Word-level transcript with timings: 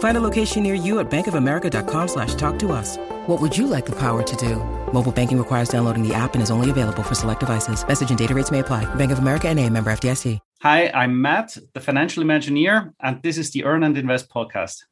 Find 0.00 0.16
a 0.16 0.20
location 0.20 0.62
near 0.62 0.74
you 0.74 0.98
at 0.98 1.10
bankofamerica.com 1.10 2.08
slash 2.08 2.34
talk 2.34 2.58
to 2.60 2.72
us. 2.72 2.96
What 3.26 3.40
would 3.40 3.56
you 3.56 3.66
like 3.66 3.86
the 3.86 3.96
power 3.96 4.22
to 4.22 4.36
do? 4.36 4.56
Mobile 4.92 5.12
banking 5.12 5.38
requires 5.38 5.68
downloading 5.68 6.06
the 6.06 6.14
app 6.14 6.34
and 6.34 6.42
is 6.42 6.50
only 6.50 6.68
available 6.68 7.02
for 7.02 7.14
select 7.14 7.40
devices. 7.40 7.86
Message 7.86 8.10
and 8.10 8.18
data 8.18 8.34
rates 8.34 8.50
may 8.50 8.58
apply. 8.58 8.92
Bank 8.96 9.12
of 9.12 9.18
America 9.18 9.48
and 9.48 9.58
a 9.58 9.68
member 9.70 9.90
FDIC. 9.90 10.38
Hi, 10.62 10.90
I'm 10.94 11.22
Matt, 11.22 11.56
the 11.72 11.80
financial 11.80 12.22
imagineer, 12.22 12.92
and 13.00 13.22
this 13.22 13.38
is 13.38 13.50
the 13.50 13.64
Earn 13.64 13.82
and 13.82 13.96
Invest 13.96 14.28
podcast. 14.28 14.84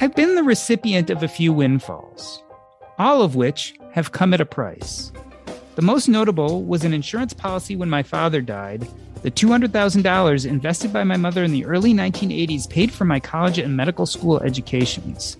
I've 0.00 0.14
been 0.14 0.34
the 0.34 0.42
recipient 0.44 1.08
of 1.08 1.22
a 1.22 1.28
few 1.28 1.52
windfalls, 1.52 2.42
all 2.98 3.22
of 3.22 3.36
which 3.36 3.74
have 3.92 4.12
come 4.12 4.34
at 4.34 4.40
a 4.42 4.46
price. 4.46 5.12
The 5.74 5.82
most 5.82 6.08
notable 6.08 6.62
was 6.62 6.84
an 6.84 6.94
insurance 6.94 7.32
policy 7.32 7.74
when 7.74 7.90
my 7.90 8.04
father 8.04 8.40
died. 8.40 8.86
The 9.22 9.30
$200,000 9.30 10.46
invested 10.46 10.92
by 10.92 11.02
my 11.02 11.16
mother 11.16 11.42
in 11.42 11.50
the 11.50 11.64
early 11.64 11.92
1980s 11.92 12.70
paid 12.70 12.92
for 12.92 13.04
my 13.04 13.18
college 13.18 13.58
and 13.58 13.76
medical 13.76 14.06
school 14.06 14.38
educations. 14.40 15.36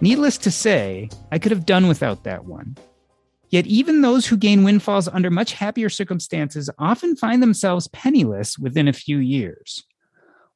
Needless 0.00 0.38
to 0.38 0.50
say, 0.50 1.08
I 1.30 1.38
could 1.38 1.52
have 1.52 1.66
done 1.66 1.86
without 1.86 2.24
that 2.24 2.46
one. 2.46 2.76
Yet, 3.50 3.66
even 3.66 4.00
those 4.00 4.26
who 4.26 4.36
gain 4.36 4.64
windfalls 4.64 5.06
under 5.06 5.30
much 5.30 5.52
happier 5.52 5.88
circumstances 5.88 6.70
often 6.78 7.14
find 7.14 7.42
themselves 7.42 7.88
penniless 7.88 8.58
within 8.58 8.88
a 8.88 8.92
few 8.92 9.18
years. 9.18 9.84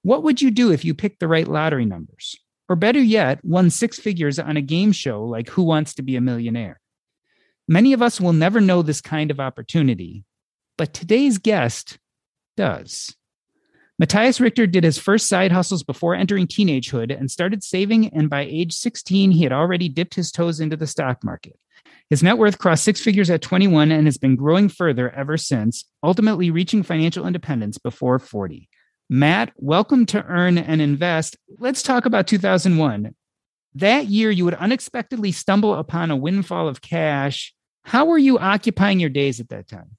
What 0.02 0.22
would 0.22 0.42
you 0.42 0.50
do 0.50 0.72
if 0.72 0.84
you 0.84 0.94
picked 0.94 1.20
the 1.20 1.28
right 1.28 1.46
lottery 1.46 1.84
numbers? 1.84 2.36
Or 2.68 2.76
better 2.76 3.00
yet, 3.00 3.44
won 3.44 3.70
six 3.70 3.98
figures 3.98 4.38
on 4.38 4.56
a 4.56 4.62
game 4.62 4.92
show 4.92 5.24
like 5.24 5.50
Who 5.50 5.62
Wants 5.62 5.94
to 5.94 6.02
Be 6.02 6.16
a 6.16 6.20
Millionaire? 6.20 6.80
Many 7.66 7.94
of 7.94 8.02
us 8.02 8.20
will 8.20 8.34
never 8.34 8.60
know 8.60 8.82
this 8.82 9.00
kind 9.00 9.30
of 9.30 9.40
opportunity, 9.40 10.24
but 10.76 10.92
today's 10.92 11.38
guest 11.38 11.98
does. 12.58 13.16
Matthias 13.98 14.38
Richter 14.38 14.66
did 14.66 14.84
his 14.84 14.98
first 14.98 15.28
side 15.28 15.50
hustles 15.50 15.82
before 15.82 16.14
entering 16.14 16.46
teenagehood 16.46 17.16
and 17.16 17.30
started 17.30 17.64
saving, 17.64 18.08
and 18.08 18.28
by 18.28 18.42
age 18.42 18.74
16, 18.74 19.30
he 19.30 19.44
had 19.44 19.52
already 19.52 19.88
dipped 19.88 20.14
his 20.14 20.30
toes 20.30 20.60
into 20.60 20.76
the 20.76 20.86
stock 20.86 21.24
market. 21.24 21.58
His 22.10 22.22
net 22.22 22.36
worth 22.36 22.58
crossed 22.58 22.84
six 22.84 23.00
figures 23.00 23.30
at 23.30 23.40
21 23.40 23.90
and 23.92 24.06
has 24.06 24.18
been 24.18 24.36
growing 24.36 24.68
further 24.68 25.08
ever 25.10 25.38
since, 25.38 25.86
ultimately 26.02 26.50
reaching 26.50 26.82
financial 26.82 27.26
independence 27.26 27.78
before 27.78 28.18
40. 28.18 28.68
Matt, 29.08 29.52
welcome 29.56 30.04
to 30.06 30.22
Earn 30.24 30.58
and 30.58 30.82
Invest. 30.82 31.36
Let's 31.58 31.82
talk 31.82 32.04
about 32.04 32.26
2001. 32.26 33.14
That 33.76 34.06
year, 34.06 34.30
you 34.30 34.44
would 34.44 34.54
unexpectedly 34.54 35.32
stumble 35.32 35.74
upon 35.74 36.10
a 36.10 36.16
windfall 36.16 36.68
of 36.68 36.82
cash. 36.82 37.53
How 37.84 38.06
were 38.06 38.18
you 38.18 38.38
occupying 38.38 38.98
your 38.98 39.10
days 39.10 39.40
at 39.40 39.50
that 39.50 39.68
time? 39.68 39.96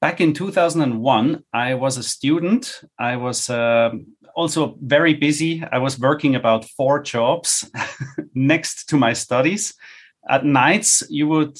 Back 0.00 0.20
in 0.20 0.34
2001, 0.34 1.44
I 1.52 1.74
was 1.74 1.96
a 1.96 2.02
student. 2.02 2.82
I 2.98 3.16
was 3.16 3.48
uh, 3.48 3.92
also 4.34 4.76
very 4.82 5.14
busy. 5.14 5.64
I 5.64 5.78
was 5.78 5.98
working 5.98 6.34
about 6.34 6.64
four 6.64 7.00
jobs 7.02 7.70
next 8.34 8.88
to 8.90 8.96
my 8.96 9.12
studies. 9.12 9.74
At 10.28 10.44
nights, 10.44 11.02
you 11.08 11.26
would 11.28 11.58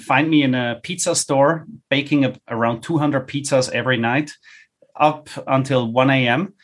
find 0.00 0.30
me 0.30 0.42
in 0.42 0.54
a 0.54 0.80
pizza 0.82 1.14
store 1.14 1.66
baking 1.90 2.36
around 2.48 2.82
200 2.82 3.26
pizzas 3.26 3.70
every 3.70 3.96
night 3.96 4.32
up 4.94 5.28
until 5.46 5.90
1 5.90 6.10
a.m 6.10 6.54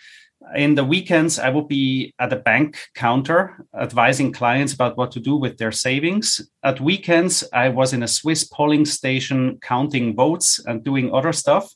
in 0.54 0.74
the 0.74 0.84
weekends 0.84 1.38
i 1.38 1.48
would 1.48 1.68
be 1.68 2.12
at 2.18 2.32
a 2.32 2.36
bank 2.36 2.78
counter 2.94 3.66
advising 3.80 4.32
clients 4.32 4.72
about 4.72 4.96
what 4.96 5.10
to 5.12 5.20
do 5.20 5.36
with 5.36 5.58
their 5.58 5.72
savings. 5.72 6.40
At 6.62 6.80
weekends 6.80 7.44
i 7.52 7.68
was 7.68 7.92
in 7.92 8.02
a 8.02 8.08
swiss 8.08 8.44
polling 8.44 8.84
station 8.84 9.58
counting 9.62 10.14
votes 10.14 10.60
and 10.66 10.84
doing 10.84 11.12
other 11.12 11.32
stuff. 11.32 11.72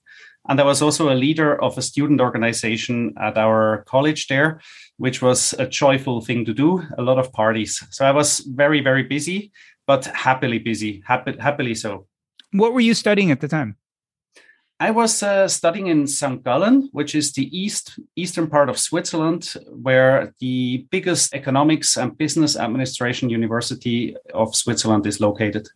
And 0.48 0.60
i 0.60 0.64
was 0.64 0.82
also 0.82 1.10
a 1.10 1.20
leader 1.24 1.60
of 1.62 1.76
a 1.78 1.82
student 1.82 2.20
organization 2.20 3.14
at 3.20 3.36
our 3.38 3.84
college 3.86 4.26
there 4.28 4.60
which 4.96 5.22
was 5.22 5.54
a 5.58 5.66
joyful 5.66 6.20
thing 6.20 6.44
to 6.44 6.52
do 6.52 6.82
a 6.98 7.02
lot 7.02 7.18
of 7.18 7.32
parties. 7.32 7.82
So 7.90 8.04
i 8.04 8.10
was 8.10 8.40
very 8.40 8.80
very 8.80 9.02
busy 9.02 9.52
but 9.88 10.04
happily 10.04 10.58
busy. 10.58 11.02
Happy, 11.06 11.34
happily 11.40 11.74
so. 11.74 12.06
What 12.52 12.74
were 12.74 12.80
you 12.80 12.94
studying 12.94 13.32
at 13.32 13.40
the 13.40 13.48
time 13.48 13.76
I 14.80 14.92
was 14.92 15.22
uh, 15.24 15.48
studying 15.48 15.88
in 15.88 16.06
St. 16.06 16.44
Gallen, 16.44 16.88
which 16.92 17.16
is 17.16 17.32
the 17.32 17.48
east 17.56 17.98
eastern 18.14 18.48
part 18.48 18.68
of 18.68 18.78
Switzerland, 18.78 19.54
where 19.70 20.32
the 20.38 20.86
biggest 20.90 21.34
economics 21.34 21.96
and 21.96 22.16
business 22.16 22.56
administration 22.56 23.28
university 23.28 24.16
of 24.32 24.54
Switzerland 24.54 25.04
is 25.06 25.20
located. 25.20 25.68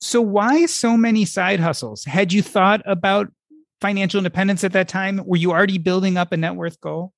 So, 0.00 0.20
why 0.20 0.66
so 0.66 0.96
many 0.96 1.24
side 1.24 1.58
hustles? 1.58 2.04
Had 2.04 2.32
you 2.32 2.42
thought 2.42 2.80
about 2.86 3.32
financial 3.80 4.18
independence 4.18 4.62
at 4.62 4.72
that 4.72 4.88
time? 4.88 5.22
Were 5.24 5.36
you 5.36 5.50
already 5.50 5.78
building 5.78 6.16
up 6.16 6.30
a 6.30 6.36
net 6.36 6.54
worth 6.54 6.80
goal? 6.80 7.12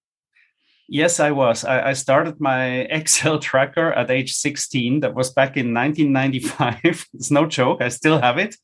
Yes, 0.89 1.21
I 1.21 1.33
was. 1.33 1.65
I, 1.65 1.91
I, 1.91 1.93
started 1.93 2.41
my 2.41 2.67
Excel 2.91 3.39
tracker 3.39 3.93
at 3.93 4.11
age 4.11 4.33
16. 4.33 5.01
That 5.01 5.15
was 5.15 5.31
back 5.31 5.59
in 5.59 5.75
1995. 5.75 7.07
it's 7.13 7.31
no 7.31 7.45
joke. 7.45 7.83
I 7.83 7.91
still 7.91 8.19
have 8.19 8.39
it. 8.39 8.57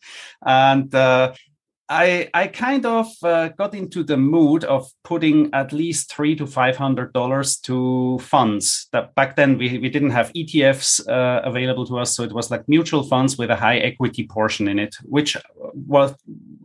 And 0.42 0.94
uh, 0.94 1.34
I 1.88 2.30
I 2.32 2.46
kind 2.46 2.86
of 2.86 3.08
uh, 3.22 3.48
got 3.48 3.74
into 3.74 4.02
the 4.02 4.16
mood 4.16 4.64
of 4.64 4.90
putting 5.02 5.52
at 5.52 5.72
least 5.72 6.10
three 6.10 6.34
to 6.36 6.46
five 6.46 6.76
hundred 6.76 7.12
dollars 7.12 7.58
to 7.60 8.18
funds. 8.20 8.88
That 8.92 9.14
back 9.14 9.36
then 9.36 9.58
we 9.58 9.78
we 9.78 9.90
didn't 9.90 10.10
have 10.10 10.32
ETFs 10.32 11.06
uh, 11.06 11.42
available 11.44 11.86
to 11.86 11.98
us, 11.98 12.16
so 12.16 12.22
it 12.22 12.32
was 12.32 12.50
like 12.50 12.68
mutual 12.68 13.02
funds 13.02 13.36
with 13.36 13.50
a 13.50 13.56
high 13.56 13.78
equity 13.78 14.26
portion 14.26 14.66
in 14.68 14.78
it, 14.78 14.96
which 15.02 15.36
was 15.56 16.14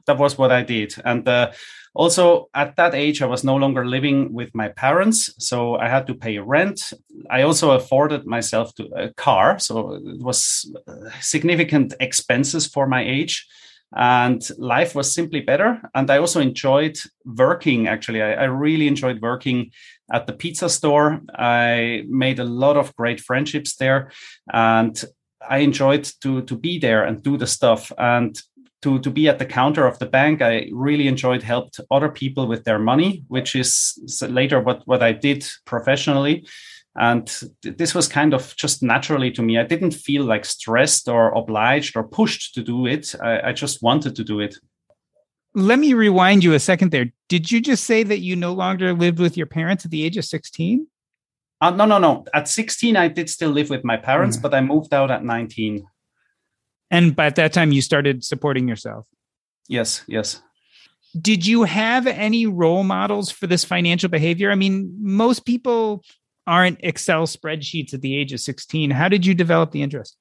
that 0.06 0.18
was 0.18 0.38
what 0.38 0.53
I 0.53 0.63
did. 0.63 0.96
And 1.03 1.28
uh, 1.28 1.51
also 1.94 2.50
at 2.53 2.78
that 2.78 2.96
age, 2.96 3.22
I 3.22 3.25
was 3.25 3.44
no 3.44 3.57
longer 3.57 3.86
living 3.86 4.34
with 4.34 4.56
my 4.56 4.69
parents, 4.69 5.36
so 5.38 5.75
I 5.75 5.90
had 5.90 6.07
to 6.07 6.16
pay 6.16 6.40
rent. 6.40 6.94
I 7.30 7.41
also 7.41 7.72
afforded 7.72 8.25
myself 8.25 8.74
to 8.75 8.86
a 8.96 9.13
car, 9.16 9.59
so 9.59 9.96
it 9.96 10.22
was 10.22 10.74
uh, 10.88 11.09
significant 11.19 11.94
expenses 12.00 12.68
for 12.68 12.88
my 12.88 13.03
age 13.03 13.46
and 13.95 14.47
life 14.57 14.94
was 14.95 15.13
simply 15.13 15.41
better. 15.41 15.81
And 15.95 16.09
i 16.11 16.17
also 16.17 16.39
enjoyed 16.39 16.97
working 17.25 17.88
actually. 17.88 18.22
I, 18.22 18.33
I, 18.33 18.44
really 18.45 18.88
enjoyed 18.88 19.22
working 19.22 19.72
at 20.13 20.27
the 20.27 20.33
pizza 20.33 20.69
store. 20.69 21.22
I 21.35 22.03
made 22.07 22.39
a 22.39 22.44
lot 22.44 22.77
of 22.77 22.95
great 22.95 23.19
friendships 23.19 23.75
there 23.75 24.11
and 24.51 25.03
i 25.50 25.59
enjoyed 25.59 26.03
to 26.22 26.41
to 26.44 26.55
be 26.55 26.79
there 26.79 27.03
and 27.03 27.23
do 27.23 27.38
the 27.38 27.47
stuff. 27.47 27.91
And 27.97 28.39
to, 28.81 28.97
to 29.00 29.09
be 29.09 29.27
at 29.27 29.39
the 29.39 29.45
counter 29.45 29.85
of 29.85 30.00
the 30.00 30.06
bank 30.06 30.41
i 30.41 30.69
really 30.71 31.07
enjoyed 31.07 31.44
helped 31.44 31.81
other 31.91 32.09
people 32.09 32.47
with 32.47 32.63
their 32.63 32.79
money 32.79 33.25
which 33.27 33.53
is 33.56 34.00
later 34.21 34.61
what 34.61 34.83
what 34.85 35.03
i 35.03 35.11
did 35.11 35.45
professionally 35.66 36.47
and 36.95 37.31
this 37.63 37.94
was 37.94 38.07
kind 38.07 38.33
of 38.33 38.55
just 38.55 38.81
naturally 38.81 39.31
to 39.31 39.41
me. 39.41 39.57
I 39.57 39.63
didn't 39.63 39.94
feel 39.94 40.23
like 40.23 40.45
stressed 40.45 41.07
or 41.07 41.31
obliged 41.31 41.95
or 41.95 42.03
pushed 42.03 42.55
to 42.55 42.63
do 42.63 42.85
it. 42.85 43.13
I, 43.22 43.50
I 43.50 43.53
just 43.53 43.81
wanted 43.81 44.16
to 44.16 44.23
do 44.23 44.39
it. 44.39 44.55
Let 45.55 45.79
me 45.79 45.94
rewind 45.94 46.44
you 46.44 46.53
a 46.53 46.59
second 46.59 46.91
there. 46.91 47.11
Did 47.27 47.51
you 47.51 47.61
just 47.61 47.85
say 47.85 48.03
that 48.03 48.19
you 48.19 48.35
no 48.35 48.53
longer 48.53 48.94
lived 48.94 49.19
with 49.19 49.38
your 49.38 49.47
parents 49.47 49.85
at 49.85 49.91
the 49.91 50.03
age 50.03 50.17
of 50.17 50.25
16? 50.25 50.88
Uh, 51.61 51.72
no, 51.72 51.85
no, 51.85 51.97
no. 51.97 52.25
At 52.33 52.47
16, 52.47 52.95
I 52.95 53.07
did 53.07 53.30
still 53.30 53.50
live 53.50 53.69
with 53.69 53.83
my 53.83 53.97
parents, 53.97 54.38
mm. 54.38 54.42
but 54.42 54.53
I 54.53 54.62
moved 54.62 54.94
out 54.94 55.12
at 55.12 55.24
19. 55.24 55.85
And 56.92 57.15
by 57.15 57.30
that 57.30 57.53
time, 57.53 57.71
you 57.71 57.81
started 57.81 58.24
supporting 58.24 58.68
yourself? 58.68 59.07
Yes, 59.68 60.03
yes. 60.07 60.42
Did 61.19 61.45
you 61.45 61.63
have 61.63 62.07
any 62.07 62.45
role 62.45 62.83
models 62.83 63.31
for 63.31 63.47
this 63.47 63.63
financial 63.65 64.09
behavior? 64.09 64.51
I 64.51 64.56
mean, 64.56 64.95
most 65.00 65.45
people 65.45 66.03
aren't 66.47 66.80
Excel 66.81 67.27
spreadsheets 67.27 67.94
at 67.94 68.01
the 68.01 68.15
age 68.15 68.33
of 68.33 68.39
16. 68.39 68.91
How 68.91 69.07
did 69.07 69.25
you 69.25 69.33
develop 69.33 69.71
the 69.71 69.81
interest? 69.81 70.18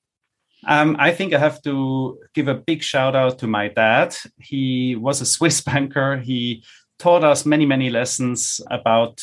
Um, 0.67 0.97
I 0.99 1.13
think 1.13 1.33
I 1.33 1.39
have 1.39 1.63
to 1.63 2.19
give 2.35 2.49
a 2.49 2.55
big 2.55 2.83
shout 2.83 3.15
out 3.15 3.39
to 3.39 3.47
my 3.47 3.69
dad. 3.69 4.17
He 4.39 4.97
was 4.97 5.21
a 5.21 5.27
Swiss 5.27 5.61
banker. 5.69 6.19
He 6.19 6.65
taught 6.99 7.25
us 7.25 7.47
many, 7.47 7.65
many 7.65 7.91
lessons 7.91 8.61
about 8.71 9.21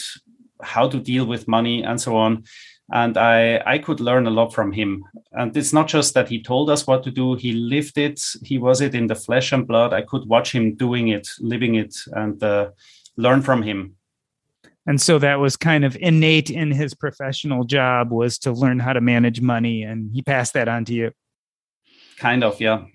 how 0.62 0.88
to 0.88 1.00
deal 1.00 1.26
with 1.26 1.48
money 1.48 1.84
and 1.84 2.00
so 2.00 2.16
on. 2.16 2.46
And 2.92 3.18
I, 3.18 3.62
I 3.66 3.80
could 3.80 4.00
learn 4.00 4.28
a 4.28 4.32
lot 4.32 4.54
from 4.54 4.72
him. 4.72 5.04
And 5.32 5.56
it's 5.58 5.74
not 5.74 5.88
just 5.88 6.14
that 6.14 6.30
he 6.30 6.42
told 6.42 6.70
us 6.70 6.86
what 6.86 7.04
to 7.04 7.12
do, 7.12 7.34
he 7.36 7.52
lived 7.52 7.98
it, 7.98 8.22
he 8.44 8.58
was 8.58 8.80
it 8.80 8.94
in 8.94 9.08
the 9.08 9.16
flesh 9.16 9.52
and 9.52 9.68
blood. 9.68 9.92
I 9.92 10.04
could 10.04 10.28
watch 10.28 10.54
him 10.54 10.76
doing 10.76 11.08
it, 11.08 11.28
living 11.40 11.76
it, 11.76 11.96
and 12.14 12.42
uh, 12.44 12.70
learn 13.18 13.42
from 13.42 13.64
him. 13.64 13.96
And 14.86 15.02
so 15.02 15.18
that 15.20 15.40
was 15.40 15.58
kind 15.58 15.84
of 15.84 15.98
innate 16.00 16.50
in 16.50 16.72
his 16.72 16.94
professional 16.94 17.64
job 17.64 18.12
was 18.12 18.38
to 18.40 18.52
learn 18.52 18.80
how 18.80 18.94
to 18.94 19.02
manage 19.02 19.42
money 19.42 19.84
and 19.84 20.12
he 20.14 20.22
passed 20.22 20.54
that 20.54 20.68
on 20.68 20.86
to 20.86 20.94
you. 20.94 21.12
Kind 22.18 22.44
of 22.44 22.62
yeah. 22.62 22.86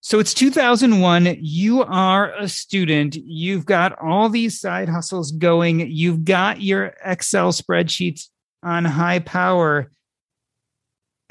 So 0.00 0.18
it's 0.18 0.34
2001 0.34 1.36
you 1.40 1.84
are 1.84 2.34
a 2.34 2.48
student. 2.48 3.14
You've 3.14 3.64
got 3.64 3.96
all 4.02 4.28
these 4.28 4.58
side 4.58 4.88
hustles 4.88 5.30
going. 5.30 5.88
You've 5.88 6.24
got 6.24 6.60
your 6.60 6.94
excel 7.04 7.52
spreadsheets 7.52 8.28
on 8.64 8.84
high 8.84 9.20
power 9.20 9.92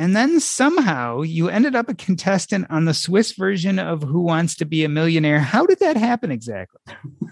and 0.01 0.15
then 0.15 0.39
somehow 0.39 1.21
you 1.21 1.47
ended 1.47 1.75
up 1.75 1.87
a 1.87 1.93
contestant 1.93 2.65
on 2.71 2.85
the 2.85 2.93
Swiss 2.93 3.33
version 3.33 3.77
of 3.77 4.01
Who 4.01 4.21
Wants 4.21 4.55
to 4.55 4.65
Be 4.65 4.83
a 4.83 4.89
Millionaire. 4.89 5.39
How 5.39 5.67
did 5.67 5.77
that 5.77 5.95
happen 5.95 6.31
exactly? 6.31 6.81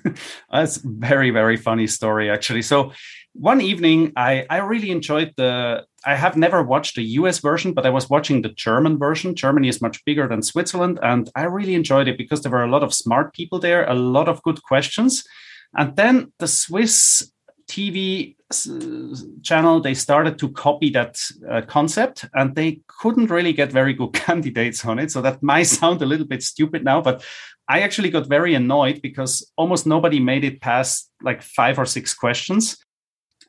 That's 0.51 0.77
very, 0.77 1.31
very 1.31 1.57
funny 1.57 1.87
story, 1.87 2.29
actually. 2.29 2.61
So 2.61 2.93
one 3.33 3.59
evening, 3.59 4.13
I, 4.15 4.45
I 4.51 4.57
really 4.57 4.91
enjoyed 4.91 5.33
the. 5.35 5.83
I 6.05 6.13
have 6.13 6.37
never 6.37 6.61
watched 6.61 6.95
the 6.95 7.03
US 7.03 7.39
version, 7.39 7.73
but 7.73 7.87
I 7.87 7.89
was 7.89 8.07
watching 8.07 8.43
the 8.43 8.49
German 8.49 8.99
version. 8.99 9.33
Germany 9.33 9.67
is 9.67 9.81
much 9.81 10.05
bigger 10.05 10.27
than 10.27 10.43
Switzerland. 10.43 10.99
And 11.01 11.27
I 11.35 11.45
really 11.45 11.73
enjoyed 11.73 12.07
it 12.07 12.19
because 12.19 12.43
there 12.43 12.51
were 12.51 12.63
a 12.63 12.71
lot 12.71 12.83
of 12.83 12.93
smart 12.93 13.33
people 13.33 13.57
there, 13.57 13.83
a 13.89 13.95
lot 13.95 14.29
of 14.29 14.43
good 14.43 14.61
questions. 14.61 15.23
And 15.75 15.95
then 15.95 16.33
the 16.37 16.47
Swiss 16.47 17.31
TV 17.69 18.35
channel, 19.43 19.79
they 19.79 19.93
started 19.93 20.39
to 20.39 20.49
copy 20.49 20.89
that 20.89 21.17
uh, 21.49 21.61
concept 21.61 22.25
and 22.33 22.55
they 22.55 22.81
couldn't 22.87 23.29
really 23.29 23.53
get 23.53 23.71
very 23.71 23.93
good 23.93 24.13
candidates 24.13 24.83
on 24.83 24.99
it. 24.99 25.11
So 25.11 25.21
that 25.21 25.41
might 25.41 25.63
sound 25.79 26.01
a 26.01 26.05
little 26.05 26.27
bit 26.27 26.43
stupid 26.43 26.83
now, 26.83 27.01
but 27.01 27.23
I 27.69 27.81
actually 27.81 28.09
got 28.09 28.27
very 28.27 28.55
annoyed 28.55 29.01
because 29.01 29.49
almost 29.55 29.85
nobody 29.85 30.19
made 30.19 30.43
it 30.43 30.59
past 30.59 31.11
like 31.21 31.43
five 31.43 31.77
or 31.77 31.85
six 31.85 32.13
questions. 32.15 32.77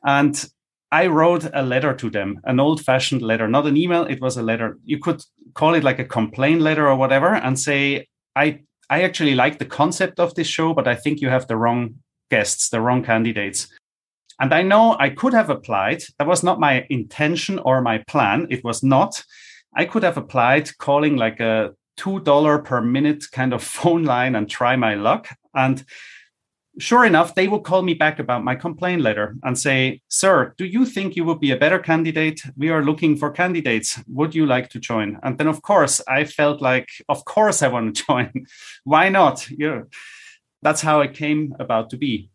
And 0.03 0.45
I 0.91 1.07
wrote 1.07 1.49
a 1.53 1.63
letter 1.63 1.93
to 1.95 2.09
them, 2.09 2.39
an 2.43 2.59
old 2.59 2.83
fashioned 2.83 3.21
letter, 3.21 3.47
not 3.47 3.65
an 3.65 3.77
email. 3.77 4.03
It 4.03 4.21
was 4.21 4.37
a 4.37 4.43
letter. 4.43 4.77
You 4.83 4.99
could 4.99 5.23
call 5.55 5.73
it 5.73 5.83
like 5.83 5.99
a 5.99 6.05
complaint 6.05 6.61
letter 6.61 6.87
or 6.87 6.95
whatever 6.95 7.33
and 7.33 7.59
say, 7.59 8.07
I, 8.35 8.59
I 8.89 9.03
actually 9.03 9.33
like 9.33 9.57
the 9.57 9.65
concept 9.65 10.19
of 10.19 10.35
this 10.35 10.47
show, 10.47 10.73
but 10.73 10.87
I 10.87 10.95
think 10.95 11.21
you 11.21 11.29
have 11.29 11.47
the 11.47 11.57
wrong 11.57 11.95
guests, 12.29 12.69
the 12.69 12.81
wrong 12.81 13.03
candidates. 13.03 13.67
And 14.41 14.55
I 14.55 14.63
know 14.63 14.97
I 14.99 15.11
could 15.11 15.33
have 15.33 15.51
applied. 15.51 16.01
That 16.17 16.27
was 16.27 16.41
not 16.41 16.59
my 16.59 16.87
intention 16.89 17.59
or 17.59 17.79
my 17.79 17.99
plan. 17.99 18.47
It 18.49 18.63
was 18.63 18.81
not. 18.81 19.23
I 19.75 19.85
could 19.85 20.01
have 20.01 20.17
applied 20.17 20.75
calling 20.79 21.15
like 21.15 21.39
a 21.39 21.75
$2 21.99 22.65
per 22.65 22.81
minute 22.81 23.25
kind 23.31 23.53
of 23.53 23.63
phone 23.75 24.03
line 24.03 24.35
and 24.35 24.49
try 24.49 24.75
my 24.75 24.95
luck. 24.95 25.27
And 25.53 25.85
sure 26.79 27.05
enough, 27.05 27.35
they 27.35 27.47
will 27.47 27.59
call 27.59 27.83
me 27.83 27.93
back 27.93 28.17
about 28.17 28.43
my 28.43 28.55
complaint 28.55 29.03
letter 29.03 29.35
and 29.43 29.59
say, 29.59 30.01
Sir, 30.07 30.55
do 30.57 30.65
you 30.65 30.87
think 30.87 31.15
you 31.15 31.23
would 31.25 31.39
be 31.39 31.51
a 31.51 31.57
better 31.57 31.77
candidate? 31.77 32.41
We 32.57 32.69
are 32.69 32.83
looking 32.83 33.17
for 33.17 33.29
candidates. 33.29 34.01
Would 34.07 34.33
you 34.33 34.47
like 34.47 34.69
to 34.69 34.79
join? 34.79 35.19
And 35.21 35.37
then, 35.37 35.47
of 35.47 35.61
course, 35.61 36.01
I 36.07 36.23
felt 36.23 36.61
like, 36.61 36.89
Of 37.07 37.25
course, 37.25 37.61
I 37.61 37.67
want 37.67 37.95
to 37.95 38.03
join. 38.07 38.47
Why 38.85 39.09
not? 39.09 39.47
Yeah. 39.51 39.83
That's 40.63 40.81
how 40.81 41.01
it 41.01 41.13
came 41.13 41.55
about 41.59 41.91
to 41.91 41.97
be 41.97 42.30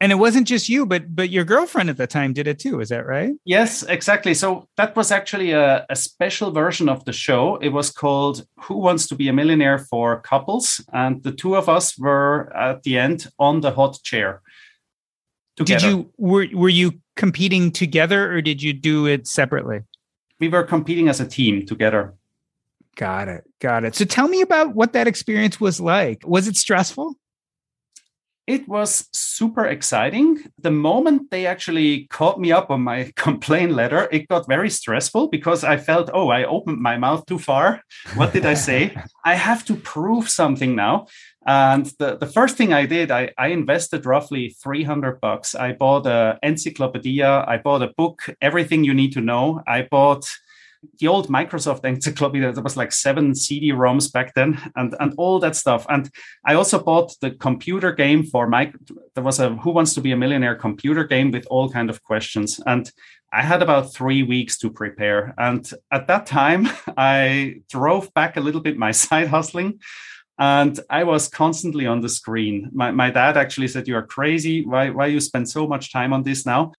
and 0.00 0.12
it 0.12 0.16
wasn't 0.16 0.46
just 0.46 0.68
you 0.68 0.84
but 0.84 1.14
but 1.14 1.30
your 1.30 1.44
girlfriend 1.44 1.88
at 1.88 1.96
the 1.96 2.06
time 2.06 2.32
did 2.32 2.46
it 2.46 2.58
too 2.58 2.80
is 2.80 2.88
that 2.90 3.06
right? 3.06 3.32
Yes 3.44 3.82
exactly. 3.82 4.34
So 4.34 4.68
that 4.76 4.94
was 4.96 5.10
actually 5.10 5.52
a, 5.52 5.86
a, 5.88 5.96
special 5.96 6.50
version 6.50 6.88
of 6.88 7.04
the 7.04 7.12
show. 7.12 7.56
It 7.56 7.70
was 7.70 7.90
called 7.90 8.46
who 8.60 8.76
wants 8.76 9.06
to 9.08 9.14
be 9.14 9.28
a 9.28 9.32
millionaire 9.32 9.78
for 9.78 10.20
couples? 10.20 10.84
And 10.92 11.22
the 11.22 11.32
two 11.32 11.56
of 11.56 11.68
us 11.68 11.98
were 11.98 12.54
at 12.54 12.82
the 12.82 12.98
end 12.98 13.28
on 13.38 13.60
the 13.60 13.70
hot 13.70 14.02
chair 14.02 14.42
together. 15.56 15.80
did 15.80 15.88
you 15.88 16.12
were, 16.18 16.46
were 16.52 16.68
you 16.68 17.00
competing 17.16 17.72
together 17.72 18.32
or 18.32 18.42
did 18.42 18.62
you 18.62 18.72
do 18.72 19.06
it 19.06 19.26
separately? 19.26 19.80
We 20.38 20.48
were 20.48 20.64
competing 20.64 21.08
as 21.08 21.20
a 21.20 21.26
team 21.26 21.64
together. 21.64 22.14
Got 22.96 23.28
it 23.28 23.44
got 23.60 23.84
it. 23.84 23.94
So 23.94 24.04
tell 24.04 24.28
me 24.28 24.42
about 24.42 24.74
what 24.74 24.92
that 24.92 25.06
experience 25.06 25.60
was 25.60 25.80
like. 25.80 26.26
Was 26.26 26.48
it 26.48 26.56
stressful 26.56 27.16
it 28.46 28.68
was 28.68 29.08
super 29.12 29.66
exciting. 29.66 30.44
The 30.58 30.70
moment 30.70 31.30
they 31.30 31.46
actually 31.46 32.06
caught 32.06 32.38
me 32.40 32.52
up 32.52 32.70
on 32.70 32.82
my 32.82 33.10
complaint 33.16 33.72
letter, 33.72 34.08
it 34.12 34.28
got 34.28 34.46
very 34.46 34.70
stressful 34.70 35.28
because 35.28 35.64
I 35.64 35.76
felt, 35.76 36.10
oh, 36.14 36.28
I 36.28 36.44
opened 36.44 36.80
my 36.80 36.96
mouth 36.96 37.26
too 37.26 37.38
far. 37.38 37.82
What 38.14 38.32
did 38.32 38.46
I 38.46 38.54
say? 38.54 38.96
I 39.24 39.34
have 39.34 39.64
to 39.66 39.74
prove 39.74 40.28
something 40.28 40.76
now. 40.76 41.06
And 41.46 41.86
the, 41.98 42.16
the 42.16 42.26
first 42.26 42.56
thing 42.56 42.72
I 42.72 42.86
did, 42.86 43.10
I, 43.10 43.32
I 43.38 43.48
invested 43.48 44.04
roughly 44.04 44.56
300 44.62 45.20
bucks. 45.20 45.54
I 45.54 45.72
bought 45.72 46.06
an 46.06 46.38
encyclopedia, 46.42 47.44
I 47.46 47.58
bought 47.58 47.82
a 47.82 47.92
book, 47.96 48.22
everything 48.40 48.84
you 48.84 48.94
need 48.94 49.12
to 49.12 49.20
know. 49.20 49.62
I 49.66 49.82
bought 49.82 50.28
the 50.98 51.08
old 51.08 51.28
Microsoft 51.28 51.84
encyclopedia. 51.84 52.52
There 52.52 52.62
was 52.62 52.76
like 52.76 52.92
seven 52.92 53.34
CD-ROMs 53.34 54.12
back 54.12 54.34
then, 54.34 54.60
and 54.76 54.94
and 55.00 55.14
all 55.16 55.38
that 55.40 55.56
stuff. 55.56 55.86
And 55.88 56.10
I 56.44 56.54
also 56.54 56.82
bought 56.82 57.14
the 57.20 57.30
computer 57.30 57.92
game 57.92 58.24
for 58.24 58.46
my. 58.46 58.72
There 59.14 59.24
was 59.24 59.40
a 59.40 59.50
Who 59.56 59.70
Wants 59.70 59.94
to 59.94 60.00
Be 60.00 60.12
a 60.12 60.16
Millionaire 60.16 60.56
computer 60.56 61.04
game 61.04 61.30
with 61.30 61.46
all 61.50 61.70
kind 61.70 61.90
of 61.90 62.02
questions, 62.02 62.60
and 62.66 62.90
I 63.32 63.42
had 63.42 63.62
about 63.62 63.92
three 63.92 64.22
weeks 64.22 64.56
to 64.58 64.70
prepare. 64.70 65.34
And 65.36 65.68
at 65.90 66.06
that 66.06 66.26
time, 66.26 66.68
I 66.96 67.60
drove 67.68 68.12
back 68.14 68.36
a 68.36 68.40
little 68.40 68.60
bit 68.60 68.78
my 68.78 68.90
side 69.04 69.28
hustling. 69.28 69.80
And 70.38 70.78
I 70.90 71.04
was 71.04 71.28
constantly 71.28 71.86
on 71.86 72.02
the 72.02 72.10
screen. 72.10 72.70
My, 72.72 72.90
my 72.90 73.10
dad 73.10 73.38
actually 73.38 73.68
said, 73.68 73.88
You 73.88 73.96
are 73.96 74.06
crazy. 74.06 74.66
Why, 74.66 74.90
why 74.90 75.06
you 75.06 75.20
spend 75.20 75.48
so 75.48 75.66
much 75.66 75.92
time 75.92 76.12
on 76.12 76.24
this 76.24 76.44
now? 76.44 76.72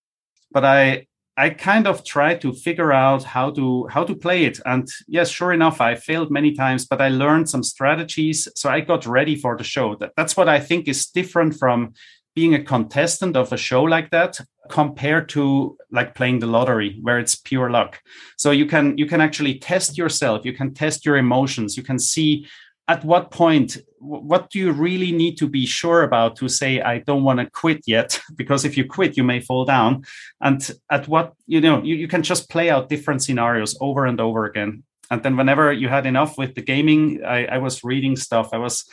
But 0.51 0.63
I 0.63 1.07
I 1.37 1.51
kind 1.51 1.85
of 1.85 2.03
tried 2.03 2.41
to 2.41 2.51
figure 2.51 2.91
out 2.91 3.23
how 3.23 3.51
to 3.51 3.87
how 3.91 4.03
to 4.03 4.15
play 4.15 4.45
it. 4.45 4.59
And 4.65 4.89
yes, 5.07 5.29
sure 5.29 5.53
enough, 5.53 5.79
I 5.79 5.93
failed 5.93 6.31
many 6.31 6.53
times, 6.53 6.85
but 6.85 6.99
I 6.99 7.09
learned 7.09 7.47
some 7.47 7.63
strategies. 7.63 8.47
So 8.55 8.69
I 8.69 8.81
got 8.81 9.05
ready 9.05 9.35
for 9.35 9.55
the 9.55 9.63
show. 9.63 9.95
That, 9.95 10.13
that's 10.17 10.35
what 10.35 10.49
I 10.49 10.59
think 10.59 10.87
is 10.87 11.05
different 11.05 11.53
from 11.55 11.93
being 12.37 12.55
a 12.55 12.63
contestant 12.63 13.35
of 13.35 13.51
a 13.53 13.57
show 13.57 13.83
like 13.83 14.11
that 14.11 14.39
compared 14.69 15.29
to 15.29 15.77
like 15.91 16.13
playing 16.13 16.39
the 16.39 16.45
lottery 16.45 16.99
where 17.01 17.17
it's 17.17 17.35
pure 17.35 17.69
luck 17.71 17.99
so 18.37 18.51
you 18.51 18.67
can 18.67 18.95
you 18.95 19.07
can 19.07 19.21
actually 19.21 19.57
test 19.57 19.97
yourself 19.97 20.45
you 20.45 20.53
can 20.53 20.71
test 20.71 21.03
your 21.03 21.17
emotions 21.17 21.75
you 21.75 21.81
can 21.81 21.97
see 21.97 22.45
at 22.87 23.03
what 23.03 23.31
point 23.31 23.77
what 23.99 24.49
do 24.49 24.59
you 24.59 24.71
really 24.71 25.11
need 25.11 25.37
to 25.37 25.47
be 25.47 25.65
sure 25.65 26.03
about 26.03 26.35
to 26.35 26.47
say 26.47 26.81
i 26.81 26.99
don't 26.99 27.23
want 27.23 27.39
to 27.39 27.49
quit 27.49 27.81
yet 27.85 28.19
because 28.35 28.65
if 28.65 28.77
you 28.77 28.85
quit 28.85 29.17
you 29.17 29.23
may 29.23 29.39
fall 29.39 29.65
down 29.65 30.03
and 30.41 30.71
at 30.91 31.07
what 31.07 31.33
you 31.47 31.61
know 31.61 31.81
you, 31.83 31.95
you 31.95 32.07
can 32.07 32.23
just 32.23 32.49
play 32.49 32.69
out 32.69 32.89
different 32.89 33.23
scenarios 33.23 33.77
over 33.81 34.05
and 34.05 34.19
over 34.19 34.45
again 34.45 34.83
and 35.09 35.23
then 35.23 35.37
whenever 35.37 35.71
you 35.71 35.87
had 35.87 36.05
enough 36.05 36.37
with 36.37 36.53
the 36.55 36.61
gaming 36.61 37.23
i, 37.25 37.45
I 37.45 37.57
was 37.57 37.83
reading 37.83 38.15
stuff 38.15 38.49
i 38.53 38.57
was 38.57 38.85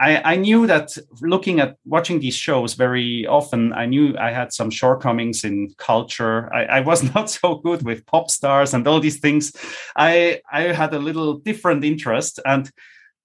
I, 0.00 0.32
I 0.32 0.36
knew 0.36 0.66
that 0.66 0.96
looking 1.20 1.60
at 1.60 1.76
watching 1.84 2.20
these 2.20 2.34
shows 2.34 2.72
very 2.72 3.26
often, 3.26 3.74
I 3.74 3.84
knew 3.84 4.16
I 4.16 4.30
had 4.30 4.50
some 4.50 4.70
shortcomings 4.70 5.44
in 5.44 5.74
culture. 5.76 6.52
I, 6.54 6.64
I 6.64 6.80
was 6.80 7.02
not 7.14 7.28
so 7.28 7.56
good 7.56 7.82
with 7.82 8.06
pop 8.06 8.30
stars 8.30 8.72
and 8.72 8.88
all 8.88 8.98
these 8.98 9.20
things. 9.20 9.52
I 9.94 10.40
I 10.50 10.72
had 10.72 10.94
a 10.94 10.98
little 10.98 11.34
different 11.34 11.84
interest, 11.84 12.40
and 12.46 12.70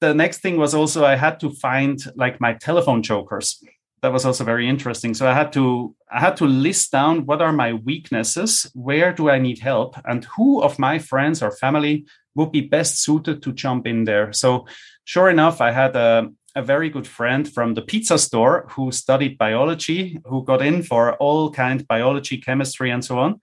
the 0.07 0.13
next 0.13 0.39
thing 0.39 0.57
was 0.57 0.73
also 0.73 1.05
I 1.05 1.15
had 1.15 1.39
to 1.39 1.49
find 1.49 1.99
like 2.15 2.39
my 2.39 2.53
telephone 2.53 3.01
jokers. 3.01 3.63
That 4.01 4.13
was 4.13 4.25
also 4.25 4.43
very 4.43 4.69
interesting. 4.69 5.13
So 5.15 5.27
I 5.27 5.33
had 5.33 5.51
to 5.53 5.95
I 6.11 6.19
had 6.19 6.37
to 6.37 6.45
list 6.45 6.91
down 6.91 7.25
what 7.25 7.41
are 7.41 7.53
my 7.53 7.73
weaknesses, 7.73 8.69
where 8.73 9.11
do 9.13 9.29
I 9.29 9.39
need 9.39 9.59
help, 9.59 9.95
and 10.05 10.25
who 10.35 10.61
of 10.61 10.77
my 10.79 10.99
friends 10.99 11.41
or 11.41 11.51
family 11.51 12.05
would 12.35 12.51
be 12.51 12.61
best 12.61 13.03
suited 13.03 13.41
to 13.41 13.53
jump 13.53 13.87
in 13.87 14.03
there. 14.03 14.33
So 14.33 14.67
sure 15.05 15.29
enough, 15.29 15.61
I 15.61 15.71
had 15.71 15.95
a 15.95 16.29
a 16.55 16.61
very 16.61 16.89
good 16.89 17.07
friend 17.07 17.51
from 17.51 17.73
the 17.73 17.81
pizza 17.81 18.17
store 18.17 18.65
who 18.69 18.91
studied 18.91 19.37
biology, 19.37 20.19
who 20.25 20.45
got 20.45 20.61
in 20.61 20.83
for 20.83 21.13
all 21.15 21.51
kind 21.51 21.85
biology, 21.87 22.37
chemistry, 22.37 22.91
and 22.91 23.03
so 23.03 23.19
on. 23.19 23.41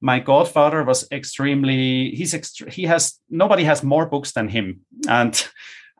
My 0.00 0.18
godfather 0.18 0.82
was 0.82 1.06
extremely 1.10 2.10
he's 2.10 2.34
ext- 2.34 2.72
he 2.72 2.84
has 2.84 3.20
nobody 3.28 3.64
has 3.64 3.82
more 3.82 4.06
books 4.06 4.32
than 4.32 4.48
him, 4.48 4.80
and 5.08 5.34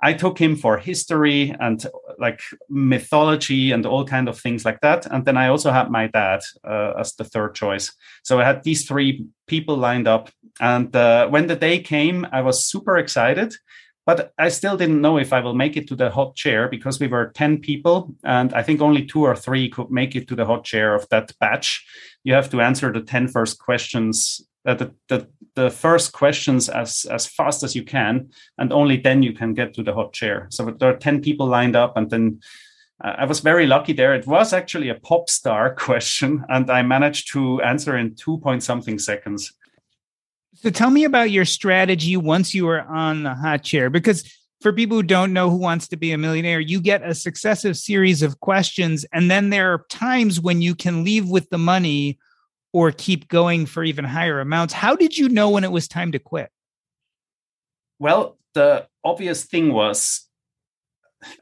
I 0.04 0.12
took 0.12 0.38
him 0.38 0.54
for 0.54 0.76
history 0.76 1.54
and 1.58 1.82
like 2.18 2.42
mythology 2.68 3.72
and 3.72 3.86
all 3.86 4.04
kind 4.04 4.28
of 4.28 4.38
things 4.38 4.62
like 4.62 4.80
that. 4.82 5.06
And 5.06 5.24
then 5.24 5.38
I 5.38 5.48
also 5.48 5.72
had 5.72 5.90
my 5.90 6.08
dad 6.08 6.40
uh, 6.62 6.92
as 6.98 7.14
the 7.14 7.24
third 7.24 7.54
choice. 7.54 7.90
So 8.22 8.38
I 8.38 8.44
had 8.44 8.62
these 8.64 8.86
three 8.86 9.24
people 9.46 9.78
lined 9.78 10.06
up. 10.06 10.28
And 10.60 10.94
uh, 10.94 11.28
when 11.28 11.46
the 11.46 11.56
day 11.56 11.78
came, 11.78 12.26
I 12.32 12.42
was 12.42 12.66
super 12.66 12.98
excited. 12.98 13.54
But 14.04 14.34
I 14.38 14.50
still 14.50 14.76
didn't 14.76 15.00
know 15.00 15.16
if 15.16 15.32
I 15.32 15.40
will 15.40 15.54
make 15.54 15.78
it 15.78 15.88
to 15.88 15.96
the 15.96 16.10
hot 16.10 16.36
chair 16.36 16.68
because 16.68 17.00
we 17.00 17.06
were 17.06 17.32
10 17.34 17.60
people. 17.60 18.14
And 18.24 18.52
I 18.52 18.62
think 18.62 18.82
only 18.82 19.06
two 19.06 19.22
or 19.22 19.34
three 19.34 19.70
could 19.70 19.90
make 19.90 20.14
it 20.14 20.28
to 20.28 20.36
the 20.36 20.44
hot 20.44 20.64
chair 20.64 20.94
of 20.94 21.08
that 21.08 21.32
batch. 21.40 21.82
You 22.24 22.34
have 22.34 22.50
to 22.50 22.60
answer 22.60 22.92
the 22.92 23.00
10 23.00 23.28
first 23.28 23.58
questions 23.58 24.46
uh, 24.66 24.74
the, 24.74 24.94
the 25.08 25.28
the 25.54 25.70
first 25.70 26.12
questions 26.12 26.68
as 26.68 27.06
as 27.10 27.26
fast 27.26 27.62
as 27.62 27.76
you 27.76 27.84
can 27.84 28.28
and 28.58 28.72
only 28.72 28.96
then 28.96 29.22
you 29.22 29.32
can 29.32 29.54
get 29.54 29.74
to 29.74 29.82
the 29.82 29.94
hot 29.94 30.12
chair 30.12 30.46
so 30.50 30.64
there 30.78 30.90
are 30.90 30.96
10 30.96 31.20
people 31.22 31.46
lined 31.46 31.76
up 31.76 31.96
and 31.96 32.10
then 32.10 32.40
I 33.00 33.24
was 33.24 33.40
very 33.40 33.66
lucky 33.66 33.92
there. 33.92 34.14
It 34.14 34.26
was 34.26 34.52
actually 34.52 34.88
a 34.88 34.94
pop 34.94 35.28
star 35.28 35.74
question, 35.74 36.44
and 36.48 36.70
I 36.70 36.82
managed 36.82 37.32
to 37.32 37.60
answer 37.62 37.96
in 37.96 38.14
two 38.14 38.38
point 38.38 38.62
something 38.62 38.98
seconds. 38.98 39.52
So 40.54 40.70
tell 40.70 40.90
me 40.90 41.04
about 41.04 41.30
your 41.30 41.44
strategy 41.44 42.16
once 42.16 42.54
you 42.54 42.66
were 42.66 42.82
on 42.82 43.24
the 43.24 43.34
hot 43.34 43.62
chair, 43.62 43.90
because 43.90 44.24
for 44.62 44.72
people 44.72 44.96
who 44.96 45.02
don't 45.02 45.32
know 45.32 45.50
who 45.50 45.56
wants 45.56 45.88
to 45.88 45.96
be 45.96 46.12
a 46.12 46.18
millionaire, 46.18 46.60
you 46.60 46.80
get 46.80 47.06
a 47.06 47.14
successive 47.14 47.76
series 47.76 48.22
of 48.22 48.40
questions, 48.40 49.04
and 49.12 49.30
then 49.30 49.50
there 49.50 49.72
are 49.74 49.84
times 49.90 50.40
when 50.40 50.62
you 50.62 50.74
can 50.74 51.04
leave 51.04 51.28
with 51.28 51.50
the 51.50 51.58
money 51.58 52.18
or 52.74 52.90
keep 52.90 53.28
going 53.28 53.66
for 53.66 53.84
even 53.84 54.04
higher 54.04 54.40
amounts. 54.40 54.74
How 54.74 54.96
did 54.96 55.16
you 55.16 55.28
know 55.28 55.48
when 55.48 55.62
it 55.62 55.70
was 55.70 55.86
time 55.86 56.10
to 56.10 56.18
quit? 56.18 56.50
Well, 58.00 58.36
the 58.52 58.88
obvious 59.04 59.44
thing 59.44 59.72
was 59.72 60.28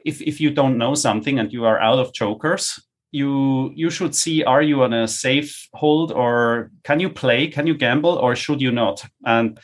if 0.05 0.21
if 0.21 0.39
you 0.39 0.51
don't 0.51 0.77
know 0.77 0.93
something 0.93 1.39
and 1.39 1.51
you 1.51 1.65
are 1.65 1.81
out 1.81 1.97
of 1.97 2.13
jokers, 2.13 2.79
you 3.11 3.71
you 3.75 3.89
should 3.89 4.13
see 4.13 4.43
are 4.43 4.61
you 4.61 4.83
on 4.83 4.93
a 4.93 5.07
safe 5.07 5.67
hold 5.73 6.11
or 6.11 6.71
can 6.83 6.99
you 6.99 7.09
play, 7.09 7.47
can 7.47 7.65
you 7.65 7.73
gamble 7.73 8.15
or 8.15 8.35
should 8.35 8.61
you 8.61 8.71
not? 8.71 9.03
And 9.25 9.59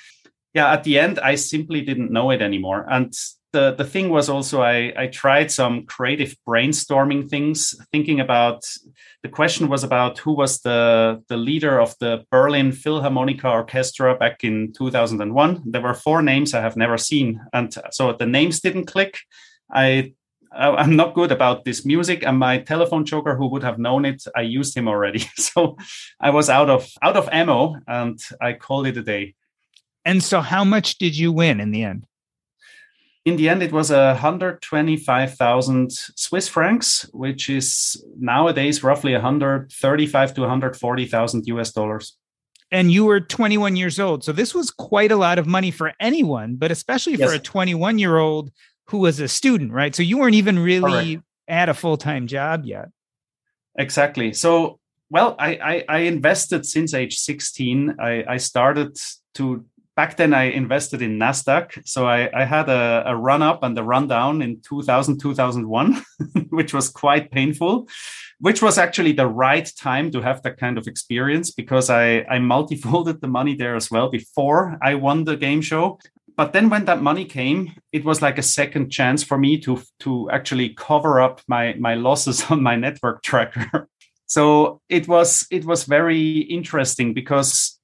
yeah, 0.55 0.73
at 0.73 0.83
the 0.83 0.97
end 0.97 1.19
I 1.19 1.35
simply 1.35 1.81
didn't 1.81 2.11
know 2.11 2.31
it 2.31 2.41
anymore. 2.41 2.87
And 2.89 3.13
the 3.51 3.73
the 3.75 3.83
thing 3.83 4.09
was 4.09 4.29
also 4.29 4.61
I 4.61 4.93
I 4.95 5.07
tried 5.07 5.51
some 5.51 5.85
creative 5.85 6.35
brainstorming 6.47 7.29
things, 7.29 7.75
thinking 7.91 8.19
about 8.19 8.65
the 9.23 9.29
question 9.29 9.67
was 9.67 9.83
about 9.83 10.19
who 10.19 10.33
was 10.33 10.61
the 10.61 11.23
the 11.27 11.37
leader 11.37 11.79
of 11.79 11.95
the 11.99 12.25
Berlin 12.31 12.71
Philharmonic 12.71 13.43
Orchestra 13.43 14.15
back 14.15 14.43
in 14.43 14.73
2001. 14.73 15.63
There 15.65 15.81
were 15.81 15.93
four 15.93 16.21
names 16.21 16.53
I 16.53 16.61
have 16.61 16.77
never 16.77 16.97
seen, 16.97 17.41
and 17.53 17.75
so 17.91 18.13
the 18.13 18.25
names 18.25 18.59
didn't 18.59 18.85
click. 18.85 19.19
I 19.71 20.13
I'm 20.51 20.95
not 20.95 21.13
good 21.13 21.31
about 21.31 21.63
this 21.63 21.85
music, 21.85 22.23
and 22.23 22.37
my 22.37 22.59
telephone 22.59 23.05
joker, 23.05 23.35
who 23.35 23.47
would 23.49 23.63
have 23.63 23.79
known 23.79 24.05
it, 24.05 24.23
I 24.35 24.41
used 24.41 24.75
him 24.75 24.87
already. 24.87 25.23
So 25.37 25.77
I 26.19 26.29
was 26.31 26.49
out 26.49 26.69
of 26.69 26.87
out 27.01 27.17
of 27.17 27.29
ammo, 27.31 27.75
and 27.87 28.19
I 28.41 28.53
called 28.53 28.87
it 28.87 28.97
a 28.97 29.03
day. 29.03 29.35
And 30.05 30.23
so, 30.23 30.41
how 30.41 30.63
much 30.63 30.97
did 30.97 31.17
you 31.17 31.31
win 31.31 31.59
in 31.59 31.71
the 31.71 31.83
end? 31.83 32.05
In 33.29 33.37
the 33.37 33.47
end, 33.47 33.63
it 33.63 33.71
was 33.71 33.91
a 33.91 34.07
125,000 34.07 35.91
Swiss 35.91 36.47
francs, 36.47 37.09
which 37.13 37.49
is 37.49 38.03
nowadays 38.17 38.83
roughly 38.83 39.13
135 39.13 40.33
to 40.33 40.41
140,000 40.41 41.47
US 41.47 41.71
dollars. 41.71 42.17
And 42.71 42.91
you 42.91 43.05
were 43.05 43.19
21 43.19 43.75
years 43.75 43.99
old. 43.99 44.23
So 44.23 44.31
this 44.31 44.53
was 44.53 44.71
quite 44.71 45.11
a 45.11 45.15
lot 45.15 45.39
of 45.39 45.47
money 45.47 45.71
for 45.71 45.93
anyone, 45.99 46.55
but 46.55 46.71
especially 46.71 47.15
yes. 47.15 47.29
for 47.29 47.35
a 47.35 47.39
21 47.39 47.99
year 47.99 48.17
old 48.17 48.51
who 48.87 48.97
was 48.99 49.19
a 49.19 49.27
student, 49.27 49.71
right? 49.71 49.95
So 49.95 50.03
you 50.03 50.17
weren't 50.17 50.35
even 50.35 50.59
really 50.59 51.15
Correct. 51.15 51.27
at 51.47 51.69
a 51.69 51.73
full 51.73 51.97
time 51.97 52.27
job 52.27 52.65
yet. 52.65 52.89
Exactly. 53.77 54.33
So, 54.33 54.79
well, 55.09 55.35
I, 55.39 55.55
I, 55.55 55.85
I 55.87 55.97
invested 55.99 56.65
since 56.65 56.93
age 56.93 57.17
16. 57.17 57.95
I, 57.99 58.23
I 58.27 58.37
started 58.37 58.97
to 59.35 59.65
back 59.99 60.15
then 60.15 60.33
I 60.33 60.43
invested 60.43 61.01
in 61.01 61.19
Nasdaq, 61.19 61.85
so 61.85 62.07
I, 62.07 62.29
I 62.33 62.45
had 62.45 62.69
a, 62.69 63.03
a, 63.05 63.17
run 63.17 63.41
up 63.41 63.63
and 63.63 63.77
a 63.77 63.83
run 63.83 64.07
down 64.07 64.41
in 64.41 64.61
2000 64.61 65.19
2001, 65.19 66.05
which 66.51 66.73
was 66.73 66.87
quite 66.87 67.31
painful. 67.31 67.85
Which 68.39 68.61
was 68.61 68.77
actually 68.77 69.11
the 69.11 69.27
right 69.27 69.69
time 69.77 70.09
to 70.11 70.21
have 70.21 70.41
that 70.43 70.57
kind 70.57 70.77
of 70.77 70.87
experience 70.87 71.51
because 71.51 71.89
I 71.89 72.25
I 72.35 72.39
multifolded 72.39 73.19
the 73.19 73.27
money 73.27 73.55
there 73.55 73.75
as 73.75 73.91
well 73.91 74.09
before 74.09 74.77
I 74.81 74.95
won 74.95 75.25
the 75.25 75.35
game 75.35 75.61
show. 75.61 75.99
But 76.37 76.53
then 76.53 76.69
when 76.69 76.85
that 76.85 77.01
money 77.01 77.25
came, 77.25 77.59
it 77.91 78.05
was 78.05 78.21
like 78.21 78.37
a 78.39 78.51
second 78.59 78.91
chance 78.91 79.21
for 79.29 79.37
me 79.37 79.59
to 79.65 79.81
to 80.03 80.29
actually 80.31 80.69
cover 80.87 81.19
up 81.19 81.41
my 81.47 81.75
my 81.87 81.95
losses 81.95 82.37
on 82.51 82.63
my 82.63 82.77
network 82.77 83.21
tracker. 83.21 83.89
so 84.35 84.79
it 84.87 85.07
was 85.07 85.45
it 85.51 85.65
was 85.65 85.83
very 85.83 86.39
interesting 86.57 87.13
because 87.13 87.78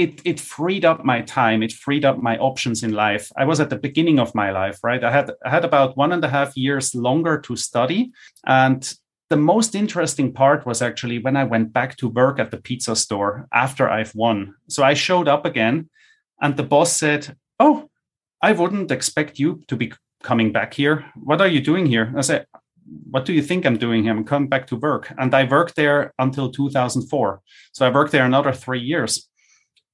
it 0.00 0.22
it 0.24 0.40
freed 0.40 0.84
up 0.84 1.04
my 1.04 1.20
time. 1.20 1.62
It 1.62 1.72
freed 1.72 2.04
up 2.04 2.18
my 2.22 2.38
options 2.38 2.82
in 2.82 2.92
life. 2.92 3.30
I 3.36 3.44
was 3.44 3.60
at 3.60 3.68
the 3.68 3.78
beginning 3.78 4.18
of 4.18 4.34
my 4.34 4.50
life 4.50 4.78
right? 4.82 5.04
I 5.04 5.12
had 5.12 5.30
i 5.44 5.50
had 5.50 5.64
about 5.64 5.96
one 5.96 6.12
and 6.12 6.24
a 6.24 6.28
half 6.36 6.56
years 6.56 6.94
longer 6.94 7.38
to 7.46 7.56
study. 7.56 8.12
And 8.46 8.82
the 9.28 9.36
most 9.36 9.74
interesting 9.74 10.32
part 10.32 10.66
was 10.66 10.82
actually 10.82 11.18
when 11.18 11.36
i 11.36 11.44
went 11.44 11.72
back 11.72 11.96
to 11.98 12.08
work 12.08 12.40
at 12.40 12.50
the 12.50 12.60
pizza 12.68 12.96
store 12.96 13.46
after 13.52 13.84
i've 13.90 14.14
won. 14.14 14.54
So 14.68 14.82
i 14.82 14.94
showed 14.94 15.28
up 15.28 15.44
again 15.44 15.90
and 16.40 16.56
the 16.56 16.68
boss 16.72 16.96
said 16.96 17.36
oh 17.58 17.90
i 18.48 18.52
wouldn't 18.52 18.90
expect 18.90 19.38
you 19.38 19.62
to 19.68 19.76
be 19.76 19.92
coming 20.22 20.52
back 20.52 20.74
here. 20.74 20.96
What 21.14 21.40
are 21.40 21.52
you 21.54 21.60
doing 21.60 21.86
here? 21.86 22.12
I 22.16 22.22
said 22.22 22.46
what 23.12 23.24
do 23.26 23.32
you 23.32 23.42
think 23.42 23.66
i'm 23.66 23.78
doing 23.86 24.02
here? 24.04 24.12
I'm 24.12 24.24
coming 24.24 24.48
back 24.48 24.66
to 24.68 24.76
work. 24.76 25.12
And 25.18 25.34
i 25.34 25.44
worked 25.44 25.76
there 25.76 26.12
until 26.18 26.50
2004 26.50 27.40
so 27.72 27.86
i 27.86 27.90
worked 27.98 28.12
there 28.12 28.24
another 28.24 28.52
three 28.52 28.84
years 28.92 29.29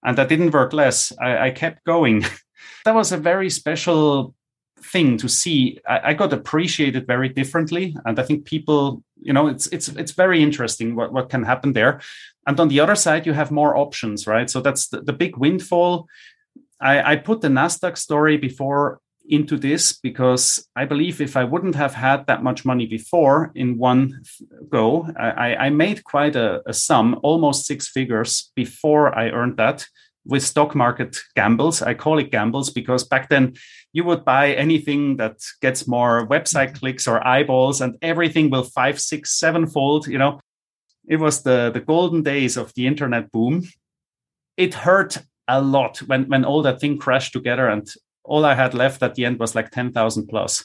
and 0.05 0.19
that 0.19 0.29
didn't 0.29 0.53
work 0.53 0.73
less. 0.73 1.13
I, 1.21 1.47
I 1.47 1.51
kept 1.51 1.85
going. 1.85 2.25
that 2.85 2.95
was 2.95 3.13
a 3.13 3.17
very 3.17 3.51
special 3.51 4.35
thing 4.81 5.17
to 5.19 5.29
see. 5.29 5.79
I, 5.89 6.11
I, 6.11 6.15
got 6.15 6.33
appreciated 6.33 7.07
very 7.07 7.29
differently, 7.29 7.97
and 8.05 8.19
I 8.19 8.23
think 8.23 8.45
people, 8.45 9.03
you 9.21 9.33
know, 9.33 9.49
it's 9.49 9.67
it's 9.69 9.89
it's 9.89 10.13
very 10.13 10.43
interesting 10.43 10.95
what 10.95 11.13
what 11.13 11.29
can 11.29 11.43
happen 11.43 11.73
there. 11.73 12.01
And 12.47 12.61
on 12.61 12.69
the 12.69 12.81
other 12.81 12.95
side, 12.95 13.27
you 13.27 13.33
have 13.33 13.51
more 13.51 13.77
options, 13.77 14.27
right? 14.27 14.49
So 14.49 14.61
that's 14.61 14.89
the, 14.89 15.01
the 15.01 15.13
big 15.13 15.37
windfall. 15.37 16.07
I, 16.81 17.13
I 17.13 17.17
put 17.17 17.41
the 17.41 17.49
Nasdaq 17.49 17.97
story 17.97 18.37
before 18.37 19.01
into 19.29 19.57
this 19.57 19.93
because 19.93 20.69
I 20.77 20.85
believe 20.85 21.21
if 21.21 21.37
I 21.37 21.45
wouldn't 21.45 21.75
have 21.75 21.95
had 21.95 22.27
that 22.27 22.43
much 22.43 22.65
money 22.65 22.87
before 22.87 23.53
in 23.55 23.79
one 23.79 24.23
go, 24.69 25.09
I, 25.19 25.57
I 25.57 25.71
made 25.71 26.05
quite 26.05 26.37
a, 26.37 26.63
a, 26.67 26.73
sum, 26.73 27.19
almost 27.23 27.67
six 27.67 27.89
figures 27.89 28.53
before 28.55 29.17
I 29.17 29.31
earned 29.31 29.57
that 29.57 29.87
with 30.25 30.43
stock 30.43 30.75
market 30.75 31.17
gambles. 31.35 31.83
I 31.83 31.95
call 31.95 32.19
it 32.19 32.31
gambles 32.31 32.71
because 32.71 33.05
back 33.05 33.29
then 33.29 33.55
you 33.93 34.05
would 34.05 34.25
buy 34.25 34.53
anything 34.53 35.17
that 35.17 35.39
gets 35.63 35.87
more 35.87 36.27
website 36.27 36.69
mm-hmm. 36.69 36.79
clicks 36.79 37.07
or 37.07 37.27
eyeballs 37.27 37.81
and 37.81 37.97
everything 38.03 38.51
will 38.51 38.65
five, 38.65 39.01
six, 39.01 39.39
seven 39.39 39.67
fold, 39.67 40.07
you 40.07 40.19
know. 40.19 40.41
It 41.09 41.21
was 41.21 41.43
the, 41.43 41.71
the 41.73 41.81
golden 41.81 42.23
days 42.25 42.57
of 42.57 42.75
the 42.75 42.87
internet 42.87 43.31
boom. 43.31 43.69
It 44.57 44.75
hurt 44.75 45.19
a 45.47 45.61
lot 45.61 45.99
when, 45.99 46.29
when 46.29 46.45
all 46.45 46.63
that 46.63 46.81
thing 46.81 46.99
crashed 46.99 47.33
together 47.33 47.69
and 47.69 47.89
all 48.27 48.45
I 48.45 48.55
had 48.55 48.75
left 48.75 49.03
at 49.03 49.15
the 49.15 49.25
end 49.25 49.39
was 49.39 49.55
like 49.55 49.71
10,000 49.71 50.27
plus. 50.27 50.65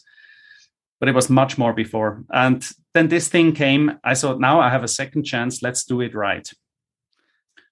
But 0.99 1.09
it 1.09 1.15
was 1.15 1.29
much 1.29 1.57
more 1.57 1.73
before. 1.73 2.23
And 2.31 2.67
then 2.93 3.07
this 3.07 3.27
thing 3.27 3.53
came. 3.53 3.97
I 4.03 4.13
thought, 4.13 4.39
now 4.39 4.59
I 4.59 4.69
have 4.69 4.83
a 4.83 4.87
second 4.87 5.23
chance. 5.23 5.63
Let's 5.63 5.83
do 5.83 6.01
it 6.01 6.13
right. 6.13 6.47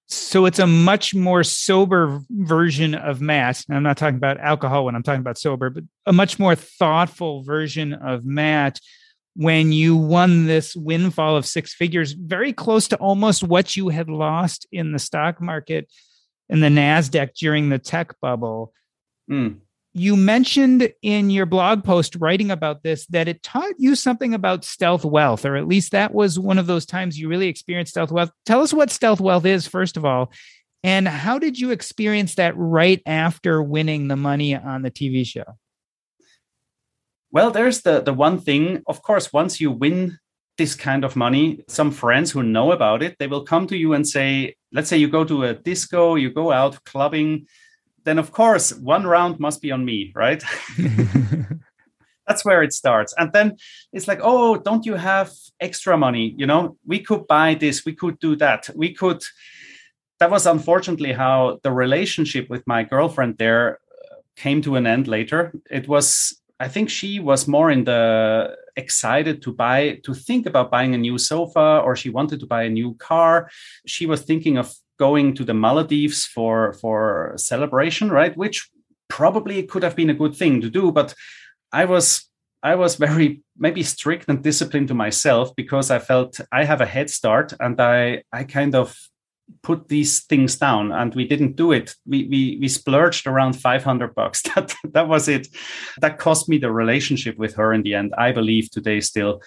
So 0.08 0.46
it's 0.46 0.58
a 0.58 0.66
much 0.66 1.14
more 1.14 1.44
sober 1.44 2.20
version 2.30 2.96
of 2.96 3.20
Matt. 3.20 3.64
I'm 3.70 3.84
not 3.84 3.96
talking 3.96 4.16
about 4.16 4.40
alcohol 4.40 4.84
when 4.84 4.96
I'm 4.96 5.04
talking 5.04 5.20
about 5.20 5.38
sober, 5.38 5.70
but 5.70 5.84
a 6.06 6.12
much 6.12 6.40
more 6.40 6.56
thoughtful 6.56 7.44
version 7.44 7.92
of 7.92 8.24
Matt 8.24 8.80
when 9.34 9.70
you 9.70 9.96
won 9.96 10.46
this 10.46 10.74
windfall 10.74 11.36
of 11.36 11.46
six 11.46 11.72
figures, 11.72 12.12
very 12.12 12.52
close 12.52 12.88
to 12.88 12.96
almost 12.96 13.44
what 13.44 13.76
you 13.76 13.88
had 13.88 14.10
lost 14.10 14.66
in 14.72 14.90
the 14.90 14.98
stock 14.98 15.40
market 15.40 15.88
in 16.48 16.58
the 16.58 16.66
NASDAQ 16.66 17.32
during 17.34 17.68
the 17.68 17.78
tech 17.78 18.18
bubble. 18.20 18.72
Mm 19.30 19.58
you 19.92 20.16
mentioned 20.16 20.92
in 21.02 21.30
your 21.30 21.46
blog 21.46 21.82
post 21.82 22.16
writing 22.16 22.50
about 22.50 22.82
this 22.82 23.06
that 23.06 23.28
it 23.28 23.42
taught 23.42 23.74
you 23.78 23.94
something 23.96 24.34
about 24.34 24.64
stealth 24.64 25.04
wealth, 25.04 25.44
or 25.44 25.56
at 25.56 25.66
least 25.66 25.92
that 25.92 26.14
was 26.14 26.38
one 26.38 26.58
of 26.58 26.66
those 26.66 26.86
times 26.86 27.18
you 27.18 27.28
really 27.28 27.48
experienced 27.48 27.92
stealth 27.92 28.12
wealth. 28.12 28.30
Tell 28.46 28.60
us 28.60 28.72
what 28.72 28.90
stealth 28.90 29.20
wealth 29.20 29.44
is, 29.44 29.66
first 29.66 29.96
of 29.96 30.04
all, 30.04 30.32
and 30.84 31.08
how 31.08 31.38
did 31.38 31.58
you 31.58 31.70
experience 31.72 32.36
that 32.36 32.56
right 32.56 33.02
after 33.04 33.62
winning 33.62 34.08
the 34.08 34.16
money 34.16 34.54
on 34.54 34.82
the 34.82 34.90
TV 34.90 35.26
show? 35.26 35.44
Well, 37.32 37.50
there's 37.50 37.82
the 37.82 38.00
the 38.00 38.14
one 38.14 38.38
thing. 38.38 38.82
Of 38.86 39.02
course, 39.02 39.32
once 39.32 39.60
you 39.60 39.70
win 39.70 40.18
this 40.56 40.74
kind 40.74 41.04
of 41.04 41.16
money, 41.16 41.64
some 41.68 41.90
friends 41.90 42.30
who 42.30 42.42
know 42.42 42.72
about 42.72 43.02
it, 43.02 43.16
they 43.18 43.26
will 43.26 43.44
come 43.44 43.66
to 43.68 43.76
you 43.76 43.94
and 43.94 44.06
say, 44.06 44.54
let's 44.72 44.88
say 44.88 44.98
you 44.98 45.08
go 45.08 45.24
to 45.24 45.44
a 45.44 45.54
disco, 45.54 46.16
you 46.16 46.30
go 46.30 46.52
out 46.52 46.84
clubbing, 46.84 47.46
then 48.04 48.18
of 48.18 48.32
course 48.32 48.72
one 48.74 49.06
round 49.06 49.38
must 49.40 49.60
be 49.62 49.72
on 49.72 49.84
me, 49.84 50.12
right? 50.14 50.42
That's 52.30 52.44
where 52.44 52.62
it 52.62 52.72
starts. 52.72 53.12
And 53.18 53.32
then 53.32 53.56
it's 53.92 54.06
like, 54.06 54.20
oh, 54.22 54.56
don't 54.56 54.86
you 54.86 54.94
have 54.94 55.32
extra 55.58 55.98
money? 55.98 56.32
You 56.36 56.46
know, 56.46 56.76
we 56.86 57.00
could 57.00 57.26
buy 57.26 57.54
this, 57.54 57.84
we 57.84 57.92
could 57.92 58.20
do 58.20 58.36
that, 58.36 58.70
we 58.76 58.94
could. 58.94 59.22
That 60.20 60.30
was 60.30 60.46
unfortunately 60.46 61.12
how 61.12 61.58
the 61.64 61.72
relationship 61.72 62.48
with 62.48 62.64
my 62.66 62.84
girlfriend 62.84 63.38
there 63.38 63.78
uh, 64.12 64.16
came 64.36 64.62
to 64.62 64.76
an 64.76 64.86
end 64.86 65.08
later. 65.08 65.52
It 65.70 65.88
was, 65.88 66.38
I 66.60 66.68
think 66.68 66.88
she 66.90 67.18
was 67.18 67.48
more 67.48 67.70
in 67.70 67.84
the 67.84 68.54
excited 68.76 69.42
to 69.42 69.52
buy, 69.52 69.98
to 70.04 70.14
think 70.14 70.46
about 70.46 70.70
buying 70.70 70.94
a 70.94 70.98
new 70.98 71.18
sofa, 71.18 71.80
or 71.84 71.96
she 71.96 72.10
wanted 72.10 72.38
to 72.40 72.46
buy 72.46 72.62
a 72.62 72.70
new 72.70 72.94
car. 72.94 73.50
She 73.86 74.06
was 74.06 74.22
thinking 74.22 74.56
of 74.56 74.72
going 75.00 75.34
to 75.34 75.44
the 75.44 75.54
Maldives 75.54 76.26
for 76.26 76.74
for 76.74 77.32
celebration, 77.36 78.10
right? 78.10 78.36
Which 78.36 78.70
probably 79.08 79.62
could 79.64 79.82
have 79.82 79.96
been 79.96 80.10
a 80.10 80.20
good 80.22 80.36
thing 80.36 80.60
to 80.60 80.70
do, 80.70 80.92
but 80.92 81.14
I 81.72 81.86
was 81.86 82.30
I 82.62 82.74
was 82.74 82.96
very 82.96 83.42
maybe 83.58 83.82
strict 83.82 84.28
and 84.28 84.42
disciplined 84.42 84.88
to 84.88 84.94
myself 84.94 85.56
because 85.56 85.90
I 85.90 85.98
felt 85.98 86.40
I 86.52 86.64
have 86.64 86.82
a 86.82 86.92
head 86.94 87.10
start 87.10 87.54
and 87.58 87.80
I 87.80 88.22
I 88.32 88.44
kind 88.44 88.74
of 88.74 88.96
put 89.62 89.88
these 89.88 90.20
things 90.26 90.56
down 90.56 90.92
and 90.92 91.14
we 91.14 91.26
didn't 91.26 91.56
do 91.56 91.72
it. 91.72 91.96
We 92.06 92.28
we, 92.30 92.58
we 92.60 92.68
splurged 92.68 93.26
around 93.26 93.54
500 93.54 94.14
bucks. 94.14 94.42
That 94.54 94.74
that 94.92 95.08
was 95.08 95.28
it. 95.28 95.48
That 96.00 96.18
cost 96.18 96.48
me 96.48 96.58
the 96.58 96.72
relationship 96.72 97.38
with 97.38 97.54
her 97.56 97.72
in 97.72 97.82
the 97.82 97.94
end 97.94 98.14
i 98.18 98.32
believe 98.32 98.70
today 98.70 99.00
still. 99.00 99.40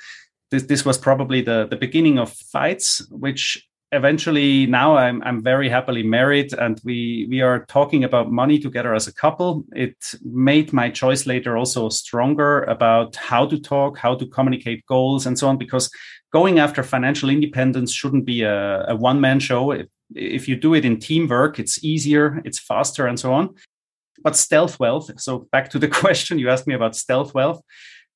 This 0.52 0.64
this 0.64 0.86
was 0.86 0.98
probably 0.98 1.42
the 1.42 1.68
the 1.70 1.80
beginning 1.86 2.20
of 2.20 2.34
fights 2.52 3.08
which 3.12 3.68
eventually 3.94 4.66
now 4.66 4.98
I'm 4.98 5.22
I'm 5.24 5.42
very 5.42 5.70
happily 5.70 6.04
married 6.04 6.54
and 6.54 6.82
we 6.84 7.28
we 7.30 7.42
are 7.42 7.66
talking 7.66 8.04
about 8.04 8.32
money 8.32 8.60
together 8.60 8.94
as 8.94 9.08
a 9.08 9.14
couple. 9.14 9.64
It 9.74 9.96
made 10.24 10.74
my 10.74 10.90
choice 10.90 11.26
later 11.26 11.56
also 11.58 11.90
stronger 11.90 12.64
about 12.64 13.16
how 13.16 13.46
to 13.46 13.60
talk, 13.60 13.98
how 13.98 14.16
to 14.16 14.26
communicate 14.28 14.86
goals 14.88 15.26
and 15.26 15.38
so 15.38 15.48
on 15.48 15.58
because 15.58 15.90
going 16.32 16.60
after 16.60 16.84
financial 16.84 17.30
independence 17.30 17.94
shouldn't 17.94 18.26
be 18.26 18.42
a, 18.42 18.86
a 18.88 18.96
one 18.96 19.22
man 19.22 19.40
show. 19.40 19.72
If, 19.72 19.88
if 20.16 20.48
you 20.48 20.56
do 20.56 20.74
it 20.74 20.86
in 20.86 21.00
teamwork, 21.00 21.60
it's 21.60 21.84
easier, 21.84 22.42
it's 22.44 22.60
faster 22.60 23.08
and 23.08 23.20
so 23.20 23.34
on. 23.34 23.56
But 24.24 24.36
stealth 24.36 24.80
wealth, 24.80 25.12
so 25.20 25.48
back 25.52 25.70
to 25.70 25.80
the 25.80 25.88
question 26.02 26.40
you 26.40 26.50
asked 26.50 26.68
me 26.68 26.74
about 26.74 26.96
stealth 26.96 27.34
wealth. 27.34 27.62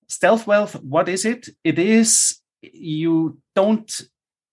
Stealth 0.10 0.48
wealth, 0.48 0.74
what 0.81 1.07
is 1.07 1.25
it? 1.25 1.50
It 1.63 1.77
is 1.77 2.39
you 2.62 3.38
don't 3.55 4.01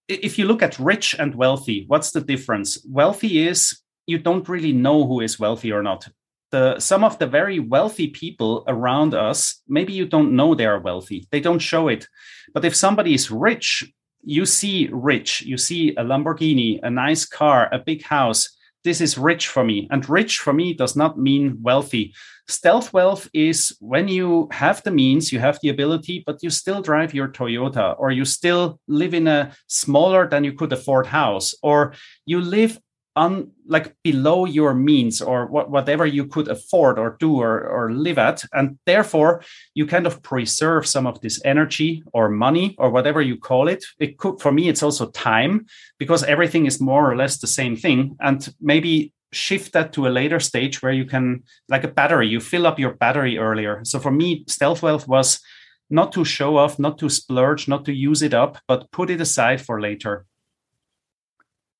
if 0.08 0.38
you 0.38 0.46
look 0.46 0.62
at 0.62 0.78
rich 0.78 1.14
and 1.18 1.34
wealthy, 1.34 1.84
what's 1.86 2.10
the 2.10 2.20
difference? 2.20 2.84
Wealthy 2.88 3.46
is 3.46 3.80
you 4.06 4.18
don't 4.18 4.48
really 4.48 4.72
know 4.72 5.06
who 5.06 5.20
is 5.20 5.38
wealthy 5.38 5.72
or 5.72 5.82
not. 5.82 6.08
The, 6.50 6.78
some 6.78 7.02
of 7.02 7.18
the 7.18 7.26
very 7.26 7.58
wealthy 7.58 8.08
people 8.08 8.64
around 8.68 9.14
us, 9.14 9.60
maybe 9.66 9.92
you 9.92 10.06
don't 10.06 10.36
know 10.36 10.54
they 10.54 10.66
are 10.66 10.78
wealthy. 10.78 11.26
They 11.32 11.40
don't 11.40 11.58
show 11.58 11.88
it. 11.88 12.06
But 12.52 12.64
if 12.64 12.76
somebody 12.76 13.14
is 13.14 13.30
rich, 13.30 13.92
you 14.22 14.46
see 14.46 14.88
rich, 14.92 15.42
you 15.42 15.56
see 15.58 15.90
a 15.96 16.04
Lamborghini, 16.04 16.80
a 16.82 16.90
nice 16.90 17.24
car, 17.24 17.68
a 17.72 17.78
big 17.78 18.02
house. 18.02 18.56
This 18.84 19.00
is 19.00 19.16
rich 19.16 19.48
for 19.48 19.64
me. 19.64 19.88
And 19.90 20.08
rich 20.08 20.38
for 20.38 20.52
me 20.52 20.74
does 20.74 20.94
not 20.94 21.18
mean 21.18 21.58
wealthy. 21.62 22.14
Stealth 22.46 22.92
wealth 22.92 23.26
is 23.32 23.74
when 23.80 24.06
you 24.06 24.48
have 24.52 24.82
the 24.82 24.90
means, 24.90 25.32
you 25.32 25.38
have 25.38 25.58
the 25.62 25.70
ability, 25.70 26.22
but 26.26 26.42
you 26.42 26.50
still 26.50 26.82
drive 26.82 27.14
your 27.14 27.28
Toyota, 27.28 27.96
or 27.98 28.10
you 28.10 28.26
still 28.26 28.78
live 28.86 29.14
in 29.14 29.26
a 29.26 29.52
smaller 29.66 30.28
than 30.28 30.44
you 30.44 30.52
could 30.52 30.72
afford 30.72 31.06
house, 31.06 31.54
or 31.62 31.94
you 32.26 32.42
live 32.42 32.78
on 33.16 33.50
like 33.66 33.94
below 34.02 34.44
your 34.44 34.74
means 34.74 35.22
or 35.22 35.46
what, 35.46 35.70
whatever 35.70 36.04
you 36.04 36.26
could 36.26 36.48
afford 36.48 36.98
or 36.98 37.16
do 37.20 37.40
or, 37.40 37.60
or 37.60 37.92
live 37.92 38.18
at 38.18 38.42
and 38.52 38.78
therefore 38.86 39.42
you 39.74 39.86
kind 39.86 40.06
of 40.06 40.22
preserve 40.22 40.86
some 40.86 41.06
of 41.06 41.20
this 41.20 41.40
energy 41.44 42.02
or 42.12 42.28
money 42.28 42.74
or 42.78 42.90
whatever 42.90 43.22
you 43.22 43.36
call 43.36 43.68
it. 43.68 43.84
It 43.98 44.18
could 44.18 44.40
for 44.40 44.52
me 44.52 44.68
it's 44.68 44.82
also 44.82 45.10
time 45.10 45.66
because 45.98 46.24
everything 46.24 46.66
is 46.66 46.80
more 46.80 47.10
or 47.10 47.16
less 47.16 47.38
the 47.38 47.46
same 47.46 47.76
thing 47.76 48.16
and 48.20 48.52
maybe 48.60 49.12
shift 49.32 49.72
that 49.72 49.92
to 49.92 50.06
a 50.06 50.10
later 50.10 50.40
stage 50.40 50.82
where 50.82 50.92
you 50.92 51.04
can 51.04 51.42
like 51.68 51.84
a 51.84 51.88
battery 51.88 52.28
you 52.28 52.40
fill 52.40 52.66
up 52.66 52.78
your 52.78 52.94
battery 52.94 53.38
earlier. 53.38 53.80
So 53.84 54.00
for 54.00 54.10
me 54.10 54.44
stealth 54.48 54.82
wealth 54.82 55.06
was 55.06 55.40
not 55.88 56.12
to 56.12 56.24
show 56.24 56.56
off 56.56 56.80
not 56.80 56.98
to 56.98 57.08
splurge 57.08 57.68
not 57.68 57.84
to 57.84 57.92
use 57.92 58.22
it 58.22 58.34
up 58.34 58.58
but 58.66 58.90
put 58.90 59.10
it 59.10 59.20
aside 59.20 59.60
for 59.60 59.80
later 59.80 60.26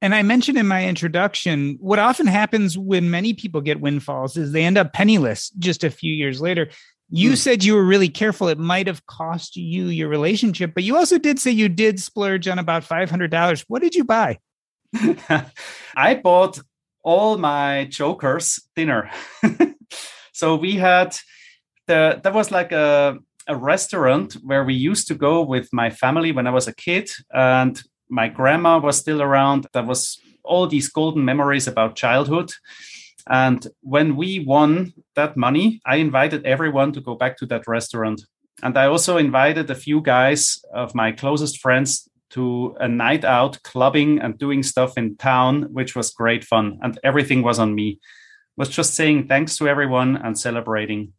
and 0.05 0.15
I 0.15 0.23
mentioned 0.23 0.59
in 0.59 0.69
my 0.69 0.87
introduction, 0.87 1.79
what 1.81 1.99
often 1.99 2.27
happens 2.27 2.77
when 2.77 3.11
many 3.11 3.33
people 3.33 3.63
get 3.63 3.81
windfalls 3.81 4.37
is 4.37 4.53
they 4.53 4.63
end 4.63 4.77
up 4.77 4.93
penniless 4.93 5.49
just 5.59 5.83
a 5.83 5.91
few 5.91 6.13
years 6.13 6.43
later. 6.43 6.69
You 7.09 7.31
mm. 7.31 7.37
said 7.39 7.65
you 7.65 7.75
were 7.75 7.87
really 7.87 8.11
careful. 8.11 8.49
It 8.49 8.59
might 8.59 8.87
have 8.87 9.07
cost 9.07 9.57
you 9.57 9.87
your 9.87 10.09
relationship, 10.09 10.73
but 10.75 10.85
you 10.85 10.95
also 10.95 11.17
did 11.17 11.39
say 11.39 11.53
you 11.53 11.71
did 11.71 11.99
splurge 11.99 12.47
on 12.49 12.59
about 12.59 12.83
$500. 12.83 13.65
What 13.67 13.81
did 13.81 13.95
you 13.95 14.05
buy? 14.05 14.41
I 15.97 16.21
bought 16.23 16.61
all 17.03 17.39
my 17.39 17.87
jokers 17.87 18.61
dinner. 18.77 19.11
so 20.35 20.57
we 20.57 20.75
had 20.75 21.17
the 21.87 22.21
that 22.23 22.35
was 22.35 22.51
like 22.51 22.73
a 22.73 23.17
a 23.47 23.57
restaurant 23.57 24.35
where 24.43 24.65
we 24.65 24.75
used 24.75 25.09
to 25.09 25.15
go 25.15 25.43
with 25.43 25.69
my 25.73 25.89
family 25.89 26.33
when 26.33 26.47
I 26.47 26.51
was 26.51 26.69
a 26.69 26.75
kid 26.75 27.11
and 27.31 27.83
my 28.15 28.29
grandma 28.29 28.79
was 28.79 28.97
still 28.97 29.21
around. 29.21 29.67
There 29.73 29.83
was 29.83 30.21
all 30.45 30.69
these 30.69 30.89
golden 30.89 31.25
memories 31.25 31.67
about 31.67 31.97
childhood. 31.97 32.53
And 33.29 33.67
when 33.81 34.15
we 34.15 34.39
won 34.39 34.93
that 35.17 35.37
money, 35.37 35.81
I 35.85 35.97
invited 35.97 36.47
everyone 36.47 36.93
to 36.93 37.01
go 37.01 37.17
back 37.17 37.37
to 37.39 37.47
that 37.47 37.67
restaurant. 37.67 38.23
And 38.63 38.79
I 38.79 38.87
also 38.87 39.17
invited 39.17 39.69
a 39.69 39.75
few 39.75 40.01
guys 40.01 40.63
of 40.73 40.95
my 40.95 41.11
closest 41.11 41.59
friends 41.59 42.09
to 42.31 42.77
a 42.79 42.87
night 42.87 43.25
out 43.25 43.63
clubbing 43.65 44.21
and 44.21 44.39
doing 44.39 44.63
stuff 44.63 44.97
in 44.97 45.17
town, 45.17 45.73
which 45.73 45.97
was 45.97 46.11
great 46.11 46.45
fun. 46.45 46.79
And 46.83 46.99
everything 47.03 47.43
was 47.43 47.59
on 47.59 47.75
me. 47.75 47.99
Was 48.57 48.69
just 48.69 48.95
saying 48.95 49.27
thanks 49.27 49.57
to 49.57 49.67
everyone 49.67 50.17
and 50.17 50.39
celebrating. 50.39 51.15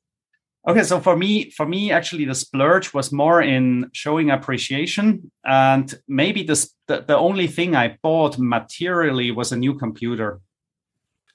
Okay, 0.67 0.83
so 0.83 0.99
for 0.99 1.15
me, 1.15 1.51
for 1.51 1.67
me, 1.67 1.91
actually, 1.91 2.25
the 2.25 2.33
splurge 2.33 2.91
was 2.91 3.11
more 3.11 3.39
in 3.41 3.89
showing 3.93 4.31
appreciation, 4.31 5.31
and 5.45 5.93
maybe 6.07 6.41
this, 6.41 6.73
the 6.87 7.01
the 7.07 7.15
only 7.15 7.45
thing 7.45 7.75
I 7.75 7.97
bought 8.01 8.39
materially 8.39 9.29
was 9.29 9.51
a 9.51 9.57
new 9.57 9.75
computer. 9.75 10.41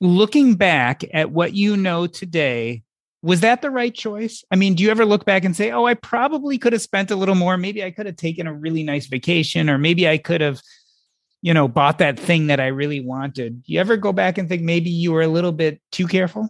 Looking 0.01 0.55
back 0.55 1.05
at 1.15 1.31
what 1.31 1.55
you 1.55 1.77
know 1.77 2.09
today, 2.09 2.83
was 3.23 3.41
that 3.41 3.63
the 3.63 3.71
right 3.71 3.95
choice? 3.95 4.43
I 4.51 4.57
mean, 4.57 4.75
do 4.75 4.83
you 4.83 4.91
ever 4.91 5.05
look 5.05 5.25
back 5.25 5.45
and 5.45 5.55
say, 5.55 5.71
oh, 5.71 5.85
I 5.85 5.95
probably 5.95 6.59
could 6.59 6.73
have 6.73 6.83
spent 6.83 7.13
a 7.13 7.17
little 7.17 7.35
more. 7.37 7.57
Maybe 7.57 7.85
I 7.85 7.93
could 7.93 8.07
have 8.07 8.17
taken 8.17 8.49
a 8.49 8.53
really 8.53 8.83
nice 8.83 9.07
vacation, 9.07 9.71
or 9.71 9.79
maybe 9.79 10.09
I 10.09 10.19
could 10.19 10.41
have, 10.41 10.61
you 11.41 11.55
know, 11.55 11.69
bought 11.69 11.99
that 11.99 12.19
thing 12.19 12.49
that 12.49 12.59
I 12.59 12.69
really 12.69 13.01
wanted. 13.01 13.63
Do 13.63 13.73
you 13.73 13.79
ever 13.79 13.97
go 13.97 14.13
back 14.13 14.39
and 14.39 14.49
think 14.49 14.63
maybe 14.63 14.91
you 14.91 15.13
were 15.13 15.23
a 15.23 15.29
little 15.29 15.53
bit 15.53 15.81
too 15.93 16.09
careful? 16.09 16.49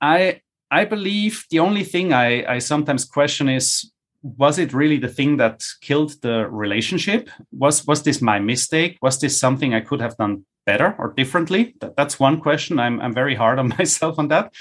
I 0.00 0.40
I 0.70 0.84
believe 0.84 1.44
the 1.50 1.60
only 1.60 1.84
thing 1.84 2.12
I, 2.12 2.54
I 2.54 2.58
sometimes 2.58 3.04
question 3.04 3.48
is 3.48 3.90
was 4.22 4.58
it 4.58 4.72
really 4.72 4.98
the 4.98 5.08
thing 5.08 5.36
that 5.36 5.62
killed 5.80 6.20
the 6.22 6.48
relationship? 6.48 7.30
Was 7.52 7.86
was 7.86 8.02
this 8.02 8.20
my 8.20 8.40
mistake? 8.40 8.98
Was 9.00 9.20
this 9.20 9.38
something 9.38 9.74
I 9.74 9.80
could 9.80 10.00
have 10.00 10.16
done 10.16 10.44
better 10.64 10.96
or 10.98 11.12
differently? 11.16 11.76
That, 11.80 11.96
that's 11.96 12.18
one 12.18 12.40
question. 12.40 12.80
I'm 12.80 13.00
I'm 13.00 13.14
very 13.14 13.34
hard 13.34 13.58
on 13.58 13.68
myself 13.78 14.18
on 14.18 14.28
that. 14.28 14.52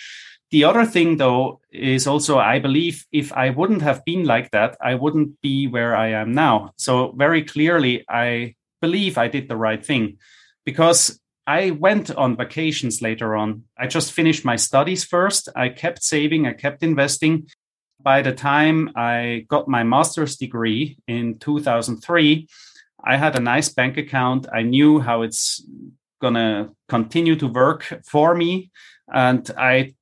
The 0.51 0.63
other 0.63 0.85
thing, 0.85 1.17
though, 1.17 1.59
is 1.71 2.05
also 2.05 2.37
I 2.37 2.59
believe 2.59 3.05
if 3.11 3.33
I 3.33 3.49
wouldn't 3.49 3.81
have 3.81 4.05
been 4.05 4.25
like 4.25 4.51
that, 4.51 4.77
I 4.79 4.95
wouldn't 4.95 5.41
be 5.41 5.67
where 5.67 5.95
I 5.95 6.09
am 6.09 6.33
now. 6.33 6.71
So, 6.77 7.11
very 7.13 7.43
clearly, 7.43 8.05
I 8.07 8.55
believe 8.81 9.17
I 9.17 9.27
did 9.27 9.49
the 9.49 9.57
right 9.57 9.83
thing 9.83 10.17
because 10.63 11.19
I 11.47 11.71
went 11.71 12.10
on 12.12 12.38
vacations 12.38 13.01
later 13.01 13.36
on. 13.36 13.63
I 13.77 13.88
just 13.88 14.13
finished 14.13 14.45
my 14.45 14.55
studies 14.55 15.03
first. 15.03 15.49
I 15.55 15.69
kept 15.69 16.03
saving, 16.03 16.47
I 16.47 16.53
kept 16.53 16.81
investing. 16.81 17.47
By 18.01 18.21
the 18.21 18.34
time 18.34 18.91
I 18.95 19.45
got 19.47 19.67
my 19.67 19.84
master's 19.84 20.38
degree 20.38 20.97
in 21.08 21.39
2003, 21.39 22.47
I 23.03 23.17
had 23.17 23.36
a 23.36 23.39
nice 23.39 23.69
bank 23.69 23.97
account. 23.97 24.47
I 24.51 24.63
knew 24.63 24.99
how 24.99 25.21
it's 25.21 25.63
going 26.21 26.34
to 26.34 26.71
continue 26.88 27.36
to 27.36 27.47
work 27.47 28.01
for 28.05 28.34
me. 28.34 28.71
And 29.13 29.49
I 29.58 29.93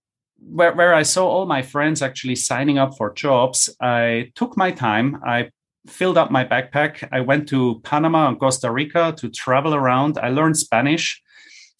where, 0.45 0.73
where 0.73 0.93
I 0.93 1.03
saw 1.03 1.27
all 1.27 1.45
my 1.45 1.61
friends 1.61 2.01
actually 2.01 2.35
signing 2.35 2.77
up 2.77 2.97
for 2.97 3.13
jobs, 3.13 3.69
I 3.81 4.31
took 4.35 4.57
my 4.57 4.71
time. 4.71 5.21
I 5.25 5.51
filled 5.87 6.17
up 6.17 6.31
my 6.31 6.45
backpack. 6.45 7.07
I 7.11 7.21
went 7.21 7.47
to 7.49 7.79
Panama 7.83 8.29
and 8.29 8.39
Costa 8.39 8.71
Rica 8.71 9.13
to 9.17 9.29
travel 9.29 9.73
around. 9.73 10.17
I 10.17 10.29
learned 10.29 10.57
Spanish. 10.57 11.22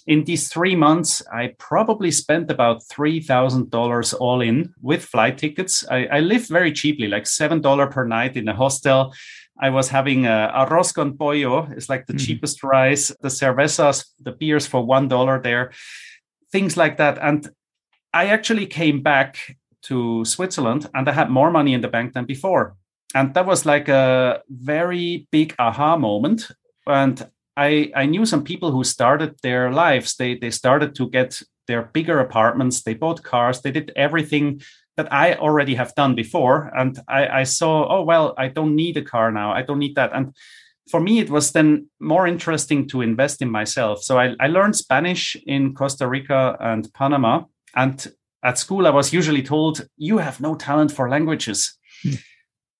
In 0.05 0.25
these 0.25 0.49
three 0.49 0.75
months, 0.75 1.21
I 1.31 1.55
probably 1.59 2.11
spent 2.11 2.51
about 2.51 2.83
$3,000 2.91 4.13
all 4.19 4.41
in 4.41 4.73
with 4.81 5.05
flight 5.05 5.37
tickets. 5.37 5.85
I, 5.89 6.05
I 6.07 6.19
lived 6.19 6.49
very 6.49 6.73
cheaply, 6.73 7.07
like 7.07 7.23
$7 7.23 7.91
per 7.91 8.05
night 8.05 8.35
in 8.35 8.49
a 8.49 8.55
hostel. 8.55 9.13
I 9.61 9.69
was 9.69 9.89
having 9.89 10.25
a 10.25 10.51
arroz 10.53 10.93
con 10.93 11.17
pollo. 11.17 11.69
It's 11.71 11.87
like 11.87 12.05
the 12.07 12.13
mm. 12.13 12.19
cheapest 12.19 12.63
rice. 12.63 13.13
The 13.21 13.29
cervezas, 13.29 14.05
the 14.19 14.33
beers 14.33 14.67
for 14.67 14.85
$1 14.85 15.43
there, 15.43 15.71
things 16.51 16.75
like 16.75 16.97
that. 16.97 17.17
And 17.21 17.49
I 18.13 18.25
actually 18.27 18.65
came 18.65 19.01
back 19.01 19.57
to 19.83 20.25
Switzerland 20.25 20.89
and 20.93 21.07
I 21.07 21.13
had 21.13 21.29
more 21.29 21.51
money 21.51 21.73
in 21.73 21.81
the 21.81 21.87
bank 21.87 22.13
than 22.13 22.25
before. 22.25 22.75
And 23.15 23.33
that 23.35 23.45
was 23.45 23.65
like 23.65 23.89
a 23.89 24.41
very 24.49 25.27
big 25.31 25.55
aha 25.59 25.97
moment. 25.97 26.49
And 26.87 27.25
I, 27.55 27.91
I 27.95 28.05
knew 28.05 28.25
some 28.25 28.43
people 28.43 28.71
who 28.71 28.83
started 28.83 29.35
their 29.41 29.71
lives. 29.71 30.15
They, 30.15 30.35
they 30.35 30.51
started 30.51 30.95
to 30.95 31.09
get 31.09 31.41
their 31.67 31.83
bigger 31.83 32.19
apartments, 32.19 32.83
they 32.83 32.93
bought 32.93 33.23
cars, 33.23 33.61
they 33.61 33.71
did 33.71 33.91
everything 33.95 34.61
that 34.97 35.11
I 35.11 35.35
already 35.35 35.75
have 35.75 35.95
done 35.95 36.13
before. 36.13 36.71
And 36.75 36.99
I, 37.07 37.27
I 37.27 37.43
saw, 37.43 37.87
oh, 37.89 38.03
well, 38.03 38.33
I 38.37 38.49
don't 38.49 38.75
need 38.75 38.97
a 38.97 39.01
car 39.01 39.31
now. 39.31 39.51
I 39.51 39.63
don't 39.63 39.79
need 39.79 39.95
that. 39.95 40.11
And 40.13 40.35
for 40.91 40.99
me, 40.99 41.19
it 41.19 41.29
was 41.29 41.51
then 41.51 41.87
more 41.99 42.27
interesting 42.27 42.87
to 42.89 43.01
invest 43.01 43.41
in 43.41 43.49
myself. 43.49 44.03
So 44.03 44.19
I, 44.19 44.35
I 44.39 44.47
learned 44.47 44.75
Spanish 44.75 45.35
in 45.47 45.73
Costa 45.73 46.07
Rica 46.07 46.57
and 46.59 46.93
Panama. 46.93 47.45
And 47.75 48.05
at 48.43 48.59
school, 48.59 48.85
I 48.85 48.91
was 48.91 49.13
usually 49.13 49.41
told, 49.41 49.87
you 49.97 50.17
have 50.17 50.41
no 50.41 50.55
talent 50.55 50.91
for 50.91 51.09
languages. 51.09 51.75
Hmm. 52.03 52.15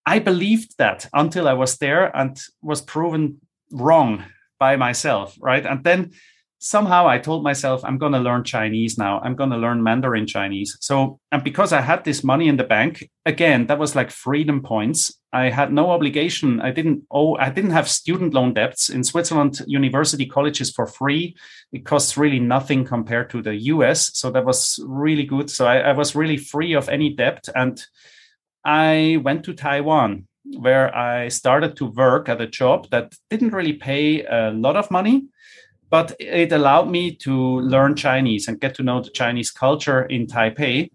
I 0.06 0.20
believed 0.20 0.78
that 0.78 1.08
until 1.14 1.48
I 1.48 1.54
was 1.54 1.78
there 1.78 2.16
and 2.16 2.38
was 2.62 2.82
proven 2.82 3.40
wrong 3.72 4.26
by 4.63 4.78
myself, 4.78 5.28
right? 5.41 5.65
And 5.65 5.84
then 5.84 6.12
somehow 6.60 7.02
I 7.13 7.17
told 7.17 7.43
myself, 7.43 7.84
I'm 7.84 7.97
going 7.97 8.13
to 8.13 8.28
learn 8.28 8.43
Chinese 8.45 8.97
now. 8.97 9.19
I'm 9.19 9.36
going 9.36 9.49
to 9.49 9.63
learn 9.65 9.84
Mandarin 9.84 10.26
Chinese. 10.26 10.78
So, 10.80 11.19
and 11.34 11.43
because 11.43 11.73
I 11.73 11.82
had 11.82 12.04
this 12.04 12.23
money 12.23 12.47
in 12.47 12.58
the 12.58 12.69
bank, 12.76 12.93
again, 13.26 13.67
that 13.67 13.80
was 13.80 13.95
like 13.95 14.10
freedom 14.10 14.62
points. 14.62 15.02
I 15.34 15.49
had 15.49 15.73
no 15.73 15.91
obligation. 15.91 16.62
I 16.62 16.71
didn't 16.71 17.04
owe, 17.12 17.36
I 17.36 17.49
didn't 17.49 17.78
have 17.78 17.89
student 17.89 18.34
loan 18.34 18.54
debts. 18.54 18.89
In 18.89 19.04
Switzerland, 19.04 19.62
university 19.67 20.26
colleges 20.26 20.71
for 20.71 20.88
free. 20.88 21.36
It 21.73 21.84
costs 21.84 22.17
really 22.17 22.39
nothing 22.39 22.86
compared 22.86 23.30
to 23.32 23.41
the 23.41 23.56
US. 23.73 24.17
So 24.17 24.32
that 24.32 24.45
was 24.45 24.80
really 24.88 25.26
good. 25.34 25.49
So 25.49 25.65
I, 25.65 25.78
I 25.89 25.91
was 25.91 26.15
really 26.15 26.38
free 26.38 26.73
of 26.76 26.88
any 26.88 27.10
debt. 27.10 27.49
And 27.54 27.76
I 28.63 29.19
went 29.26 29.43
to 29.45 29.54
Taiwan 29.54 30.28
where 30.45 30.95
I 30.95 31.29
started 31.29 31.75
to 31.77 31.86
work 31.86 32.29
at 32.29 32.41
a 32.41 32.47
job 32.47 32.89
that 32.89 33.15
didn't 33.29 33.53
really 33.53 33.73
pay 33.73 34.23
a 34.25 34.51
lot 34.51 34.75
of 34.75 34.91
money 34.91 35.27
but 35.93 36.15
it 36.19 36.51
allowed 36.51 36.89
me 36.89 37.13
to 37.13 37.60
learn 37.60 37.95
Chinese 37.95 38.47
and 38.47 38.60
get 38.60 38.73
to 38.73 38.82
know 38.82 38.99
the 38.99 39.12
Chinese 39.12 39.51
culture 39.51 40.01
in 40.06 40.25
Taipei. 40.25 40.89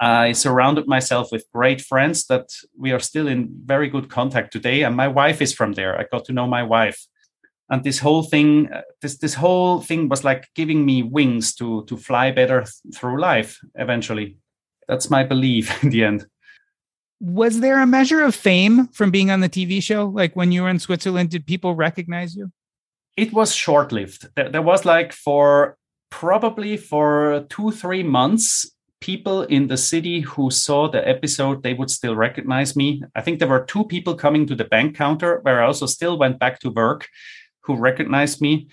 I 0.00 0.32
surrounded 0.32 0.88
myself 0.88 1.30
with 1.30 1.46
great 1.52 1.80
friends 1.80 2.26
that 2.26 2.48
we 2.76 2.90
are 2.90 2.98
still 2.98 3.28
in 3.28 3.54
very 3.64 3.88
good 3.88 4.10
contact 4.10 4.52
today. 4.52 4.82
And 4.82 4.96
my 4.96 5.06
wife 5.06 5.40
is 5.40 5.52
from 5.52 5.74
there. 5.74 5.96
I 5.96 6.06
got 6.10 6.24
to 6.24 6.32
know 6.32 6.48
my 6.48 6.64
wife. 6.64 7.06
And 7.70 7.84
this 7.84 8.00
whole 8.00 8.24
thing, 8.24 8.68
this 9.00 9.18
this 9.18 9.34
whole 9.34 9.80
thing 9.80 10.08
was 10.08 10.24
like 10.24 10.48
giving 10.56 10.84
me 10.84 11.04
wings 11.04 11.54
to 11.54 11.84
to 11.84 11.96
fly 11.96 12.32
better 12.32 12.62
th- 12.62 12.96
through 12.96 13.20
life 13.20 13.60
eventually. 13.76 14.38
That's 14.88 15.08
my 15.08 15.22
belief 15.22 15.82
in 15.84 15.90
the 15.90 16.02
end. 16.02 16.26
Was 17.20 17.60
there 17.60 17.80
a 17.80 17.86
measure 17.86 18.22
of 18.22 18.34
fame 18.34 18.88
from 18.88 19.10
being 19.10 19.30
on 19.30 19.40
the 19.40 19.48
TV 19.48 19.82
show? 19.82 20.06
Like 20.06 20.34
when 20.36 20.52
you 20.52 20.62
were 20.62 20.68
in 20.68 20.78
Switzerland, 20.78 21.30
did 21.30 21.46
people 21.46 21.74
recognize 21.74 22.36
you? 22.36 22.50
it 23.16 23.32
was 23.32 23.54
short 23.54 23.92
lived. 23.92 24.28
There, 24.34 24.48
there, 24.48 24.62
was 24.62 24.84
like 24.84 25.12
for 25.12 25.76
probably 26.10 26.76
for 26.76 27.46
two, 27.48 27.70
three 27.70 28.02
months, 28.02 28.70
people 29.00 29.42
in 29.42 29.68
the 29.68 29.76
city 29.76 30.20
who 30.20 30.50
saw 30.50 30.88
the 30.90 31.06
episode, 31.06 31.62
they 31.62 31.74
would 31.74 31.90
still 31.90 32.16
recognize 32.16 32.74
me. 32.74 33.02
I 33.14 33.20
think 33.20 33.38
there 33.38 33.48
were 33.48 33.64
two 33.64 33.84
people 33.84 34.14
coming 34.14 34.46
to 34.46 34.54
the 34.54 34.64
bank 34.64 34.96
counter 34.96 35.40
where 35.42 35.62
I 35.62 35.66
also 35.66 35.86
still 35.86 36.18
went 36.18 36.38
back 36.38 36.60
to 36.60 36.70
work 36.70 37.06
who 37.60 37.76
recognized 37.76 38.40
me. 38.40 38.68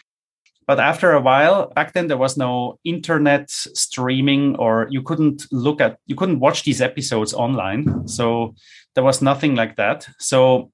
But 0.72 0.80
after 0.80 1.12
a 1.12 1.20
while, 1.20 1.68
back 1.76 1.92
then 1.92 2.08
there 2.08 2.16
was 2.16 2.38
no 2.38 2.80
internet 2.86 3.52
streaming 3.52 4.56
or 4.56 4.88
you 4.90 5.02
couldn't 5.02 5.44
look 5.52 5.82
at, 5.82 5.98
you 6.06 6.16
couldn't 6.16 6.40
watch 6.40 6.64
these 6.64 6.80
episodes 6.80 7.34
online. 7.34 8.08
So 8.08 8.56
there 8.96 9.04
was 9.04 9.22
nothing 9.22 9.54
like 9.56 9.76
that. 9.76 10.08
So 10.18 10.72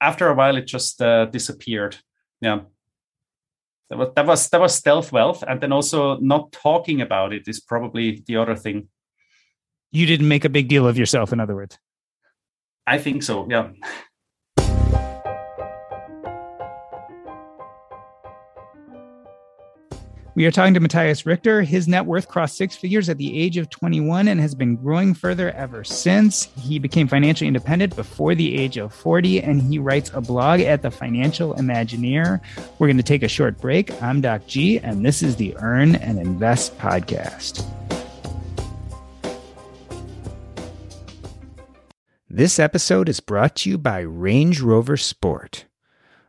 after 0.00 0.28
a 0.28 0.34
while, 0.34 0.56
it 0.56 0.68
just 0.68 1.02
uh, 1.02 1.24
disappeared. 1.24 1.96
Yeah 2.40 2.60
that 3.90 3.98
was 3.98 4.08
that 4.14 4.26
was 4.26 4.48
that 4.50 4.60
was 4.60 4.74
stealth 4.76 5.10
wealth 5.10 5.42
and 5.48 5.60
then 5.60 5.72
also 5.72 6.18
not 6.18 6.52
talking 6.52 7.00
about 7.00 7.32
it 7.32 7.48
is 7.48 7.58
probably 7.58 8.22
the 8.28 8.36
other 8.36 8.54
thing 8.54 8.88
you 9.90 10.06
didn't 10.06 10.28
make 10.28 10.44
a 10.44 10.48
big 10.48 10.68
deal 10.68 10.86
of 10.86 10.98
yourself 10.98 11.32
in 11.32 11.38
other 11.38 11.54
words 11.54 11.78
i 12.84 12.98
think 12.98 13.22
so 13.22 13.46
yeah 13.48 13.70
We 20.36 20.44
are 20.44 20.50
talking 20.50 20.74
to 20.74 20.80
Matthias 20.80 21.24
Richter. 21.24 21.62
His 21.62 21.88
net 21.88 22.04
worth 22.04 22.28
crossed 22.28 22.58
six 22.58 22.76
figures 22.76 23.08
at 23.08 23.16
the 23.16 23.40
age 23.40 23.56
of 23.56 23.70
21 23.70 24.28
and 24.28 24.38
has 24.38 24.54
been 24.54 24.76
growing 24.76 25.14
further 25.14 25.50
ever 25.52 25.82
since. 25.82 26.50
He 26.60 26.78
became 26.78 27.08
financially 27.08 27.48
independent 27.48 27.96
before 27.96 28.34
the 28.34 28.54
age 28.54 28.76
of 28.76 28.92
40, 28.92 29.40
and 29.40 29.62
he 29.62 29.78
writes 29.78 30.10
a 30.12 30.20
blog 30.20 30.60
at 30.60 30.82
the 30.82 30.90
Financial 30.90 31.54
Imagineer. 31.54 32.42
We're 32.78 32.86
going 32.86 32.98
to 32.98 33.02
take 33.02 33.22
a 33.22 33.28
short 33.28 33.56
break. 33.62 33.90
I'm 34.02 34.20
Doc 34.20 34.46
G, 34.46 34.78
and 34.78 35.06
this 35.06 35.22
is 35.22 35.36
the 35.36 35.56
Earn 35.56 35.94
and 35.94 36.18
Invest 36.18 36.76
podcast. 36.76 37.64
This 42.28 42.58
episode 42.58 43.08
is 43.08 43.20
brought 43.20 43.56
to 43.56 43.70
you 43.70 43.78
by 43.78 44.00
Range 44.00 44.60
Rover 44.60 44.98
Sport. 44.98 45.64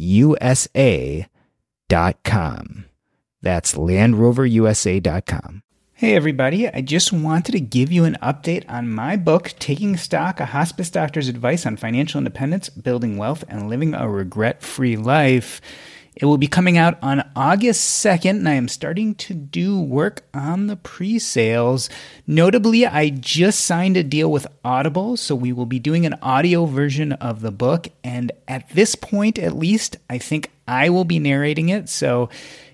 landroverusa.com. 0.00 2.84
That's 3.42 3.74
landroverusa.com. 3.74 5.62
Hey, 6.00 6.16
everybody. 6.16 6.66
I 6.66 6.80
just 6.80 7.12
wanted 7.12 7.52
to 7.52 7.60
give 7.60 7.92
you 7.92 8.04
an 8.04 8.16
update 8.22 8.64
on 8.70 8.90
my 8.90 9.16
book, 9.16 9.52
Taking 9.58 9.98
Stock 9.98 10.40
A 10.40 10.46
Hospice 10.46 10.88
Doctor's 10.88 11.28
Advice 11.28 11.66
on 11.66 11.76
Financial 11.76 12.16
Independence, 12.16 12.70
Building 12.70 13.18
Wealth, 13.18 13.44
and 13.48 13.68
Living 13.68 13.92
a 13.92 14.08
Regret 14.08 14.62
Free 14.62 14.96
Life. 14.96 15.60
It 16.16 16.24
will 16.24 16.38
be 16.38 16.48
coming 16.48 16.76
out 16.76 16.98
on 17.02 17.30
August 17.36 18.04
2nd, 18.04 18.30
and 18.30 18.48
I 18.48 18.54
am 18.54 18.68
starting 18.68 19.14
to 19.14 19.34
do 19.34 19.80
work 19.80 20.22
on 20.34 20.66
the 20.66 20.76
pre 20.76 21.18
sales. 21.18 21.88
Notably, 22.26 22.84
I 22.84 23.10
just 23.10 23.60
signed 23.60 23.96
a 23.96 24.02
deal 24.02 24.30
with 24.30 24.46
Audible, 24.64 25.16
so 25.16 25.34
we 25.34 25.52
will 25.52 25.66
be 25.66 25.78
doing 25.78 26.06
an 26.06 26.14
audio 26.20 26.66
version 26.66 27.12
of 27.12 27.42
the 27.42 27.52
book. 27.52 27.88
And 28.02 28.32
at 28.48 28.68
this 28.70 28.96
point, 28.96 29.38
at 29.38 29.56
least, 29.56 29.98
I 30.10 30.18
think 30.18 30.50
I 30.66 30.90
will 30.90 31.04
be 31.04 31.18
narrating 31.18 31.68
it. 31.68 31.88
So 31.88 32.28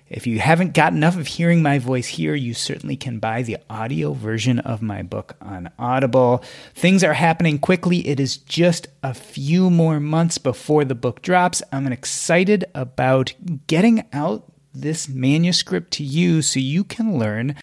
if 0.09 0.25
you 0.25 0.39
haven't 0.39 0.73
got 0.73 0.93
enough 0.93 1.17
of 1.17 1.27
hearing 1.27 1.61
my 1.61 1.79
voice 1.79 2.07
here, 2.07 2.33
you 2.33 2.53
certainly 2.53 2.95
can 2.95 3.19
buy 3.19 3.41
the 3.41 3.57
audio 3.69 4.13
version 4.13 4.59
of 4.59 4.81
my 4.81 5.01
book 5.01 5.35
on 5.41 5.69
Audible. 5.77 6.43
Things 6.73 7.03
are 7.03 7.13
happening 7.13 7.59
quickly. 7.59 8.07
It 8.07 8.19
is 8.19 8.37
just 8.37 8.87
a 9.03 9.13
few 9.13 9.69
more 9.69 9.99
months 9.99 10.37
before 10.37 10.85
the 10.85 10.95
book 10.95 11.21
drops. 11.21 11.61
I'm 11.71 11.91
excited 11.91 12.65
about 12.73 13.33
getting 13.67 14.05
out 14.13 14.51
this 14.73 15.09
manuscript 15.09 15.91
to 15.91 16.03
you 16.03 16.41
so 16.41 16.59
you 16.59 16.83
can 16.83 17.17
learn 17.17 17.55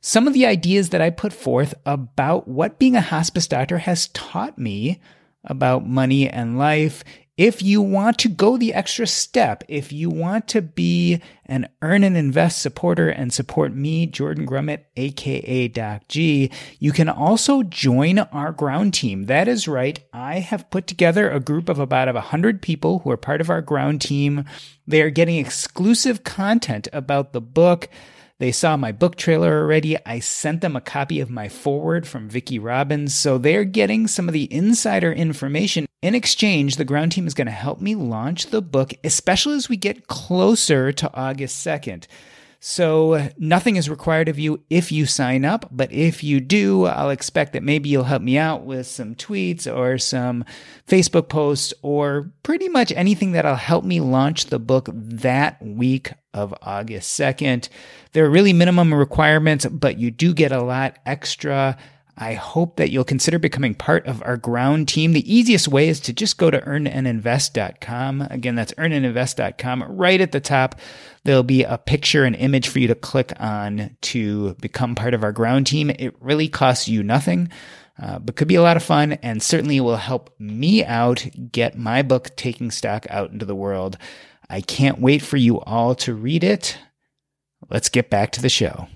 some 0.00 0.28
of 0.28 0.34
the 0.34 0.46
ideas 0.46 0.90
that 0.90 1.02
I 1.02 1.10
put 1.10 1.32
forth 1.32 1.74
about 1.84 2.46
what 2.46 2.78
being 2.78 2.94
a 2.94 3.00
hospice 3.00 3.48
doctor 3.48 3.78
has 3.78 4.08
taught 4.08 4.56
me 4.56 5.00
about 5.44 5.86
money 5.86 6.28
and 6.28 6.58
life 6.58 7.02
if 7.38 7.62
you 7.62 7.80
want 7.80 8.18
to 8.18 8.28
go 8.28 8.56
the 8.56 8.74
extra 8.74 9.06
step, 9.06 9.62
if 9.68 9.92
you 9.92 10.10
want 10.10 10.48
to 10.48 10.60
be 10.60 11.22
an 11.46 11.68
earn 11.80 12.02
and 12.02 12.16
invest 12.16 12.60
supporter 12.60 13.08
and 13.08 13.32
support 13.32 13.72
me, 13.72 14.06
Jordan 14.06 14.44
Grumet, 14.44 14.84
aka 14.96 15.68
Doc 15.68 16.08
G, 16.08 16.50
you 16.80 16.90
can 16.90 17.08
also 17.08 17.62
join 17.62 18.18
our 18.18 18.50
ground 18.50 18.92
team. 18.92 19.26
That 19.26 19.46
is 19.46 19.68
right. 19.68 20.00
I 20.12 20.40
have 20.40 20.68
put 20.70 20.88
together 20.88 21.30
a 21.30 21.38
group 21.38 21.68
of 21.68 21.78
about 21.78 22.12
100 22.12 22.60
people 22.60 22.98
who 22.98 23.10
are 23.12 23.16
part 23.16 23.40
of 23.40 23.50
our 23.50 23.62
ground 23.62 24.00
team. 24.00 24.44
They 24.88 25.00
are 25.00 25.10
getting 25.10 25.36
exclusive 25.36 26.24
content 26.24 26.88
about 26.92 27.32
the 27.32 27.40
book 27.40 27.88
they 28.40 28.52
saw 28.52 28.76
my 28.76 28.92
book 28.92 29.16
trailer 29.16 29.60
already. 29.60 29.96
I 30.06 30.20
sent 30.20 30.60
them 30.60 30.76
a 30.76 30.80
copy 30.80 31.18
of 31.18 31.28
my 31.28 31.48
foreword 31.48 32.06
from 32.06 32.28
Vicki 32.28 32.60
Robin, 32.60 33.08
so 33.08 33.36
they're 33.36 33.64
getting 33.64 34.06
some 34.06 34.28
of 34.28 34.32
the 34.32 34.52
insider 34.52 35.12
information. 35.12 35.87
In 36.00 36.14
exchange, 36.14 36.76
the 36.76 36.84
ground 36.84 37.10
team 37.10 37.26
is 37.26 37.34
going 37.34 37.46
to 37.46 37.52
help 37.52 37.80
me 37.80 37.96
launch 37.96 38.46
the 38.46 38.62
book, 38.62 38.92
especially 39.02 39.56
as 39.56 39.68
we 39.68 39.76
get 39.76 40.06
closer 40.06 40.92
to 40.92 41.12
August 41.12 41.66
2nd. 41.66 42.06
So 42.60 43.30
nothing 43.36 43.74
is 43.74 43.90
required 43.90 44.28
of 44.28 44.38
you 44.38 44.62
if 44.70 44.92
you 44.92 45.06
sign 45.06 45.44
up, 45.44 45.68
but 45.72 45.90
if 45.90 46.22
you 46.22 46.38
do, 46.38 46.84
I'll 46.84 47.10
expect 47.10 47.52
that 47.52 47.64
maybe 47.64 47.88
you'll 47.88 48.04
help 48.04 48.22
me 48.22 48.38
out 48.38 48.64
with 48.64 48.86
some 48.86 49.16
tweets 49.16 49.66
or 49.72 49.98
some 49.98 50.44
Facebook 50.86 51.28
posts 51.28 51.74
or 51.82 52.30
pretty 52.44 52.68
much 52.68 52.92
anything 52.92 53.32
that'll 53.32 53.56
help 53.56 53.84
me 53.84 54.00
launch 54.00 54.46
the 54.46 54.60
book 54.60 54.88
that 54.92 55.60
week 55.60 56.12
of 56.32 56.54
August 56.62 57.18
2nd. 57.18 57.68
There 58.12 58.24
are 58.24 58.30
really 58.30 58.52
minimum 58.52 58.94
requirements, 58.94 59.66
but 59.66 59.98
you 59.98 60.12
do 60.12 60.32
get 60.32 60.52
a 60.52 60.62
lot 60.62 60.96
extra 61.04 61.76
I 62.20 62.34
hope 62.34 62.76
that 62.76 62.90
you'll 62.90 63.04
consider 63.04 63.38
becoming 63.38 63.74
part 63.74 64.06
of 64.06 64.22
our 64.24 64.36
ground 64.36 64.88
team. 64.88 65.12
The 65.12 65.32
easiest 65.32 65.68
way 65.68 65.88
is 65.88 66.00
to 66.00 66.12
just 66.12 66.36
go 66.36 66.50
to 66.50 66.60
earnandinvest.com. 66.60 68.22
Again, 68.22 68.56
that's 68.56 68.72
earnandinvest.com. 68.72 69.84
Right 69.84 70.20
at 70.20 70.32
the 70.32 70.40
top, 70.40 70.80
there'll 71.22 71.44
be 71.44 71.62
a 71.62 71.78
picture, 71.78 72.24
an 72.24 72.34
image 72.34 72.68
for 72.68 72.80
you 72.80 72.88
to 72.88 72.96
click 72.96 73.32
on 73.38 73.96
to 74.00 74.54
become 74.54 74.96
part 74.96 75.14
of 75.14 75.22
our 75.22 75.30
ground 75.30 75.68
team. 75.68 75.90
It 75.90 76.16
really 76.20 76.48
costs 76.48 76.88
you 76.88 77.04
nothing. 77.04 77.50
Uh, 78.00 78.18
but 78.18 78.36
could 78.36 78.46
be 78.46 78.54
a 78.54 78.62
lot 78.62 78.76
of 78.76 78.82
fun 78.82 79.14
and 79.14 79.42
certainly 79.42 79.80
will 79.80 79.96
help 79.96 80.32
me 80.38 80.84
out 80.84 81.26
get 81.50 81.76
my 81.76 82.00
book 82.00 82.34
taking 82.36 82.70
stock 82.70 83.06
out 83.10 83.32
into 83.32 83.44
the 83.44 83.56
world. 83.56 83.98
I 84.48 84.60
can't 84.60 85.00
wait 85.00 85.20
for 85.20 85.36
you 85.36 85.60
all 85.60 85.96
to 85.96 86.14
read 86.14 86.44
it. 86.44 86.78
Let's 87.68 87.88
get 87.88 88.08
back 88.08 88.30
to 88.32 88.42
the 88.42 88.48
show. 88.48 88.86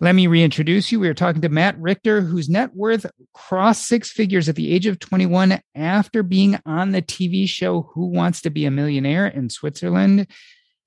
Let 0.00 0.14
me 0.14 0.28
reintroduce 0.28 0.92
you. 0.92 1.00
We 1.00 1.08
are 1.08 1.14
talking 1.14 1.42
to 1.42 1.48
Matt 1.48 1.76
Richter, 1.76 2.20
whose 2.20 2.48
net 2.48 2.72
worth 2.72 3.04
crossed 3.34 3.88
six 3.88 4.12
figures 4.12 4.48
at 4.48 4.54
the 4.54 4.72
age 4.72 4.86
of 4.86 5.00
21 5.00 5.60
after 5.74 6.22
being 6.22 6.56
on 6.64 6.92
the 6.92 7.02
TV 7.02 7.48
show 7.48 7.90
Who 7.94 8.06
Wants 8.06 8.40
to 8.42 8.50
Be 8.50 8.64
a 8.64 8.70
Millionaire 8.70 9.26
in 9.26 9.50
Switzerland. 9.50 10.28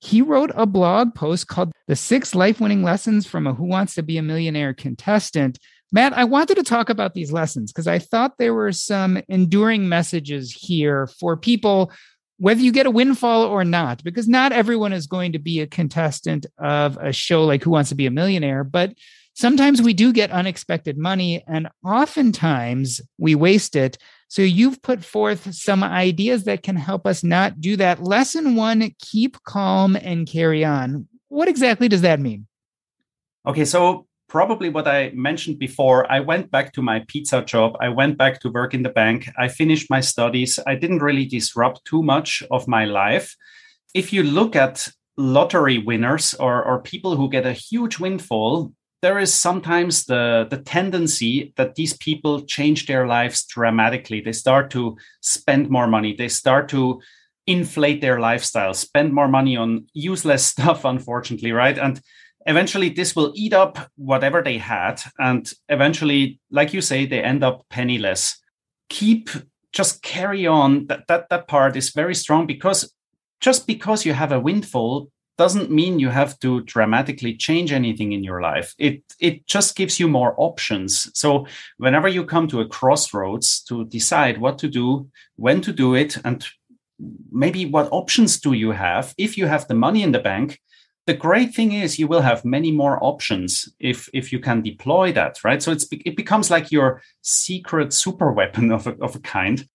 He 0.00 0.22
wrote 0.22 0.50
a 0.54 0.64
blog 0.64 1.14
post 1.14 1.46
called 1.46 1.72
The 1.88 1.96
Six 1.96 2.34
Life 2.34 2.58
Winning 2.58 2.82
Lessons 2.82 3.26
from 3.26 3.46
a 3.46 3.52
Who 3.52 3.64
Wants 3.64 3.96
to 3.96 4.02
Be 4.02 4.16
a 4.16 4.22
Millionaire 4.22 4.72
Contestant. 4.72 5.58
Matt, 5.92 6.14
I 6.14 6.24
wanted 6.24 6.54
to 6.54 6.62
talk 6.62 6.88
about 6.88 7.12
these 7.12 7.32
lessons 7.32 7.70
because 7.70 7.86
I 7.86 7.98
thought 7.98 8.38
there 8.38 8.54
were 8.54 8.72
some 8.72 9.20
enduring 9.28 9.90
messages 9.90 10.50
here 10.52 11.06
for 11.20 11.36
people 11.36 11.92
whether 12.42 12.60
you 12.60 12.72
get 12.72 12.86
a 12.86 12.90
windfall 12.90 13.44
or 13.44 13.64
not, 13.64 14.02
because 14.02 14.26
not 14.26 14.50
everyone 14.50 14.92
is 14.92 15.06
going 15.06 15.30
to 15.30 15.38
be 15.38 15.60
a 15.60 15.66
contestant 15.68 16.44
of 16.58 16.96
a 16.96 17.12
show 17.12 17.44
like 17.44 17.62
Who 17.62 17.70
Wants 17.70 17.90
to 17.90 17.94
Be 17.94 18.06
a 18.06 18.10
Millionaire, 18.10 18.64
but 18.64 18.94
sometimes 19.34 19.80
we 19.80 19.94
do 19.94 20.12
get 20.12 20.32
unexpected 20.32 20.98
money 20.98 21.44
and 21.46 21.68
oftentimes 21.86 23.00
we 23.16 23.36
waste 23.36 23.76
it. 23.76 23.96
So 24.26 24.42
you've 24.42 24.82
put 24.82 25.04
forth 25.04 25.54
some 25.54 25.84
ideas 25.84 26.42
that 26.42 26.64
can 26.64 26.74
help 26.74 27.06
us 27.06 27.22
not 27.22 27.60
do 27.60 27.76
that. 27.76 28.02
Lesson 28.02 28.56
one 28.56 28.90
keep 28.98 29.40
calm 29.44 29.94
and 29.94 30.26
carry 30.26 30.64
on. 30.64 31.06
What 31.28 31.46
exactly 31.46 31.88
does 31.88 32.00
that 32.00 32.18
mean? 32.18 32.48
Okay, 33.46 33.64
so 33.64 34.08
probably 34.32 34.70
what 34.70 34.88
I 34.88 35.10
mentioned 35.14 35.58
before. 35.58 36.10
I 36.10 36.20
went 36.20 36.50
back 36.50 36.72
to 36.72 36.80
my 36.80 37.04
pizza 37.06 37.42
job. 37.42 37.76
I 37.80 37.90
went 37.90 38.16
back 38.16 38.40
to 38.40 38.48
work 38.48 38.72
in 38.72 38.82
the 38.82 38.88
bank. 38.88 39.28
I 39.36 39.48
finished 39.48 39.90
my 39.90 40.00
studies. 40.00 40.58
I 40.66 40.74
didn't 40.74 41.02
really 41.02 41.26
disrupt 41.26 41.84
too 41.84 42.02
much 42.02 42.42
of 42.50 42.66
my 42.66 42.86
life. 42.86 43.36
If 43.92 44.10
you 44.10 44.22
look 44.22 44.56
at 44.56 44.88
lottery 45.18 45.76
winners 45.76 46.32
or, 46.32 46.64
or 46.64 46.80
people 46.80 47.14
who 47.14 47.28
get 47.28 47.44
a 47.44 47.52
huge 47.52 47.98
windfall, 47.98 48.72
there 49.02 49.18
is 49.18 49.34
sometimes 49.34 50.06
the, 50.06 50.46
the 50.48 50.62
tendency 50.62 51.52
that 51.58 51.74
these 51.74 51.94
people 51.98 52.40
change 52.46 52.86
their 52.86 53.06
lives 53.06 53.44
dramatically. 53.44 54.22
They 54.22 54.32
start 54.32 54.70
to 54.70 54.96
spend 55.20 55.68
more 55.68 55.88
money. 55.88 56.16
They 56.16 56.28
start 56.28 56.70
to 56.70 57.02
inflate 57.46 58.00
their 58.00 58.18
lifestyle, 58.18 58.72
spend 58.72 59.12
more 59.12 59.28
money 59.28 59.58
on 59.58 59.88
useless 59.92 60.46
stuff, 60.52 60.86
unfortunately, 60.86 61.52
right? 61.52 61.76
And 61.76 62.00
eventually 62.46 62.88
this 62.88 63.14
will 63.14 63.32
eat 63.34 63.52
up 63.52 63.90
whatever 63.96 64.42
they 64.42 64.58
had 64.58 65.00
and 65.18 65.52
eventually 65.68 66.40
like 66.50 66.72
you 66.72 66.80
say 66.80 67.06
they 67.06 67.22
end 67.22 67.42
up 67.42 67.64
penniless. 67.70 68.38
Keep 68.88 69.30
just 69.72 70.02
carry 70.02 70.46
on. 70.46 70.86
That 70.86 71.06
that, 71.08 71.28
that 71.30 71.48
part 71.48 71.76
is 71.76 71.90
very 71.90 72.14
strong 72.14 72.46
because 72.46 72.92
just 73.40 73.66
because 73.66 74.04
you 74.04 74.12
have 74.12 74.32
a 74.32 74.40
windfall 74.40 75.10
doesn't 75.38 75.70
mean 75.70 75.98
you 75.98 76.10
have 76.10 76.38
to 76.40 76.60
dramatically 76.62 77.34
change 77.34 77.72
anything 77.72 78.12
in 78.12 78.22
your 78.22 78.40
life. 78.40 78.74
It 78.78 79.02
it 79.18 79.46
just 79.46 79.76
gives 79.76 79.98
you 79.98 80.08
more 80.08 80.34
options. 80.36 81.10
So 81.18 81.46
whenever 81.78 82.08
you 82.08 82.24
come 82.24 82.48
to 82.48 82.60
a 82.60 82.68
crossroads 82.68 83.62
to 83.64 83.84
decide 83.86 84.38
what 84.38 84.58
to 84.58 84.68
do 84.68 85.08
when 85.36 85.60
to 85.62 85.72
do 85.72 85.94
it 85.94 86.18
and 86.24 86.46
maybe 87.32 87.66
what 87.66 87.88
options 87.90 88.38
do 88.38 88.52
you 88.52 88.70
have 88.72 89.14
if 89.18 89.36
you 89.36 89.46
have 89.46 89.66
the 89.66 89.74
money 89.74 90.02
in 90.02 90.12
the 90.12 90.20
bank 90.20 90.60
the 91.06 91.14
great 91.14 91.54
thing 91.54 91.72
is 91.72 91.98
you 91.98 92.06
will 92.06 92.20
have 92.20 92.44
many 92.44 92.70
more 92.70 93.02
options 93.02 93.68
if 93.80 94.08
if 94.12 94.32
you 94.32 94.38
can 94.38 94.62
deploy 94.62 95.12
that 95.12 95.42
right 95.44 95.62
so 95.62 95.72
it's 95.72 95.86
it 95.90 96.16
becomes 96.16 96.50
like 96.50 96.70
your 96.70 97.02
secret 97.22 97.92
super 97.92 98.32
weapon 98.32 98.70
of 98.76 98.86
a, 98.86 98.96
of 99.00 99.16
a 99.16 99.20
kind 99.20 99.68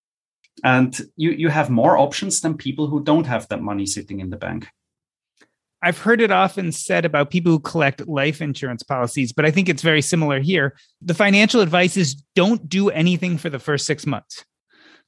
and 0.64 1.00
you 1.16 1.30
you 1.30 1.48
have 1.48 1.70
more 1.70 1.98
options 1.98 2.40
than 2.40 2.56
people 2.56 2.86
who 2.86 3.02
don't 3.02 3.26
have 3.26 3.46
that 3.48 3.62
money 3.62 3.86
sitting 3.86 4.20
in 4.20 4.30
the 4.30 4.36
bank 4.36 4.68
I've 5.80 5.98
heard 5.98 6.20
it 6.20 6.32
often 6.32 6.72
said 6.72 7.04
about 7.04 7.30
people 7.30 7.52
who 7.52 7.60
collect 7.60 8.08
life 8.08 8.42
insurance 8.42 8.82
policies, 8.82 9.32
but 9.32 9.44
I 9.44 9.52
think 9.52 9.68
it's 9.68 9.82
very 9.82 10.02
similar 10.02 10.40
here. 10.40 10.76
The 11.00 11.14
financial 11.14 11.60
advice 11.60 11.96
is 11.96 12.16
don't 12.34 12.68
do 12.68 12.90
anything 12.90 13.38
for 13.38 13.48
the 13.48 13.60
first 13.60 13.86
six 13.86 14.04
months. 14.04 14.44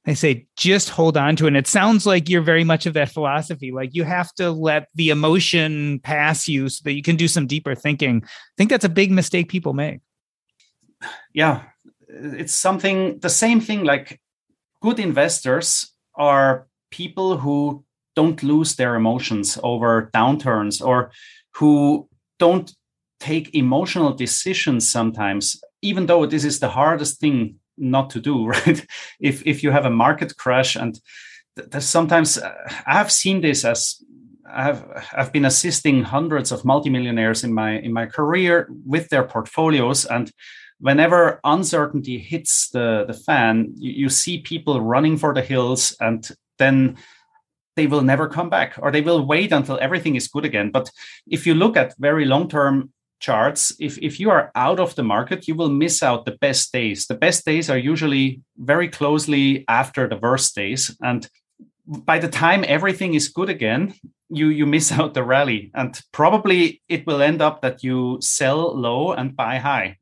I 0.06 0.14
say 0.14 0.46
just 0.56 0.88
hold 0.88 1.16
on 1.16 1.36
to 1.36 1.44
it. 1.44 1.48
And 1.48 1.56
it 1.56 1.66
sounds 1.66 2.06
like 2.06 2.28
you're 2.28 2.40
very 2.42 2.64
much 2.64 2.86
of 2.86 2.94
that 2.94 3.10
philosophy. 3.10 3.70
Like 3.70 3.94
you 3.94 4.04
have 4.04 4.32
to 4.34 4.50
let 4.50 4.88
the 4.94 5.10
emotion 5.10 6.00
pass 6.00 6.48
you 6.48 6.68
so 6.68 6.80
that 6.84 6.92
you 6.92 7.02
can 7.02 7.16
do 7.16 7.28
some 7.28 7.46
deeper 7.46 7.74
thinking. 7.74 8.22
I 8.24 8.28
think 8.56 8.70
that's 8.70 8.84
a 8.84 8.88
big 8.88 9.10
mistake 9.10 9.48
people 9.48 9.74
make. 9.74 10.00
Yeah. 11.34 11.62
It's 12.08 12.54
something, 12.54 13.18
the 13.20 13.28
same 13.28 13.60
thing 13.60 13.84
like 13.84 14.20
good 14.80 14.98
investors 14.98 15.92
are 16.14 16.66
people 16.90 17.36
who 17.36 17.84
don't 18.16 18.42
lose 18.42 18.76
their 18.76 18.96
emotions 18.96 19.58
over 19.62 20.10
downturns 20.14 20.84
or 20.84 21.12
who 21.54 22.08
don't 22.38 22.74
take 23.20 23.54
emotional 23.54 24.14
decisions 24.14 24.88
sometimes, 24.88 25.62
even 25.82 26.06
though 26.06 26.26
this 26.26 26.44
is 26.44 26.58
the 26.58 26.70
hardest 26.70 27.20
thing 27.20 27.59
not 27.80 28.10
to 28.10 28.20
do 28.20 28.46
right? 28.54 28.86
If 29.18 29.46
if 29.46 29.62
you 29.62 29.70
have 29.70 29.86
a 29.86 29.90
market 29.90 30.36
crash 30.36 30.76
and 30.76 31.00
there's 31.56 31.84
sometimes 31.84 32.38
uh, 32.38 32.54
i've 32.86 33.10
seen 33.10 33.40
this 33.40 33.64
as 33.64 34.02
i've 34.48 34.84
i've 35.16 35.32
been 35.32 35.44
assisting 35.44 36.02
hundreds 36.02 36.52
of 36.52 36.64
multimillionaires 36.64 37.44
in 37.44 37.52
my 37.52 37.78
in 37.78 37.92
my 37.92 38.06
career 38.06 38.68
with 38.86 39.08
their 39.08 39.24
portfolios. 39.24 40.04
And 40.06 40.30
whenever 40.78 41.40
uncertainty 41.44 42.18
hits 42.18 42.70
the 42.70 43.04
the 43.06 43.14
fan 43.14 43.72
you, 43.76 43.92
you 43.92 44.08
see 44.08 44.40
people 44.40 44.80
running 44.80 45.16
for 45.18 45.34
the 45.34 45.42
hills 45.42 45.96
and 46.00 46.28
then 46.58 46.96
they 47.76 47.86
will 47.86 48.02
never 48.02 48.28
come 48.28 48.50
back 48.50 48.74
or 48.78 48.90
they 48.90 49.00
will 49.00 49.24
wait 49.24 49.52
until 49.52 49.78
everything 49.80 50.16
is 50.16 50.28
good 50.28 50.44
again. 50.44 50.70
But 50.70 50.90
if 51.26 51.46
you 51.46 51.54
look 51.54 51.76
at 51.76 51.94
very 51.98 52.24
long 52.24 52.48
term 52.48 52.92
charts, 53.20 53.72
if, 53.78 53.98
if 53.98 54.18
you 54.18 54.30
are 54.30 54.50
out 54.54 54.80
of 54.80 54.94
the 54.94 55.02
market, 55.02 55.46
you 55.46 55.54
will 55.54 55.68
miss 55.68 56.02
out 56.02 56.24
the 56.24 56.36
best 56.40 56.72
days. 56.72 57.06
The 57.06 57.14
best 57.14 57.44
days 57.44 57.70
are 57.70 57.78
usually 57.78 58.40
very 58.56 58.88
closely 58.88 59.64
after 59.68 60.08
the 60.08 60.16
worst 60.16 60.54
days. 60.54 60.96
And 61.02 61.28
by 61.86 62.18
the 62.18 62.28
time 62.28 62.64
everything 62.66 63.14
is 63.14 63.28
good 63.28 63.48
again, 63.48 63.94
you, 64.28 64.48
you 64.48 64.66
miss 64.66 64.90
out 64.98 65.14
the 65.14 65.22
rally. 65.22 65.70
And 65.74 66.00
probably 66.12 66.82
it 66.88 67.06
will 67.06 67.22
end 67.22 67.42
up 67.42 67.62
that 67.62 67.84
you 67.84 68.18
sell 68.20 68.76
low 68.76 69.12
and 69.12 69.36
buy 69.36 69.58
high. 69.58 69.98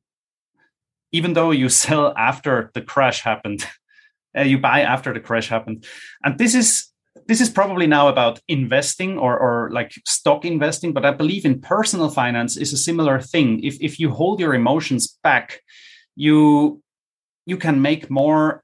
Even 1.13 1.33
though 1.35 1.51
you 1.51 1.69
sell 1.85 2.15
after 2.17 2.71
the 2.75 2.83
crash 2.83 3.23
happened, 3.23 3.67
uh, 4.39 4.43
you 4.43 4.59
buy 4.59 4.83
after 4.83 5.13
the 5.13 5.21
crash 5.21 5.49
happened. 5.49 5.85
And 6.25 6.39
this 6.39 6.55
is 6.55 6.88
this 7.29 7.43
is 7.43 7.51
probably 7.51 7.87
now 7.87 8.09
about 8.09 8.41
investing 8.49 9.19
or, 9.19 9.39
or 9.39 9.71
like 9.71 9.93
stock 10.07 10.47
investing, 10.47 10.95
but 10.95 11.05
I 11.05 11.11
believe 11.11 11.45
in 11.45 11.61
personal 11.61 12.09
finance 12.09 12.57
is 12.57 12.73
a 12.73 12.79
similar 12.79 13.21
thing. 13.21 13.63
If, 13.63 13.77
if 13.83 14.01
you 14.01 14.11
hold 14.11 14.41
your 14.41 14.55
emotions 14.55 15.19
back, 15.23 15.61
you 16.17 16.83
you 17.45 17.57
can 17.57 17.81
make 17.81 18.11
more 18.11 18.63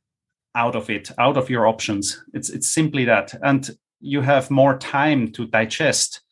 out 0.54 0.76
of 0.76 0.90
it, 0.90 1.10
out 1.18 1.36
of 1.36 1.50
your 1.50 1.66
options. 1.66 2.22
It's 2.32 2.48
it's 2.48 2.72
simply 2.72 3.04
that. 3.04 3.34
And 3.42 3.68
you 4.00 4.22
have 4.22 4.50
more 4.50 4.78
time 4.78 5.30
to 5.32 5.46
digest 5.46 6.22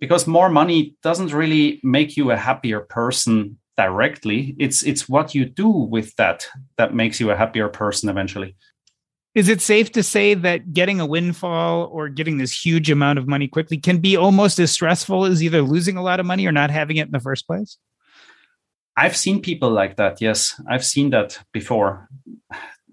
because 0.00 0.26
more 0.26 0.48
money 0.48 0.96
doesn't 1.02 1.32
really 1.32 1.80
make 1.82 2.16
you 2.16 2.30
a 2.30 2.36
happier 2.36 2.80
person 2.80 3.58
directly. 3.76 4.54
It's 4.58 4.82
it's 4.82 5.08
what 5.08 5.34
you 5.34 5.44
do 5.44 5.68
with 5.68 6.16
that 6.16 6.46
that 6.78 6.94
makes 6.94 7.20
you 7.20 7.30
a 7.30 7.36
happier 7.36 7.68
person 7.68 8.08
eventually. 8.08 8.56
Is 9.34 9.48
it 9.48 9.60
safe 9.60 9.90
to 9.92 10.02
say 10.02 10.34
that 10.34 10.72
getting 10.72 11.00
a 11.00 11.06
windfall 11.06 11.88
or 11.92 12.08
getting 12.08 12.38
this 12.38 12.64
huge 12.64 12.88
amount 12.88 13.18
of 13.18 13.26
money 13.26 13.48
quickly 13.48 13.78
can 13.78 13.98
be 13.98 14.16
almost 14.16 14.60
as 14.60 14.70
stressful 14.70 15.24
as 15.24 15.42
either 15.42 15.60
losing 15.60 15.96
a 15.96 16.02
lot 16.02 16.20
of 16.20 16.26
money 16.26 16.46
or 16.46 16.52
not 16.52 16.70
having 16.70 16.98
it 16.98 17.06
in 17.06 17.10
the 17.10 17.18
first 17.18 17.46
place? 17.46 17.76
I've 18.96 19.16
seen 19.16 19.42
people 19.42 19.70
like 19.70 19.96
that. 19.96 20.20
Yes, 20.20 20.60
I've 20.70 20.84
seen 20.84 21.10
that 21.10 21.40
before 21.52 22.08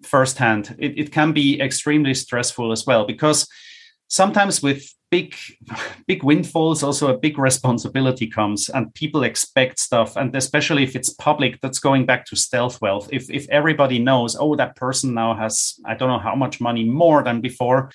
firsthand. 0.02 0.76
It, 0.80 0.98
it 0.98 1.12
can 1.12 1.32
be 1.32 1.62
extremely 1.62 2.16
stressful 2.16 2.72
as 2.72 2.88
well 2.88 3.06
because 3.06 3.48
sometimes 4.08 4.64
with 4.64 4.92
big 5.12 5.36
big 6.08 6.24
windfalls 6.24 6.82
also 6.82 7.14
a 7.14 7.18
big 7.18 7.38
responsibility 7.38 8.26
comes 8.26 8.70
and 8.70 8.94
people 8.96 9.24
expect 9.24 9.78
stuff. 9.78 10.16
And 10.16 10.36
especially 10.36 10.84
if 10.84 10.96
it's 10.96 11.10
public 11.10 11.60
that's 11.62 11.80
going 11.80 12.06
back 12.06 12.26
to 12.28 12.36
stealth 12.36 12.82
wealth. 12.82 13.10
If 13.12 13.30
if 13.30 13.48
everybody 13.50 14.00
knows 14.00 14.36
oh 14.40 14.56
that 14.56 14.76
person 14.76 15.14
now 15.14 15.36
has 15.36 15.80
i 15.86 15.94
don't 15.94 16.10
know 16.10 16.26
how 16.30 16.36
much 16.36 16.62
money 16.62 16.86
more 16.86 17.24
than 17.24 17.42
before 17.42 17.92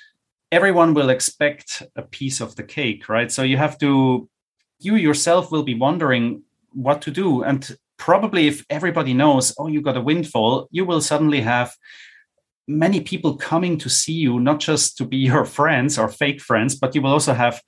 everyone 0.52 0.94
will 0.94 1.10
expect 1.10 1.82
a 1.96 2.02
piece 2.02 2.40
of 2.40 2.54
the 2.54 2.62
cake 2.62 3.08
right? 3.08 3.32
So 3.32 3.42
you 3.42 3.56
have 3.56 3.78
to 3.78 4.28
you 4.78 4.96
yourself 4.96 5.50
will 5.50 5.64
be 5.64 5.74
wondering 5.74 6.42
what 6.72 7.00
to 7.02 7.10
do. 7.10 7.42
And 7.42 7.76
probably 7.96 8.46
if 8.46 8.64
everybody 8.68 9.14
knows 9.14 9.54
oh 9.58 9.68
you 9.68 9.80
got 9.80 9.96
a 9.96 10.02
windfall 10.02 10.68
you 10.70 10.84
will 10.84 11.00
suddenly 11.00 11.40
have 11.40 11.74
many 12.68 13.00
people 13.00 13.36
coming 13.36 13.78
to 13.78 13.88
see 13.88 14.12
you, 14.12 14.40
not 14.40 14.60
just 14.60 14.96
to 14.98 15.04
be 15.04 15.16
your 15.30 15.44
friends 15.44 15.98
or 15.98 16.08
fake 16.08 16.40
friends, 16.40 16.74
but 16.74 16.94
you 16.94 17.02
will 17.02 17.12
also 17.12 17.34
have 17.34 17.60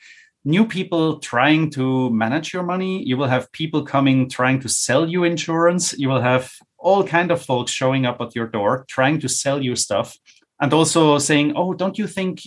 new 0.44 0.66
people 0.66 1.18
trying 1.18 1.70
to 1.70 2.10
manage 2.10 2.52
your 2.52 2.62
money. 2.62 3.02
You 3.04 3.16
will 3.16 3.26
have 3.26 3.52
people 3.52 3.82
coming 3.82 4.28
trying 4.28 4.60
to 4.60 4.68
sell 4.68 5.08
you 5.08 5.24
insurance. 5.24 5.96
You 5.98 6.08
will 6.08 6.20
have 6.20 6.52
all 6.78 7.04
kind 7.04 7.30
of 7.30 7.44
folks 7.44 7.72
showing 7.72 8.06
up 8.06 8.20
at 8.20 8.34
your 8.34 8.46
door 8.46 8.84
trying 8.88 9.20
to 9.20 9.28
sell 9.28 9.62
you 9.62 9.74
stuff 9.76 10.16
and 10.60 10.72
also 10.72 11.18
saying, 11.18 11.52
"Oh, 11.56 11.74
don't 11.74 11.98
you 11.98 12.06
think 12.06 12.42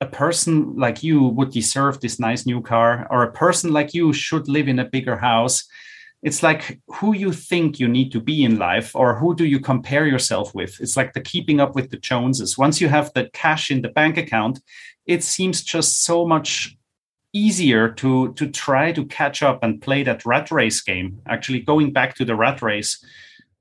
a 0.00 0.06
person 0.06 0.76
like 0.76 1.02
you 1.02 1.22
would 1.22 1.50
deserve 1.50 2.00
this 2.00 2.18
nice 2.18 2.46
new 2.46 2.60
car 2.60 3.06
or 3.10 3.22
a 3.22 3.32
person 3.32 3.72
like 3.72 3.94
you 3.94 4.12
should 4.12 4.48
live 4.48 4.68
in 4.68 4.78
a 4.78 4.84
bigger 4.84 5.16
house?" 5.16 5.64
It's 6.22 6.42
like 6.42 6.80
who 6.88 7.14
you 7.14 7.32
think 7.32 7.78
you 7.78 7.88
need 7.88 8.10
to 8.12 8.20
be 8.20 8.42
in 8.42 8.58
life 8.58 8.96
or 8.96 9.18
who 9.18 9.34
do 9.34 9.44
you 9.44 9.60
compare 9.60 10.06
yourself 10.06 10.54
with. 10.54 10.80
It's 10.80 10.96
like 10.96 11.12
the 11.12 11.20
keeping 11.20 11.60
up 11.60 11.74
with 11.74 11.90
the 11.90 11.98
joneses. 11.98 12.58
Once 12.58 12.80
you 12.80 12.88
have 12.88 13.12
the 13.12 13.30
cash 13.32 13.70
in 13.70 13.82
the 13.82 13.88
bank 13.88 14.16
account 14.16 14.60
it 15.06 15.22
seems 15.22 15.62
just 15.62 16.04
so 16.04 16.26
much 16.26 16.76
easier 17.32 17.88
to 17.88 18.32
to 18.34 18.48
try 18.48 18.92
to 18.92 19.04
catch 19.06 19.42
up 19.42 19.62
and 19.62 19.82
play 19.82 20.02
that 20.02 20.24
rat 20.24 20.50
race 20.50 20.80
game 20.80 21.20
actually 21.26 21.60
going 21.60 21.92
back 21.92 22.14
to 22.14 22.24
the 22.24 22.34
rat 22.34 22.62
race 22.62 23.04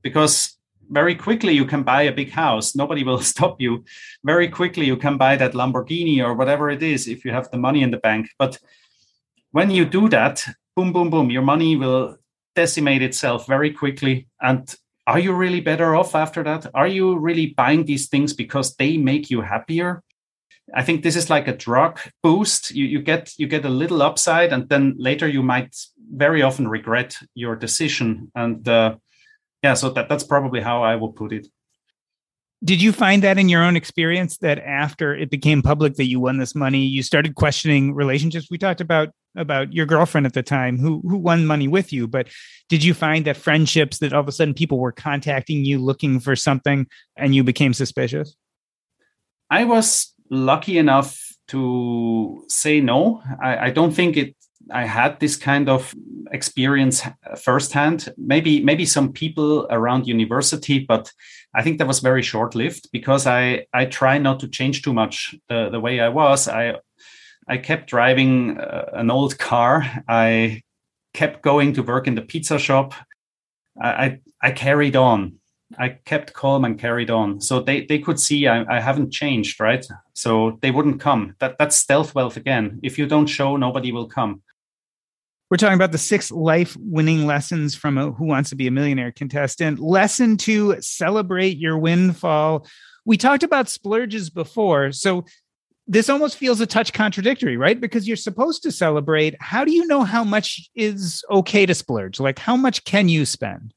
because 0.02 0.58
very 0.90 1.16
quickly 1.16 1.54
you 1.54 1.66
can 1.66 1.82
buy 1.82 2.04
a 2.04 2.12
big 2.12 2.30
house. 2.30 2.76
Nobody 2.76 3.04
will 3.04 3.20
stop 3.34 3.60
you. 3.60 3.84
Very 4.24 4.48
quickly 4.48 4.86
you 4.86 4.98
can 4.98 5.18
buy 5.18 5.36
that 5.36 5.54
lamborghini 5.54 6.24
or 6.24 6.36
whatever 6.36 6.70
it 6.70 6.84
is 6.84 7.08
if 7.08 7.26
you 7.26 7.32
have 7.32 7.50
the 7.50 7.58
money 7.58 7.82
in 7.82 7.90
the 7.90 7.98
bank. 7.98 8.30
But 8.38 8.60
when 9.52 9.72
you 9.72 9.86
do 9.86 10.10
that 10.10 10.46
boom 10.76 10.92
boom 10.92 11.10
boom 11.10 11.30
your 11.32 11.42
money 11.42 11.76
will 11.76 12.18
decimate 12.56 13.02
itself 13.02 13.48
very 13.48 13.72
quickly. 13.72 14.28
And 14.42 14.74
are 15.08 15.20
you 15.20 15.34
really 15.34 15.62
better 15.62 15.96
off 15.96 16.16
after 16.16 16.44
that? 16.44 16.68
Are 16.74 16.88
you 16.88 17.18
really 17.18 17.48
buying 17.48 17.86
these 17.86 18.08
things 18.08 18.34
because 18.34 18.76
they 18.76 18.98
make 18.98 19.30
you 19.30 19.42
happier? 19.42 20.02
I 20.74 20.84
think 20.84 21.04
this 21.04 21.16
is 21.16 21.30
like 21.30 21.48
a 21.48 21.56
drug 21.56 22.00
boost. 22.24 22.72
You, 22.72 22.86
you 22.86 23.02
get 23.02 23.34
you 23.38 23.48
get 23.48 23.66
a 23.66 23.70
little 23.70 24.02
upside, 24.02 24.52
and 24.52 24.68
then 24.68 24.96
later 24.98 25.28
you 25.28 25.44
might 25.44 25.76
very 26.12 26.42
often 26.42 26.68
regret 26.68 27.16
your 27.36 27.56
decision. 27.56 28.32
And 28.34 28.68
uh, 28.68 28.96
yeah, 29.62 29.76
so 29.76 29.92
that, 29.92 30.10
that's 30.10 30.24
probably 30.24 30.62
how 30.62 30.84
I 30.84 30.96
will 30.96 31.14
put 31.14 31.34
it. 31.34 31.48
Did 32.66 32.82
you 32.82 32.92
find 32.92 33.22
that 33.22 33.38
in 33.38 33.48
your 33.48 33.64
own 33.64 33.76
experience 33.76 34.38
that 34.38 34.58
after 34.58 35.16
it 35.16 35.30
became 35.30 35.62
public 35.62 35.96
that 35.96 36.08
you 36.08 36.20
won 36.20 36.38
this 36.38 36.56
money, 36.56 36.80
you 36.80 37.04
started 37.04 37.36
questioning 37.36 37.94
relationships? 37.94 38.48
We 38.50 38.58
talked 38.58 38.82
about 38.82 39.10
about 39.38 39.72
your 39.72 39.86
girlfriend 39.86 40.26
at 40.26 40.34
the 40.34 40.42
time 40.42 40.80
who 40.80 41.02
who 41.08 41.18
won 41.18 41.46
money 41.46 41.68
with 41.68 41.94
you, 41.94 42.08
but 42.08 42.28
did 42.68 42.84
you 42.84 42.96
find 42.96 43.26
that 43.26 43.38
friendships 43.38 44.00
that 44.00 44.14
all 44.14 44.22
of 44.22 44.28
a 44.28 44.32
sudden 44.32 44.56
people 44.56 44.80
were 44.80 44.92
contacting 44.92 45.64
you 45.64 45.78
looking 45.78 46.20
for 46.20 46.36
something 46.36 46.88
and 47.16 47.36
you 47.36 47.44
became 47.44 47.74
suspicious? 47.74 48.36
I 49.52 49.66
was 49.66 50.14
lucky 50.32 50.80
enough 50.80 51.22
to 51.50 52.44
say 52.50 52.82
no. 52.82 53.22
I, 53.44 53.68
I 53.68 53.70
don't 53.70 53.92
think 53.92 54.18
it 54.18 54.35
I 54.72 54.86
had 54.86 55.20
this 55.20 55.36
kind 55.36 55.70
of 55.70 55.94
experience 56.32 57.04
firsthand. 57.38 58.14
Maybe 58.18 58.64
maybe 58.64 58.86
some 58.86 59.12
people 59.12 59.68
around 59.70 60.08
university, 60.08 60.80
but 60.80 61.12
I 61.54 61.64
think 61.64 61.78
that 61.78 61.88
was 61.88 62.00
very 62.00 62.24
short 62.24 62.56
lived 62.56 62.90
because 62.92 63.28
I 63.28 63.68
I 63.74 63.86
try 63.86 64.18
not 64.18 64.40
to 64.40 64.48
change 64.48 64.82
too 64.82 64.94
much 64.94 65.36
the 65.50 65.70
the 65.70 65.80
way 65.80 66.00
I 66.00 66.10
was. 66.10 66.48
I 66.48 66.76
I 67.48 67.58
kept 67.58 67.90
driving 67.90 68.58
uh, 68.60 68.90
an 68.94 69.12
old 69.12 69.38
car. 69.38 70.04
I 70.08 70.64
kept 71.14 71.42
going 71.42 71.74
to 71.74 71.84
work 71.84 72.08
in 72.08 72.16
the 72.16 72.22
pizza 72.22 72.60
shop. 72.60 72.94
I, 73.82 73.90
I, 73.90 74.20
I 74.42 74.52
carried 74.52 74.96
on. 74.96 75.40
I 75.78 75.90
kept 75.90 76.34
calm 76.34 76.66
and 76.66 76.80
carried 76.80 77.10
on. 77.10 77.42
So 77.42 77.60
they, 77.60 77.86
they 77.86 78.00
could 78.00 78.20
see 78.20 78.48
I, 78.48 78.78
I 78.78 78.80
haven't 78.80 79.12
changed, 79.12 79.60
right? 79.60 79.86
So 80.14 80.60
they 80.62 80.72
wouldn't 80.72 81.00
come. 81.00 81.36
That 81.40 81.58
that's 81.58 81.76
stealth 81.76 82.14
wealth 82.16 82.38
again. 82.38 82.80
If 82.84 82.98
you 82.98 83.08
don't 83.08 83.28
show, 83.28 83.58
nobody 83.58 83.92
will 83.92 84.08
come. 84.08 84.42
We're 85.56 85.60
talking 85.60 85.76
about 85.76 85.94
the 85.94 85.98
six 85.98 86.32
life 86.32 86.76
winning 86.78 87.26
lessons 87.26 87.76
from 87.76 87.98
a 87.98 88.12
Who 88.12 88.26
Wants 88.26 88.50
to 88.50 88.58
Be 88.58 88.68
a 88.68 88.72
Millionaire 88.72 89.14
contestant. 89.14 89.80
Lesson 89.80 90.36
two 90.36 90.76
celebrate 90.82 91.58
your 91.58 91.78
windfall. 91.78 92.68
We 93.06 93.16
talked 93.16 93.42
about 93.42 93.70
splurges 93.70 94.30
before. 94.30 94.92
So 94.92 95.24
this 95.88 96.10
almost 96.10 96.36
feels 96.36 96.60
a 96.60 96.66
touch 96.66 96.92
contradictory, 96.92 97.56
right? 97.56 97.80
Because 97.80 98.06
you're 98.06 98.18
supposed 98.18 98.64
to 98.64 98.72
celebrate. 98.74 99.42
How 99.42 99.64
do 99.64 99.72
you 99.72 99.88
know 99.88 100.04
how 100.04 100.26
much 100.26 100.70
is 100.76 101.24
okay 101.32 101.66
to 101.66 101.74
splurge? 101.74 102.20
Like, 102.20 102.38
how 102.38 102.58
much 102.58 102.84
can 102.84 103.08
you 103.08 103.26
spend? 103.26 103.74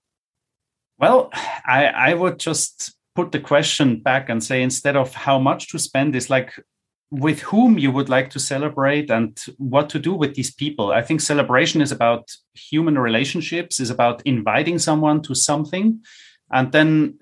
Well, 0.99 1.31
I, 1.33 1.87
I 1.95 2.15
would 2.15 2.41
just 2.41 2.93
put 3.15 3.31
the 3.31 3.39
question 3.39 4.01
back 4.01 4.29
and 4.29 4.43
say 4.43 4.63
instead 4.63 4.97
of 4.97 5.15
how 5.15 5.39
much 5.39 5.69
to 5.69 5.79
spend, 5.79 6.17
is 6.17 6.29
like 6.29 6.61
with 7.11 7.41
whom 7.41 7.79
you 7.79 7.91
would 7.91 8.09
like 8.09 8.31
to 8.31 8.39
celebrate 8.39 9.11
and 9.11 9.39
what 9.57 9.89
to 9.91 9.99
do 9.99 10.13
with 10.13 10.35
these 10.35 10.53
people. 10.55 10.93
I 10.93 11.03
think 11.03 11.21
celebration 11.21 11.81
is 11.81 11.91
about 11.91 12.31
human 12.55 12.99
relationships, 12.99 13.81
is 13.81 13.91
about 13.91 14.21
inviting 14.27 14.79
someone 14.79 15.23
to 15.23 15.35
something. 15.35 16.03
And 16.51 16.71
then, 16.71 17.19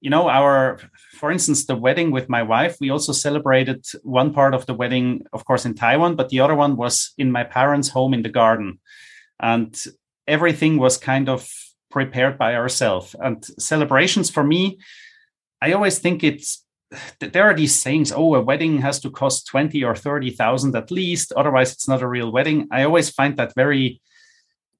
you 0.00 0.08
know, 0.08 0.28
our 0.28 0.80
for 1.20 1.30
instance, 1.30 1.66
the 1.66 1.76
wedding 1.76 2.12
with 2.12 2.30
my 2.30 2.42
wife, 2.42 2.78
we 2.80 2.88
also 2.88 3.12
celebrated 3.12 3.84
one 4.02 4.32
part 4.32 4.54
of 4.54 4.64
the 4.64 4.72
wedding, 4.72 5.22
of 5.34 5.44
course, 5.44 5.66
in 5.66 5.74
Taiwan, 5.74 6.16
but 6.16 6.30
the 6.30 6.40
other 6.40 6.54
one 6.54 6.76
was 6.76 7.12
in 7.18 7.30
my 7.30 7.44
parents' 7.44 7.90
home 7.90 8.14
in 8.14 8.22
the 8.22 8.30
garden. 8.30 8.78
And 9.38 9.78
everything 10.26 10.78
was 10.78 10.96
kind 10.96 11.28
of 11.28 11.46
prepared 11.90 12.38
by 12.38 12.54
ourselves. 12.54 13.14
And 13.20 13.44
celebrations 13.58 14.30
for 14.30 14.42
me, 14.42 14.78
I 15.60 15.72
always 15.72 15.98
think 15.98 16.24
it's 16.24 16.59
there 17.20 17.44
are 17.44 17.54
these 17.54 17.80
sayings, 17.80 18.12
oh, 18.12 18.34
a 18.34 18.40
wedding 18.40 18.78
has 18.78 19.00
to 19.00 19.10
cost 19.10 19.46
20 19.46 19.84
or 19.84 19.94
30,000 19.94 20.74
at 20.74 20.90
least, 20.90 21.32
otherwise 21.36 21.72
it's 21.72 21.88
not 21.88 22.02
a 22.02 22.08
real 22.08 22.32
wedding. 22.32 22.68
I 22.70 22.84
always 22.84 23.10
find 23.10 23.36
that 23.36 23.54
very 23.54 24.00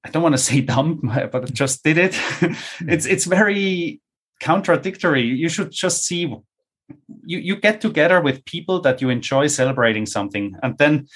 I 0.03 0.09
don't 0.09 0.23
want 0.23 0.33
to 0.33 0.41
say 0.49 0.61
dumb, 0.61 0.99
but 1.31 1.43
I 1.43 1.45
just 1.45 1.83
did 1.83 1.97
it. 1.97 2.19
it's 2.81 3.05
it's 3.05 3.25
very 3.25 4.01
contradictory. 4.41 5.23
You 5.23 5.49
should 5.49 5.71
just 5.71 6.05
see 6.05 6.21
you, 7.25 7.37
you 7.37 7.55
get 7.55 7.79
together 7.79 8.19
with 8.19 8.43
people 8.45 8.81
that 8.81 9.01
you 9.01 9.09
enjoy 9.09 9.47
celebrating 9.47 10.05
something 10.05 10.55
and 10.61 10.77
then 10.77 11.07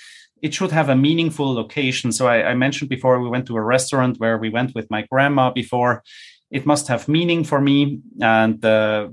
it 0.41 0.53
should 0.53 0.71
have 0.71 0.89
a 0.89 0.95
meaningful 0.95 1.53
location. 1.53 2.12
So 2.12 2.27
I, 2.27 2.51
I 2.51 2.53
mentioned 2.53 2.89
before 2.89 3.19
we 3.19 3.29
went 3.29 3.47
to 3.47 3.55
a 3.55 3.62
restaurant 3.62 4.19
where 4.19 4.38
we 4.38 4.49
went 4.49 4.75
with 4.75 4.89
my 4.91 5.01
grandma 5.12 5.49
before. 5.49 6.03
It 6.51 6.65
must 6.65 6.88
have 6.88 7.08
meaning 7.08 7.43
for 7.43 7.60
me 7.60 7.99
and 8.21 8.63
uh, 8.63 9.10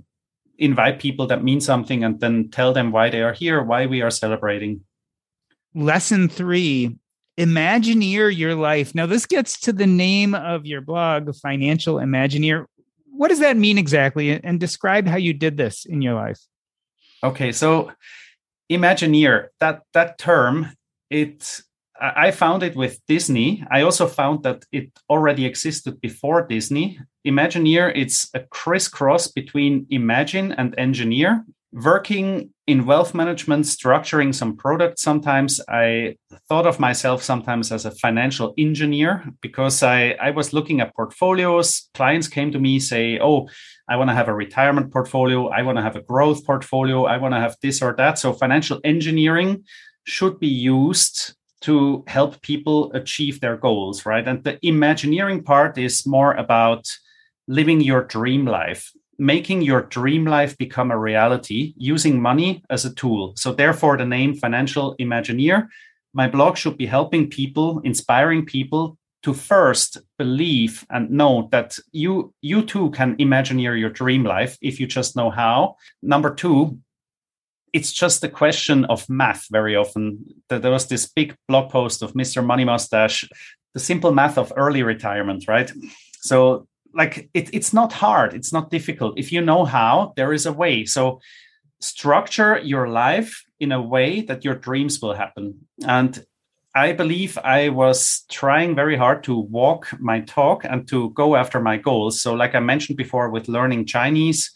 invite 0.58 0.98
people 0.98 1.26
that 1.26 1.42
mean 1.42 1.60
something 1.60 2.04
and 2.04 2.20
then 2.20 2.48
tell 2.50 2.72
them 2.72 2.92
why 2.92 3.10
they 3.10 3.22
are 3.22 3.32
here, 3.32 3.62
why 3.62 3.86
we 3.86 4.02
are 4.02 4.10
celebrating. 4.10 4.82
Lesson 5.74 6.28
three 6.28 6.98
Imagineer 7.38 8.36
your 8.36 8.54
life. 8.54 8.94
Now, 8.94 9.06
this 9.06 9.24
gets 9.24 9.58
to 9.60 9.72
the 9.72 9.86
name 9.86 10.34
of 10.34 10.66
your 10.66 10.82
blog, 10.82 11.34
Financial 11.36 11.94
Imagineer 11.94 12.66
what 13.12 13.28
does 13.28 13.40
that 13.40 13.56
mean 13.56 13.78
exactly? 13.78 14.32
And 14.42 14.58
describe 14.58 15.06
how 15.06 15.16
you 15.16 15.32
did 15.32 15.56
this 15.56 15.84
in 15.84 16.02
your 16.02 16.14
life. 16.14 16.40
Okay, 17.22 17.52
so 17.52 17.92
Imagineer, 18.70 19.48
that 19.60 19.82
that 19.92 20.18
term, 20.18 20.72
it 21.10 21.60
I 22.02 22.30
found 22.32 22.62
it 22.62 22.74
with 22.74 22.98
Disney. 23.06 23.64
I 23.70 23.82
also 23.82 24.08
found 24.08 24.42
that 24.42 24.64
it 24.72 24.90
already 25.08 25.46
existed 25.46 26.00
before 26.00 26.46
Disney. 26.46 26.98
Imagineer, 27.24 27.92
it's 27.94 28.28
a 28.34 28.40
crisscross 28.40 29.28
between 29.28 29.86
imagine 29.90 30.50
and 30.52 30.74
engineer 30.76 31.44
working 31.72 32.50
in 32.66 32.84
wealth 32.84 33.14
management, 33.14 33.64
structuring 33.64 34.34
some 34.34 34.56
products, 34.56 35.02
sometimes 35.02 35.60
I 35.68 36.16
thought 36.48 36.66
of 36.66 36.78
myself 36.78 37.22
sometimes 37.22 37.72
as 37.72 37.86
a 37.86 37.90
financial 37.90 38.54
engineer 38.58 39.24
because 39.40 39.82
I, 39.82 40.10
I 40.20 40.30
was 40.30 40.52
looking 40.52 40.80
at 40.80 40.94
portfolios. 40.94 41.88
Clients 41.94 42.28
came 42.28 42.52
to 42.52 42.58
me, 42.58 42.78
say, 42.78 43.18
Oh, 43.18 43.48
I 43.88 43.96
want 43.96 44.10
to 44.10 44.14
have 44.14 44.28
a 44.28 44.34
retirement 44.34 44.92
portfolio. 44.92 45.48
I 45.48 45.62
want 45.62 45.78
to 45.78 45.82
have 45.82 45.96
a 45.96 46.02
growth 46.02 46.44
portfolio. 46.44 47.04
I 47.04 47.16
want 47.16 47.34
to 47.34 47.40
have 47.40 47.56
this 47.62 47.82
or 47.82 47.94
that. 47.96 48.18
So 48.18 48.32
financial 48.32 48.80
engineering 48.84 49.64
should 50.04 50.38
be 50.38 50.48
used 50.48 51.34
to 51.62 52.04
help 52.06 52.40
people 52.42 52.92
achieve 52.92 53.40
their 53.40 53.56
goals, 53.56 54.04
right? 54.04 54.26
And 54.26 54.42
the 54.44 54.58
imagineering 54.66 55.42
part 55.42 55.78
is 55.78 56.06
more 56.06 56.34
about 56.34 56.86
living 57.48 57.80
your 57.80 58.02
dream 58.04 58.46
life 58.46 58.92
making 59.18 59.62
your 59.62 59.82
dream 59.82 60.24
life 60.24 60.58
become 60.58 60.90
a 60.90 60.98
reality 60.98 61.74
using 61.76 62.20
money 62.20 62.62
as 62.70 62.84
a 62.84 62.94
tool. 62.94 63.34
So, 63.36 63.52
therefore, 63.52 63.96
the 63.96 64.04
name 64.04 64.34
Financial 64.34 64.96
Imagineer. 64.96 65.68
My 66.12 66.28
blog 66.28 66.56
should 66.56 66.76
be 66.76 66.86
helping 66.86 67.30
people, 67.30 67.80
inspiring 67.84 68.44
people 68.44 68.98
to 69.22 69.32
first 69.32 69.98
believe 70.18 70.84
and 70.90 71.08
know 71.10 71.48
that 71.52 71.78
you 71.92 72.34
you 72.42 72.62
too 72.62 72.90
can 72.90 73.16
imagineer 73.16 73.78
your 73.78 73.90
dream 73.90 74.24
life 74.24 74.58
if 74.60 74.80
you 74.80 74.86
just 74.86 75.16
know 75.16 75.30
how. 75.30 75.76
Number 76.02 76.34
two, 76.34 76.78
it's 77.72 77.92
just 77.92 78.24
a 78.24 78.28
question 78.28 78.84
of 78.86 79.08
math 79.08 79.46
very 79.50 79.76
often. 79.76 80.24
There 80.48 80.70
was 80.70 80.88
this 80.88 81.06
big 81.06 81.34
blog 81.48 81.70
post 81.70 82.02
of 82.02 82.12
Mr. 82.12 82.44
Money 82.44 82.64
Mustache, 82.64 83.28
the 83.74 83.80
simple 83.80 84.12
math 84.12 84.38
of 84.38 84.52
early 84.56 84.82
retirement, 84.82 85.48
right? 85.48 85.72
So 86.20 86.66
like 86.94 87.30
it, 87.34 87.50
it's 87.52 87.72
not 87.72 87.92
hard 87.92 88.34
it's 88.34 88.52
not 88.52 88.70
difficult 88.70 89.18
if 89.18 89.32
you 89.32 89.40
know 89.40 89.64
how 89.64 90.12
there 90.16 90.32
is 90.32 90.46
a 90.46 90.52
way 90.52 90.84
so 90.84 91.20
structure 91.80 92.58
your 92.58 92.88
life 92.88 93.44
in 93.60 93.72
a 93.72 93.80
way 93.80 94.20
that 94.22 94.44
your 94.44 94.54
dreams 94.54 95.00
will 95.00 95.14
happen 95.14 95.54
and 95.86 96.24
i 96.74 96.92
believe 96.92 97.38
i 97.38 97.68
was 97.68 98.24
trying 98.30 98.74
very 98.74 98.96
hard 98.96 99.24
to 99.24 99.38
walk 99.38 99.88
my 100.00 100.20
talk 100.20 100.64
and 100.64 100.86
to 100.86 101.10
go 101.10 101.34
after 101.34 101.60
my 101.60 101.76
goals 101.76 102.20
so 102.20 102.34
like 102.34 102.54
i 102.54 102.60
mentioned 102.60 102.96
before 102.96 103.30
with 103.30 103.48
learning 103.48 103.86
chinese 103.86 104.52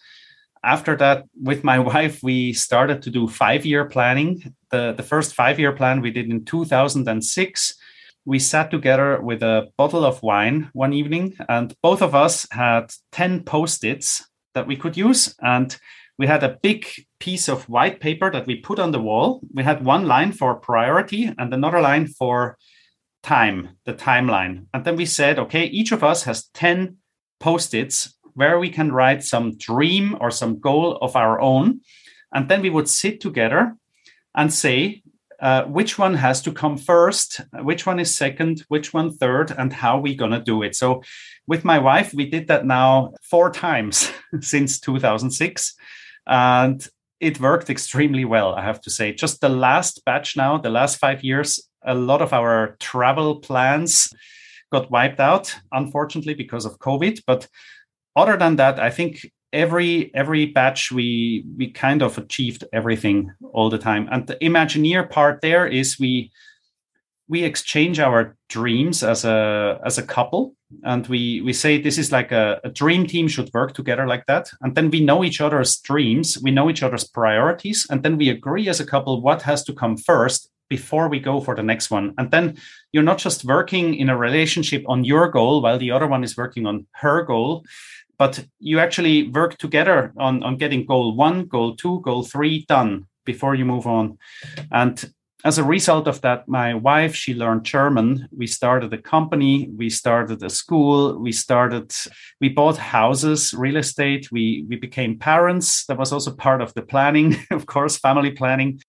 after 0.67 0.97
that 0.97 1.25
with 1.43 1.64
my 1.64 1.79
wife 1.93 2.23
we 2.23 2.53
started 2.53 3.01
to 3.03 3.11
do 3.11 3.29
five 3.29 3.64
year 3.64 3.87
planning 3.87 4.55
the, 4.71 4.93
the 4.93 5.03
first 5.03 5.35
five 5.35 5.59
year 5.59 5.73
plan 5.73 6.01
we 6.03 6.11
did 6.11 6.29
in 6.29 6.45
2006 6.45 7.75
we 8.27 8.41
sat 8.41 8.71
together 8.73 9.21
with 9.23 9.43
a 9.43 9.69
bottle 9.79 10.05
of 10.05 10.23
wine 10.23 10.69
one 10.73 10.93
evening, 10.93 11.37
and 11.49 11.73
both 11.81 12.03
of 12.03 12.14
us 12.14 12.45
had 12.51 12.93
10 13.12 13.45
post 13.45 13.85
its 13.85 14.29
that 14.55 14.67
we 14.67 14.77
could 14.77 14.97
use. 14.97 15.35
And 15.41 15.75
we 16.19 16.27
had 16.27 16.43
a 16.43 16.59
big 16.61 16.87
piece 17.21 17.49
of 17.49 17.69
white 17.69 18.01
paper 18.01 18.31
that 18.33 18.47
we 18.47 18.57
put 18.57 18.81
on 18.81 18.91
the 18.91 19.01
wall. 19.01 19.41
We 19.55 19.62
had 19.62 19.85
one 19.85 20.07
line 20.07 20.33
for 20.33 20.57
priority 20.57 21.33
and 21.39 21.55
another 21.55 21.81
line 21.81 22.09
for 22.09 22.59
time, 23.23 23.77
the 23.85 23.95
timeline. 23.95 24.67
And 24.75 24.85
then 24.85 24.97
we 24.97 25.07
said, 25.07 25.39
okay, 25.39 25.64
each 25.64 25.93
of 25.93 26.03
us 26.03 26.25
has 26.25 26.49
10 26.55 26.97
post 27.39 27.75
its 27.75 28.16
where 28.37 28.59
we 28.59 28.68
can 28.68 28.93
write 28.93 29.24
some 29.24 29.57
dream 29.57 30.16
or 30.20 30.30
some 30.30 30.61
goal 30.61 30.99
of 31.01 31.16
our 31.16 31.41
own. 31.41 31.80
And 32.32 32.49
then 32.49 32.61
we 32.62 32.70
would 32.70 32.89
sit 32.89 33.20
together 33.20 33.74
and 34.34 34.53
say, 34.53 35.03
uh, 35.41 35.64
which 35.64 35.99
one 35.99 36.14
has 36.14 36.43
to 36.43 36.53
come 36.53 36.76
first, 36.76 37.41
which 37.62 37.87
one 37.87 37.99
is 37.99 38.14
second, 38.14 38.64
which 38.68 38.93
one 38.93 39.11
third, 39.11 39.51
and 39.51 39.72
how 39.72 39.99
we're 39.99 40.16
gonna 40.16 40.43
do 40.43 40.62
it. 40.62 40.74
So, 40.74 41.03
with 41.47 41.64
my 41.64 41.78
wife, 41.78 42.12
we 42.14 42.28
did 42.28 42.49
that 42.49 42.66
now 42.66 43.12
four 43.22 43.51
times 43.51 44.11
since 44.41 44.80
2006, 44.80 45.74
and 46.26 46.89
it 47.20 47.41
worked 47.41 47.70
extremely 47.70 48.24
well. 48.24 48.55
I 48.55 48.62
have 48.62 48.80
to 48.82 48.91
say. 48.91 49.12
Just 49.12 49.41
the 49.41 49.49
last 49.49 50.05
batch 50.05 50.37
now, 50.37 50.59
the 50.59 50.70
last 50.70 50.99
five 50.99 51.22
years, 51.22 51.68
a 51.84 51.95
lot 51.95 52.22
of 52.22 52.32
our 52.32 52.76
travel 52.80 53.41
plans 53.41 54.11
got 54.72 54.91
wiped 54.91 55.20
out, 55.20 55.55
unfortunately, 55.72 56.34
because 56.34 56.64
of 56.64 56.78
COVID. 56.78 57.22
But 57.26 57.47
other 58.17 58.37
than 58.37 58.57
that, 58.57 58.81
I 58.81 58.91
think 58.91 59.31
every 59.53 60.14
every 60.14 60.47
batch 60.47 60.91
we 60.91 61.45
we 61.57 61.71
kind 61.71 62.03
of 62.03 62.19
achieved 62.19 62.64
everything 62.73 63.33
all 63.53 63.71
the 63.71 63.79
time. 63.79 64.09
And 64.11 64.27
the 64.27 64.37
imagineer 64.37 65.09
part 65.09 65.41
there 65.41 65.67
is 65.67 65.99
we 65.99 66.33
we 67.29 67.43
exchange 67.43 67.99
our 67.99 68.37
dreams 68.49 69.03
as 69.03 69.25
a 69.25 69.81
as 69.85 69.99
a 69.99 70.03
couple. 70.03 70.55
And 70.83 71.07
we 71.07 71.41
we 71.43 71.53
say 71.53 71.81
this 71.81 71.99
is 71.99 72.11
like 72.11 72.33
a, 72.33 72.61
a 72.64 72.71
dream 72.71 73.07
team 73.07 73.29
should 73.29 73.51
work 73.55 73.75
together 73.75 74.07
like 74.07 74.27
that. 74.27 74.51
And 74.61 74.75
then 74.75 74.91
we 74.91 75.01
know 75.01 75.23
each 75.23 75.41
other's 75.41 75.79
dreams 75.81 76.39
we 76.43 76.51
know 76.51 76.69
each 76.71 76.83
other's 76.83 77.05
priorities 77.05 77.87
and 77.91 78.03
then 78.03 78.17
we 78.17 78.29
agree 78.29 78.69
as 78.69 78.81
a 78.81 78.87
couple 78.87 79.21
what 79.21 79.43
has 79.43 79.62
to 79.64 79.73
come 79.73 79.97
first 79.97 80.51
before 80.69 81.09
we 81.09 81.21
go 81.21 81.41
for 81.41 81.55
the 81.55 81.62
next 81.62 81.91
one. 81.91 82.12
And 82.19 82.31
then 82.33 82.57
you're 82.93 83.03
not 83.05 83.19
just 83.19 83.45
working 83.45 83.95
in 83.95 84.09
a 84.09 84.17
relationship 84.17 84.83
on 84.89 85.05
your 85.05 85.29
goal 85.29 85.62
while 85.62 85.79
the 85.79 85.93
other 85.93 86.09
one 86.09 86.25
is 86.25 86.37
working 86.37 86.67
on 86.67 86.87
her 86.93 87.23
goal 87.23 87.64
but 88.19 88.45
you 88.59 88.79
actually 88.79 89.29
work 89.29 89.59
together 89.59 90.12
on, 90.19 90.43
on 90.43 90.57
getting 90.57 90.87
goal 90.87 91.14
one, 91.14 91.47
goal 91.47 91.77
two, 91.77 92.01
goal 92.01 92.23
three 92.23 92.64
done 92.67 93.07
before 93.25 93.55
you 93.55 93.64
move 93.64 93.87
on. 93.87 94.19
And 94.71 95.12
as 95.45 95.59
a 95.59 95.64
result 95.64 96.09
of 96.09 96.21
that, 96.23 96.49
my 96.49 96.75
wife, 96.75 97.14
she 97.14 97.35
learned 97.35 97.64
German. 97.64 98.29
We 98.37 98.47
started 98.47 98.93
a 98.93 98.99
company, 98.99 99.69
we 99.77 99.91
started 99.91 100.43
a 100.43 100.51
school, 100.51 101.19
we 101.19 101.31
started, 101.31 101.93
we 102.41 102.49
bought 102.49 102.79
houses, 102.79 103.55
real 103.55 103.77
estate, 103.77 104.33
we, 104.33 104.64
we 104.69 104.77
became 104.77 105.19
parents. 105.19 105.85
That 105.87 105.99
was 105.99 106.12
also 106.12 106.35
part 106.35 106.62
of 106.62 106.75
the 106.75 106.83
planning, 106.83 107.37
of 107.51 107.67
course, 107.67 107.99
family 107.99 108.33
planning 108.33 108.81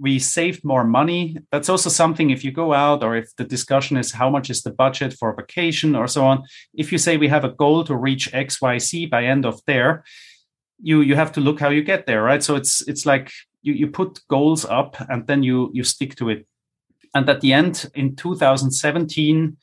we 0.00 0.18
saved 0.18 0.64
more 0.64 0.84
money. 0.84 1.36
That's 1.52 1.68
also 1.68 1.90
something 1.90 2.30
if 2.30 2.42
you 2.42 2.50
go 2.50 2.72
out 2.72 3.04
or 3.04 3.16
if 3.16 3.36
the 3.36 3.44
discussion 3.44 3.98
is 3.98 4.12
how 4.12 4.30
much 4.30 4.48
is 4.48 4.62
the 4.62 4.72
budget 4.72 5.12
for 5.12 5.34
vacation 5.34 5.94
or 5.94 6.08
so 6.08 6.24
on. 6.24 6.44
If 6.74 6.90
you 6.90 6.96
say 6.98 7.18
we 7.18 7.28
have 7.28 7.44
a 7.44 7.50
goal 7.50 7.84
to 7.84 7.94
reach 7.94 8.32
XYZ 8.32 9.10
by 9.10 9.24
end 9.24 9.44
of 9.44 9.60
there, 9.66 10.04
you 10.82 11.02
you 11.02 11.16
have 11.16 11.32
to 11.32 11.40
look 11.40 11.60
how 11.60 11.68
you 11.68 11.82
get 11.82 12.06
there, 12.06 12.22
right? 12.22 12.42
So 12.42 12.56
it's 12.56 12.80
it's 12.88 13.04
like 13.04 13.30
you, 13.62 13.74
you 13.74 13.88
put 13.88 14.20
goals 14.28 14.64
up 14.64 14.96
and 15.10 15.26
then 15.26 15.42
you 15.42 15.70
you 15.74 15.84
stick 15.84 16.16
to 16.16 16.30
it. 16.30 16.46
And 17.14 17.28
at 17.28 17.42
the 17.42 17.52
end 17.52 17.90
in 17.94 18.16
2017, 18.16 19.56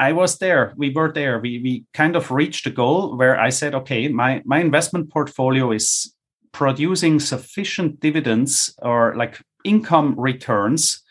I 0.00 0.12
was 0.12 0.38
there. 0.38 0.74
We 0.76 0.90
were 0.90 1.12
there. 1.12 1.38
We 1.38 1.60
we 1.62 1.84
kind 1.94 2.16
of 2.16 2.32
reached 2.32 2.66
a 2.66 2.70
goal 2.70 3.16
where 3.16 3.38
I 3.38 3.50
said, 3.50 3.74
okay, 3.74 4.08
my 4.08 4.42
my 4.44 4.58
investment 4.58 5.10
portfolio 5.10 5.70
is 5.70 6.12
producing 6.58 7.20
sufficient 7.20 8.00
dividends 8.00 8.74
or 8.82 9.14
like 9.14 9.40
income 9.64 10.12
returns 10.18 11.04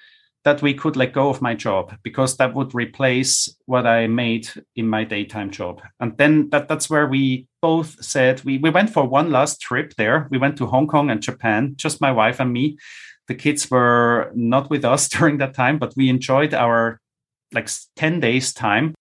that 0.43 0.61
we 0.61 0.73
could 0.73 0.97
let 0.97 1.13
go 1.13 1.29
of 1.29 1.41
my 1.41 1.53
job 1.53 1.95
because 2.03 2.35
that 2.35 2.53
would 2.53 2.75
replace 2.75 3.55
what 3.65 3.87
I 3.87 4.07
made 4.07 4.49
in 4.75 4.89
my 4.89 5.05
daytime 5.05 5.49
job. 5.49 5.79
And 6.01 6.17
then 6.17 6.49
that, 6.49 6.67
that's 6.67 6.89
where 6.89 7.07
we 7.07 7.47
both 7.61 8.03
said 8.03 8.43
we, 8.43 8.57
we 8.57 8.69
went 8.69 8.89
for 8.89 9.05
one 9.05 9.31
last 9.31 9.61
trip 9.61 9.93
there. 9.95 10.27
We 10.29 10.37
went 10.37 10.57
to 10.57 10.65
Hong 10.65 10.85
Kong 10.85 11.09
and 11.09 11.21
Japan, 11.21 11.75
just 11.77 12.01
my 12.01 12.11
wife 12.11 12.41
and 12.41 12.51
me. 12.51 12.77
The 13.29 13.35
kids 13.35 13.71
were 13.71 14.33
not 14.35 14.69
with 14.69 14.83
us 14.83 15.07
during 15.17 15.37
that 15.37 15.53
time, 15.53 15.79
but 15.79 15.93
we 15.95 16.09
enjoyed 16.09 16.53
our 16.53 16.99
like 17.53 17.69
10 17.95 18.19
days 18.19 18.53
time 18.53 18.95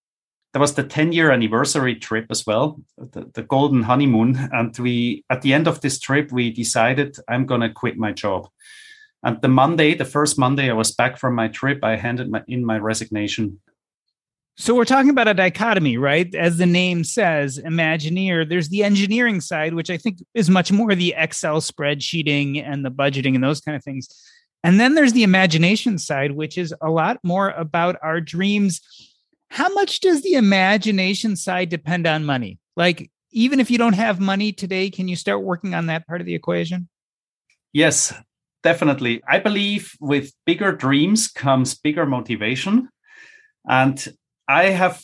there 0.53 0.61
was 0.61 0.75
the 0.75 0.83
10 0.83 1.11
year 1.11 1.31
anniversary 1.31 1.95
trip 1.95 2.27
as 2.29 2.45
well 2.45 2.79
the, 2.97 3.29
the, 3.33 3.43
golden 3.43 3.83
honeymoon. 3.83 4.37
And 4.51 4.77
we 4.77 5.23
at 5.29 5.41
the 5.41 5.53
end 5.53 5.67
of 5.67 5.81
this 5.81 5.99
trip 5.99 6.31
we 6.31 6.51
decided 6.51 7.17
i'm 7.27 7.45
going 7.45 7.61
to 7.61 7.69
quit 7.69 7.97
my 7.97 8.11
job. 8.11 8.47
And 9.23 9.41
the 9.41 9.49
monday 9.49 9.93
the 9.93 10.05
first 10.05 10.37
monday 10.37 10.69
i 10.69 10.73
was 10.73 10.91
back 10.91 11.17
from 11.17 11.35
my 11.35 11.47
trip 11.47 11.83
i 11.83 11.95
handed 11.95 12.29
my, 12.29 12.43
in 12.47 12.65
my 12.65 12.77
resignation. 12.77 13.59
So 14.59 14.73
we're 14.73 14.85
talking 14.85 15.11
about 15.11 15.27
a 15.27 15.35
dichotomy 15.35 15.97
right? 15.97 16.33
As 16.33 16.57
the 16.57 16.65
name 16.65 17.03
says 17.03 17.59
imagineer 17.59 18.47
there's 18.47 18.69
the 18.69 18.83
engineering 18.83 19.41
side 19.41 19.73
which 19.73 19.89
i 19.89 19.97
think 19.97 20.19
is 20.33 20.49
much 20.49 20.71
more 20.71 20.95
the 20.95 21.13
excel 21.17 21.61
spreadsheeting 21.61 22.63
and 22.63 22.83
the 22.83 22.91
budgeting 22.91 23.35
and 23.35 23.43
those 23.43 23.61
kind 23.61 23.75
of 23.75 23.83
things. 23.83 24.07
And 24.63 24.79
then 24.79 24.95
there's 24.95 25.13
the 25.13 25.23
imagination 25.23 25.97
side 25.99 26.31
which 26.31 26.57
is 26.57 26.73
a 26.81 26.89
lot 26.89 27.19
more 27.23 27.49
about 27.51 27.97
our 28.01 28.19
dreams 28.19 28.81
how 29.49 29.69
much 29.73 30.01
does 30.01 30.21
the 30.21 30.33
imagination 30.33 31.35
side 31.35 31.69
depend 31.69 32.07
on 32.07 32.25
money? 32.25 32.59
Like, 32.75 33.11
even 33.31 33.59
if 33.59 33.69
you 33.69 33.77
don't 33.77 33.93
have 33.93 34.19
money 34.19 34.51
today, 34.51 34.89
can 34.89 35.07
you 35.07 35.15
start 35.15 35.43
working 35.43 35.73
on 35.73 35.87
that 35.87 36.07
part 36.07 36.21
of 36.21 36.27
the 36.27 36.35
equation? 36.35 36.87
Yes, 37.73 38.13
definitely. 38.63 39.21
I 39.27 39.39
believe 39.39 39.93
with 39.99 40.31
bigger 40.45 40.71
dreams 40.71 41.27
comes 41.27 41.75
bigger 41.75 42.05
motivation. 42.05 42.89
And 43.67 44.07
I 44.47 44.65
have, 44.65 45.03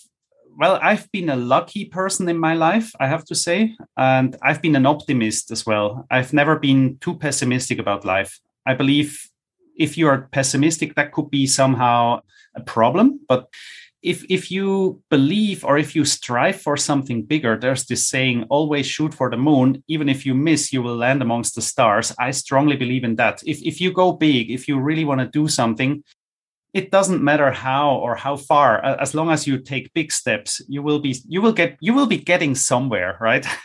well, 0.58 0.80
I've 0.82 1.12
been 1.12 1.30
a 1.30 1.36
lucky 1.36 1.86
person 1.86 2.30
in 2.30 2.38
my 2.38 2.54
life, 2.54 2.92
I 3.00 3.08
have 3.08 3.26
to 3.26 3.36
say. 3.36 3.76
And 3.98 4.36
I've 4.42 4.62
been 4.62 4.76
an 4.76 4.86
optimist 4.86 5.52
as 5.52 5.66
well. 5.66 6.06
I've 6.10 6.34
never 6.34 6.58
been 6.58 6.98
too 7.00 7.16
pessimistic 7.16 7.80
about 7.80 8.06
life. 8.06 8.40
I 8.66 8.74
believe 8.74 9.30
if 9.78 9.98
you 9.98 10.08
are 10.08 10.30
pessimistic, 10.32 10.96
that 10.96 11.12
could 11.12 11.30
be 11.30 11.46
somehow 11.46 12.22
a 12.56 12.62
problem. 12.62 13.20
But 13.28 13.50
if 14.04 14.26
if 14.30 14.52
you 14.52 15.02
believe 15.10 15.64
or 15.64 15.78
if 15.78 15.96
you 15.96 16.04
strive 16.04 16.62
for 16.62 16.76
something 16.76 17.24
bigger 17.24 17.58
there's 17.58 17.86
this 17.86 18.08
saying 18.08 18.46
always 18.50 18.86
shoot 18.86 19.14
for 19.14 19.30
the 19.30 19.38
moon. 19.38 19.84
Even 19.88 20.10
if 20.10 20.26
you 20.26 20.36
miss 20.36 20.74
you 20.74 20.84
will 20.84 20.98
land 20.98 21.22
amongst 21.22 21.56
the 21.56 21.62
stars. 21.62 22.14
I 22.20 22.32
strongly 22.32 22.76
believe 22.76 23.04
in 23.04 23.16
that. 23.16 23.42
If 23.46 23.62
if 23.64 23.80
you 23.80 23.92
go 23.94 24.12
big 24.12 24.52
if 24.52 24.68
you 24.68 24.80
really 24.80 25.06
want 25.06 25.22
to 25.22 25.28
do 25.28 25.48
something 25.48 26.04
it 26.74 26.90
doesn't 26.90 27.24
matter 27.24 27.52
how 27.52 27.96
or 27.96 28.16
how 28.16 28.36
far 28.36 28.84
as 28.84 29.14
long 29.14 29.30
as 29.30 29.46
you 29.46 29.60
take 29.60 29.94
big 29.94 30.12
steps 30.12 30.60
you 30.68 30.82
will 30.82 31.00
be 31.00 31.16
you 31.28 31.40
will 31.42 31.54
get 31.54 31.78
you 31.80 31.94
will 31.94 32.08
be 32.08 32.18
getting 32.18 32.56
somewhere 32.56 33.18
right? 33.22 33.46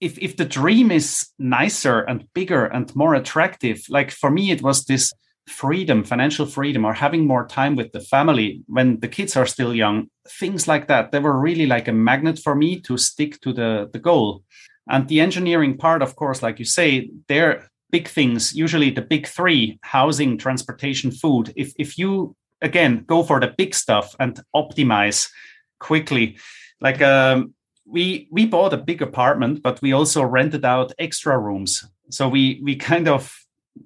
If 0.00 0.18
if 0.18 0.36
the 0.36 0.44
dream 0.44 0.90
is 0.90 1.28
nicer 1.38 2.00
and 2.00 2.26
bigger 2.34 2.66
and 2.66 2.94
more 2.96 3.14
attractive 3.14 3.78
like 3.88 4.10
for 4.10 4.30
me 4.30 4.50
it 4.50 4.60
was 4.60 4.84
this 4.84 5.12
freedom, 5.46 6.04
financial 6.04 6.46
freedom, 6.46 6.84
or 6.84 6.94
having 6.94 7.26
more 7.26 7.46
time 7.46 7.76
with 7.76 7.92
the 7.92 8.00
family 8.00 8.62
when 8.66 9.00
the 9.00 9.08
kids 9.08 9.36
are 9.36 9.46
still 9.46 9.74
young, 9.74 10.08
things 10.28 10.66
like 10.66 10.88
that, 10.88 11.12
they 11.12 11.18
were 11.18 11.38
really 11.38 11.66
like 11.66 11.88
a 11.88 11.92
magnet 11.92 12.38
for 12.38 12.54
me 12.54 12.80
to 12.80 12.96
stick 12.96 13.40
to 13.40 13.52
the, 13.52 13.90
the 13.92 13.98
goal. 13.98 14.42
And 14.88 15.08
the 15.08 15.20
engineering 15.20 15.76
part, 15.76 16.02
of 16.02 16.16
course, 16.16 16.42
like 16.42 16.58
you 16.58 16.64
say, 16.64 17.10
they're 17.28 17.68
big 17.90 18.08
things, 18.08 18.54
usually 18.54 18.90
the 18.90 19.02
big 19.02 19.26
three 19.26 19.78
housing, 19.82 20.38
transportation, 20.38 21.10
food. 21.10 21.52
If, 21.56 21.72
if 21.78 21.98
you, 21.98 22.34
again, 22.60 23.04
go 23.06 23.22
for 23.22 23.40
the 23.40 23.54
big 23.56 23.74
stuff 23.74 24.14
and 24.18 24.40
optimize 24.54 25.30
quickly, 25.78 26.38
like 26.80 27.00
um, 27.02 27.54
we 27.86 28.28
we 28.30 28.46
bought 28.46 28.72
a 28.72 28.78
big 28.78 29.02
apartment, 29.02 29.62
but 29.62 29.80
we 29.82 29.92
also 29.92 30.22
rented 30.22 30.64
out 30.64 30.92
extra 30.98 31.38
rooms. 31.38 31.84
So 32.10 32.28
we 32.28 32.60
we 32.62 32.76
kind 32.76 33.08
of 33.08 33.32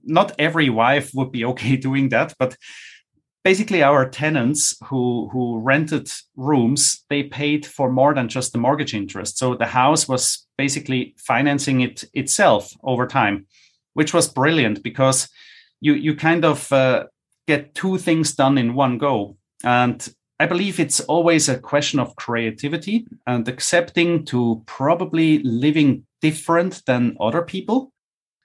not 0.05 0.33
every 0.39 0.71
wife 0.71 1.11
would 1.15 1.33
be 1.33 1.45
okay 1.45 1.77
doing 1.89 2.09
that, 2.11 2.35
but 2.39 2.57
basically 3.45 3.83
our 3.83 4.09
tenants 4.09 4.77
who 4.85 5.29
who 5.33 5.59
rented 5.61 6.09
rooms 6.37 7.05
they 7.09 7.23
paid 7.23 7.65
for 7.65 7.91
more 7.91 8.15
than 8.15 8.29
just 8.29 8.53
the 8.53 8.59
mortgage 8.59 8.95
interest. 8.95 9.39
So 9.39 9.55
the 9.55 9.67
house 9.67 10.09
was 10.09 10.47
basically 10.59 11.15
financing 11.19 11.81
it 11.81 12.05
itself 12.15 12.73
over 12.83 13.07
time 13.07 13.47
which 13.99 14.15
was 14.15 14.29
brilliant 14.29 14.81
because 14.85 15.29
you 15.81 15.95
you 15.95 16.15
kind 16.15 16.45
of 16.45 16.73
uh, 16.73 17.05
get 17.49 17.75
two 17.75 17.99
things 17.99 18.33
done 18.33 18.57
in 18.57 18.75
one 18.75 18.97
go. 18.97 19.37
And 19.65 20.09
i 20.41 20.47
believe 20.47 20.79
it's 20.79 21.01
always 21.01 21.49
a 21.49 21.59
question 21.59 21.99
of 21.99 22.15
creativity 22.15 23.05
and 23.27 23.49
accepting 23.49 24.25
to 24.27 24.63
probably 24.67 25.43
living 25.43 26.07
different 26.21 26.83
than 26.87 27.17
other 27.19 27.43
people. 27.43 27.93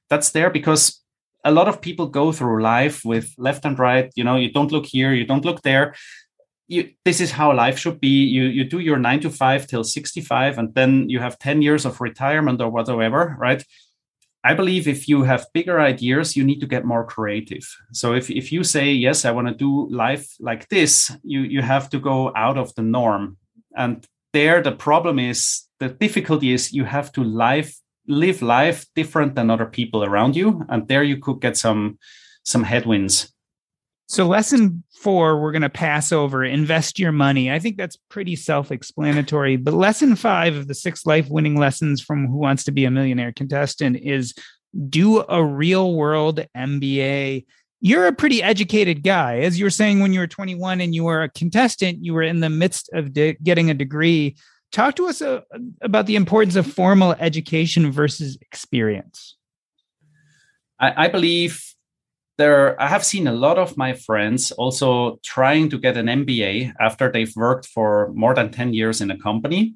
That's 0.10 0.32
there 0.32 0.50
because 0.50 1.03
a 1.44 1.52
lot 1.52 1.68
of 1.68 1.82
people 1.82 2.08
go 2.08 2.32
through 2.32 2.62
life 2.62 3.04
with 3.04 3.34
left 3.38 3.66
and 3.66 3.78
right 3.78 4.12
you 4.16 4.24
know 4.24 4.36
you 4.36 4.52
don't 4.52 4.72
look 4.72 4.86
here 4.86 5.14
you 5.14 5.26
don't 5.26 5.46
look 5.46 5.62
there. 5.62 5.96
You, 6.70 6.90
this 7.04 7.20
is 7.20 7.32
how 7.32 7.54
life 7.54 7.78
should 7.78 8.00
be. 8.00 8.24
You 8.26 8.44
you 8.46 8.64
do 8.64 8.80
your 8.80 8.98
9 8.98 9.20
to 9.22 9.30
5 9.30 9.68
till 9.68 9.84
65 9.84 10.58
and 10.58 10.74
then 10.74 11.10
you 11.10 11.20
have 11.20 11.38
10 11.38 11.62
years 11.62 11.86
of 11.86 12.00
retirement 12.00 12.62
or 12.62 12.70
whatever 12.70 13.36
right? 13.38 13.64
I 14.46 14.54
believe 14.54 14.88
if 14.88 15.08
you 15.08 15.24
have 15.24 15.46
bigger 15.54 15.80
ideas 15.80 16.36
you 16.36 16.44
need 16.44 16.60
to 16.62 16.68
get 16.68 16.86
more 16.86 17.06
creative. 17.06 17.64
So 17.92 18.14
if, 18.14 18.30
if 18.30 18.52
you 18.52 18.64
say 18.64 18.92
yes 18.92 19.26
i 19.26 19.32
want 19.32 19.50
to 19.50 19.54
do 19.54 19.90
life 19.90 20.26
like 20.40 20.70
this 20.70 21.12
you 21.24 21.42
you 21.42 21.62
have 21.62 21.90
to 21.90 22.00
go 22.00 22.32
out 22.36 22.58
of 22.58 22.74
the 22.76 22.82
norm. 22.82 23.38
And 23.76 24.08
there 24.32 24.64
the 24.64 24.72
problem 24.72 25.20
is 25.20 25.64
the 25.80 25.90
difficulty 25.90 26.54
is 26.54 26.74
you 26.74 26.86
have 26.86 27.12
to 27.12 27.24
live 27.24 27.74
live 28.08 28.42
life 28.42 28.86
different 28.96 29.36
than 29.36 29.50
other 29.50 29.66
people 29.66 30.04
around 30.04 30.36
you 30.36 30.66
and 30.70 30.88
there 30.88 31.04
you 31.04 31.18
could 31.18 31.42
get 31.42 31.58
some 31.58 31.98
some 32.44 32.64
headwinds. 32.64 33.32
So 34.08 34.28
lesson 34.28 34.84
four 34.94 35.42
we're 35.42 35.52
going 35.52 35.62
to 35.62 35.70
pass 35.70 36.12
over 36.12 36.44
invest 36.44 37.00
your 37.00 37.12
money. 37.12 37.52
I 37.52 37.60
think 37.60 37.78
that's 37.78 37.98
pretty 38.10 38.36
self-explanatory 38.36 39.58
but 39.58 39.74
lesson 39.74 40.16
five 40.16 40.56
of 40.56 40.68
the 40.68 40.76
six 40.76 41.06
life 41.06 41.30
winning 41.30 41.58
lessons 41.58 42.02
from 42.02 42.28
who 42.28 42.38
wants 42.38 42.64
to 42.66 42.72
be 42.72 42.86
a 42.86 42.92
millionaire 42.92 43.32
contestant 43.32 43.98
is 43.98 44.34
do 44.90 45.24
a 45.30 45.44
real 45.44 45.94
world 45.94 46.46
mba 46.58 47.46
you're 47.86 48.08
a 48.08 48.14
pretty 48.14 48.42
educated 48.42 49.04
guy. 49.04 49.40
As 49.40 49.60
you 49.60 49.66
were 49.66 49.70
saying 49.70 50.00
when 50.00 50.14
you 50.14 50.22
were 50.22 50.28
21 50.28 50.80
and 50.80 50.96
you 50.96 51.04
were 51.04 51.22
a 51.22 51.30
contestant 51.30 52.04
you 52.04 52.14
were 52.14 52.24
in 52.24 52.40
the 52.40 52.50
midst 52.50 52.90
of 52.94 53.12
de- 53.12 53.38
getting 53.44 53.70
a 53.70 53.74
degree 53.74 54.38
talk 54.74 54.96
to 54.96 55.08
us 55.08 55.22
uh, 55.22 55.42
about 55.82 56.08
the 56.08 56.18
importance 56.18 56.56
of 56.58 56.68
formal 56.68 57.16
education 57.20 57.92
versus 57.92 58.38
experience. 58.42 59.38
I, 60.80 61.06
I, 61.06 61.08
believe 61.08 61.64
there, 62.38 62.80
I 62.82 62.88
have 62.88 63.06
seen 63.06 63.28
a 63.28 63.32
lot 63.32 63.58
of 63.58 63.78
my 63.78 63.94
friends 63.94 64.52
also 64.52 65.20
trying 65.24 65.70
to 65.70 65.78
get 65.78 65.96
an 65.96 66.08
MBA 66.08 66.74
after 66.80 67.12
they've 67.12 67.34
worked 67.36 67.68
for 67.68 68.12
more 68.14 68.34
than 68.34 68.52
10 68.52 68.74
years 68.74 69.00
in 69.00 69.12
a 69.12 69.18
company. 69.18 69.76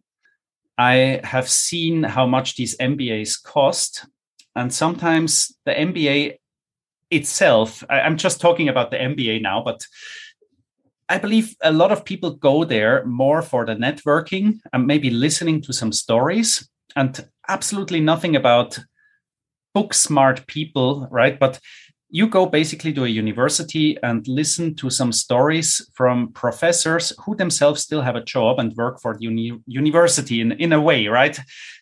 I 0.78 1.22
have 1.24 1.48
seen 1.48 2.04
how 2.04 2.26
much 2.26 2.56
these 2.56 2.76
MBAs 2.78 3.42
cost. 3.42 4.06
And 4.56 4.74
sometimes 4.74 5.56
the 5.66 5.74
MBA 5.74 6.38
itself, 7.12 7.84
I, 7.90 8.02
I'm 8.02 8.18
just 8.18 8.42
talking 8.42 8.68
about 8.68 8.92
the 8.92 8.98
MBA 8.98 9.42
now, 9.42 9.62
but 9.64 9.86
I 11.10 11.18
believe 11.18 11.56
a 11.62 11.72
lot 11.72 11.92
of 11.92 12.04
people 12.04 12.32
go 12.32 12.66
there 12.66 13.06
more 13.06 13.42
for 13.42 13.66
the 13.66 13.76
networking 13.76 14.60
and 14.74 14.86
maybe 14.86 15.10
listening 15.10 15.62
to 15.62 15.74
some 15.74 15.94
stories 15.94 16.70
and 16.96 17.26
absolutely 17.48 18.02
nothing 18.02 18.36
about 18.36 18.78
book 19.74 19.94
smart 19.94 20.46
people, 20.48 21.08
right? 21.10 21.40
But 21.40 21.60
you 22.10 22.28
go 22.28 22.46
basically 22.46 22.94
to 22.94 23.06
a 23.06 23.10
university 23.10 23.98
and 24.02 24.28
listen 24.28 24.76
to 24.76 24.90
some 24.90 25.12
stories 25.12 25.90
from 25.94 26.32
professors 26.34 27.14
who 27.20 27.36
themselves 27.36 27.82
still 27.82 28.02
have 28.02 28.16
a 28.16 28.24
job 28.24 28.60
and 28.60 28.74
work 28.76 29.02
for 29.02 29.14
the 29.14 29.24
uni- 29.24 29.60
university 29.66 30.42
in, 30.42 30.54
in 30.54 30.74
a 30.74 30.82
way, 30.82 31.08
right? 31.08 31.40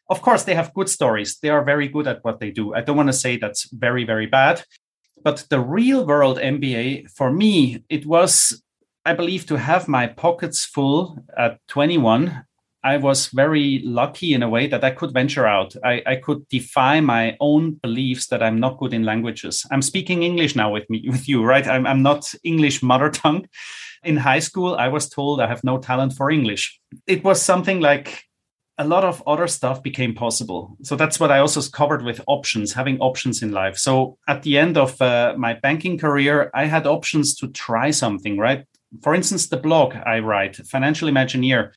Of 0.10 0.22
course, 0.22 0.44
they 0.44 0.56
have 0.56 0.74
good 0.74 0.90
stories. 0.90 1.38
They 1.42 1.50
are 1.50 1.64
very 1.64 1.88
good 1.88 2.08
at 2.08 2.24
what 2.24 2.40
they 2.40 2.52
do. 2.52 2.74
I 2.74 2.82
don't 2.82 2.98
want 2.98 3.10
to 3.10 3.14
say 3.14 3.38
that's 3.38 3.70
very, 3.72 4.04
very 4.04 4.26
bad. 4.26 4.64
But 5.24 5.46
the 5.50 5.60
real 5.60 6.06
world 6.06 6.38
MBA, 6.38 7.12
for 7.12 7.32
me, 7.32 7.84
it 7.90 8.06
was 8.06 8.62
I 9.06 9.14
believe 9.14 9.46
to 9.48 9.58
have 9.58 9.88
my 9.88 10.08
pockets 10.08 10.66
full 10.66 11.24
at 11.38 11.60
21, 11.68 12.44
I 12.84 12.98
was 12.98 13.28
very 13.28 13.82
lucky 13.84 14.34
in 14.34 14.42
a 14.44 14.50
way 14.50 14.68
that 14.68 14.84
I 14.84 14.92
could 14.92 15.14
venture 15.14 15.46
out. 15.46 15.76
I, 15.84 16.02
I, 16.06 16.16
could 16.18 16.48
defy 16.50 17.02
my 17.02 17.36
own 17.40 17.74
beliefs 17.74 18.28
that 18.28 18.44
I'm 18.44 18.60
not 18.60 18.78
good 18.78 18.94
in 18.94 19.04
languages. 19.04 19.66
I'm 19.72 19.82
speaking 19.82 20.22
English 20.22 20.56
now 20.56 20.72
with 20.72 20.88
me 20.90 21.04
with 21.08 21.28
you, 21.28 21.44
right? 21.44 21.68
I'm, 21.68 21.88
I'm 21.88 22.04
not 22.04 22.34
English 22.44 22.84
mother 22.84 23.10
tongue. 23.10 23.48
In 24.04 24.18
high 24.18 24.40
school, 24.40 24.76
I 24.76 24.88
was 24.88 25.10
told 25.10 25.42
I 25.42 25.48
have 25.48 25.64
no 25.64 25.80
talent 25.80 26.14
for 26.14 26.30
English. 26.30 26.80
It 27.08 27.24
was 27.24 27.42
something 27.42 27.80
like 27.80 28.24
a 28.78 28.88
lot 28.88 29.04
of 29.04 29.24
other 29.26 29.48
stuff 29.48 29.82
became 29.82 30.14
possible. 30.14 30.78
So 30.84 30.96
that's 30.96 31.20
what 31.20 31.32
I 31.32 31.40
also 31.40 31.62
covered 31.72 32.04
with 32.04 32.22
options, 32.28 32.74
having 32.74 33.00
options 33.00 33.42
in 33.42 33.52
life. 33.52 33.78
So 33.78 34.18
at 34.28 34.44
the 34.44 34.58
end 34.58 34.78
of 34.78 35.02
uh, 35.02 35.34
my 35.38 35.54
banking 35.54 35.98
career, 35.98 36.52
I 36.54 36.66
had 36.66 36.86
options 36.86 37.36
to 37.38 37.48
try 37.48 37.92
something, 37.92 38.38
right? 38.38 38.66
For 39.02 39.14
instance, 39.14 39.48
the 39.48 39.58
blog 39.58 39.96
I 39.96 40.20
write, 40.20 40.56
Financial 40.58 41.10
Imagineer, 41.10 41.72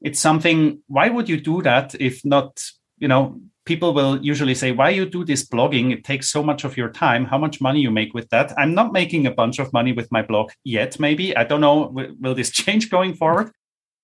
it's 0.00 0.20
something, 0.20 0.82
why 0.88 1.08
would 1.08 1.28
you 1.28 1.40
do 1.40 1.62
that 1.62 1.94
if 2.00 2.24
not, 2.24 2.60
you 2.98 3.08
know, 3.08 3.40
people 3.64 3.92
will 3.92 4.24
usually 4.24 4.54
say, 4.54 4.72
why 4.72 4.90
you 4.90 5.04
do 5.04 5.24
this 5.24 5.46
blogging? 5.46 5.92
It 5.92 6.04
takes 6.04 6.30
so 6.30 6.42
much 6.42 6.64
of 6.64 6.76
your 6.76 6.90
time. 6.90 7.24
How 7.24 7.38
much 7.38 7.60
money 7.60 7.80
you 7.80 7.90
make 7.90 8.14
with 8.14 8.28
that? 8.30 8.52
I'm 8.56 8.74
not 8.74 8.92
making 8.92 9.26
a 9.26 9.30
bunch 9.30 9.58
of 9.58 9.72
money 9.72 9.92
with 9.92 10.10
my 10.10 10.22
blog 10.22 10.52
yet, 10.64 10.98
maybe. 10.98 11.36
I 11.36 11.44
don't 11.44 11.60
know. 11.60 11.92
Will 12.20 12.34
this 12.34 12.50
change 12.62 12.90
going 12.90 13.14
forward? 13.14 13.50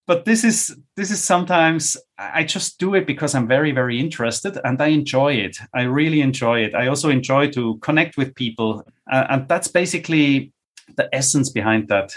But 0.05 0.25
this 0.25 0.43
is 0.43 0.77
this 0.97 1.13
is 1.13 1.23
sometimes 1.23 1.97
I 2.19 2.43
just 2.43 2.79
do 2.81 2.97
it 2.97 3.07
because 3.07 3.37
I'm 3.37 3.47
very 3.47 3.71
very 3.71 4.01
interested 4.01 4.59
and 4.65 4.83
I 4.83 4.89
enjoy 4.89 5.35
it. 5.35 5.57
I 5.73 5.83
really 5.83 6.21
enjoy 6.21 6.65
it. 6.65 6.75
I 6.75 6.89
also 6.89 7.09
enjoy 7.09 7.51
to 7.53 7.79
connect 7.79 8.17
with 8.17 8.35
people, 8.35 8.83
uh, 9.11 9.27
and 9.31 9.47
that's 9.47 9.69
basically 9.69 10.53
the 10.97 11.09
essence 11.15 11.51
behind 11.51 11.87
that. 11.89 12.13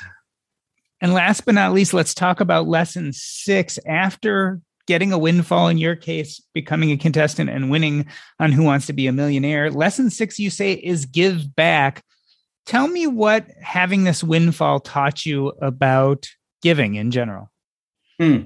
And 1.02 1.14
last 1.14 1.46
but 1.46 1.56
not 1.56 1.74
least, 1.74 1.94
let's 1.94 2.14
talk 2.14 2.40
about 2.40 2.68
lesson 2.68 3.12
six. 3.14 3.78
After 3.86 4.62
getting 4.88 5.12
a 5.12 5.18
windfall, 5.18 5.68
in 5.68 5.78
your 5.78 5.96
case, 5.96 6.42
becoming 6.54 6.92
a 6.92 6.98
contestant 6.98 7.50
and 7.50 7.70
winning 7.70 8.06
on 8.40 8.52
Who 8.52 8.64
Wants 8.64 8.88
to 8.88 8.94
Be 8.94 9.08
a 9.08 9.12
Millionaire, 9.12 9.72
lesson 9.72 10.10
six, 10.10 10.40
you 10.40 10.50
say, 10.50 10.74
is 10.74 11.06
give 11.06 11.56
back. 11.56 12.04
Tell 12.66 12.88
me 12.88 13.08
what 13.08 13.48
having 13.62 14.04
this 14.04 14.24
windfall 14.24 14.80
taught 14.80 15.26
you 15.26 15.50
about 15.62 16.28
giving 16.62 16.96
in 16.96 17.12
general. 17.12 17.52
Hmm. 18.20 18.44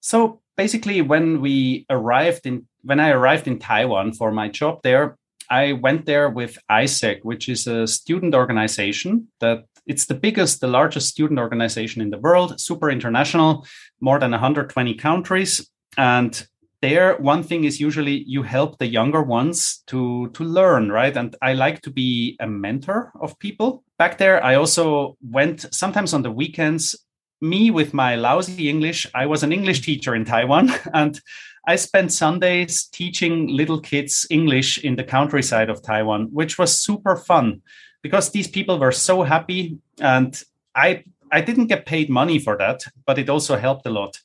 So 0.00 0.40
basically, 0.56 1.02
when 1.02 1.40
we 1.40 1.86
arrived 1.90 2.46
in 2.46 2.66
when 2.82 2.98
I 2.98 3.10
arrived 3.10 3.46
in 3.46 3.58
Taiwan 3.58 4.14
for 4.14 4.32
my 4.32 4.48
job 4.48 4.80
there, 4.82 5.16
I 5.50 5.72
went 5.72 6.06
there 6.06 6.30
with 6.30 6.58
AIESEC, 6.70 7.20
which 7.22 7.48
is 7.48 7.66
a 7.66 7.86
student 7.86 8.34
organization 8.34 9.28
that 9.40 9.64
it's 9.86 10.06
the 10.06 10.14
biggest, 10.14 10.60
the 10.60 10.68
largest 10.68 11.08
student 11.08 11.38
organization 11.38 12.02
in 12.02 12.10
the 12.10 12.18
world, 12.18 12.60
super 12.60 12.90
international, 12.90 13.66
more 14.00 14.18
than 14.18 14.30
120 14.30 14.94
countries. 14.94 15.70
And 15.96 16.46
there, 16.82 17.16
one 17.16 17.42
thing 17.42 17.64
is 17.64 17.80
usually 17.80 18.24
you 18.26 18.42
help 18.42 18.78
the 18.78 18.86
younger 18.86 19.22
ones 19.22 19.82
to 19.88 20.30
to 20.30 20.44
learn, 20.44 20.90
right? 20.90 21.14
And 21.16 21.36
I 21.42 21.52
like 21.52 21.82
to 21.82 21.90
be 21.90 22.36
a 22.40 22.46
mentor 22.46 23.12
of 23.20 23.38
people. 23.38 23.84
Back 23.98 24.18
there, 24.18 24.42
I 24.42 24.54
also 24.54 25.16
went 25.20 25.66
sometimes 25.74 26.14
on 26.14 26.22
the 26.22 26.30
weekends. 26.30 26.96
Me 27.42 27.70
with 27.70 27.94
my 27.94 28.16
lousy 28.16 28.68
English, 28.68 29.06
I 29.14 29.26
was 29.26 29.42
an 29.42 29.52
English 29.52 29.80
teacher 29.80 30.14
in 30.14 30.24
Taiwan, 30.24 30.70
and 30.94 31.20
I 31.66 31.76
spent 31.76 32.12
Sundays 32.12 32.84
teaching 32.84 33.48
little 33.48 33.80
kids 33.80 34.26
English 34.30 34.78
in 34.78 34.96
the 34.96 35.04
countryside 35.04 35.70
of 35.70 35.82
Taiwan, 35.82 36.28
which 36.32 36.58
was 36.58 36.80
super 36.80 37.16
fun 37.16 37.62
because 38.02 38.30
these 38.30 38.48
people 38.48 38.78
were 38.78 38.92
so 38.92 39.22
happy 39.22 39.78
and 40.00 40.42
I 40.74 41.04
I 41.32 41.40
didn't 41.40 41.68
get 41.68 41.86
paid 41.86 42.10
money 42.10 42.38
for 42.38 42.56
that, 42.58 42.82
but 43.06 43.18
it 43.18 43.28
also 43.28 43.56
helped 43.56 43.86
a 43.86 43.90
lot. 43.90 44.18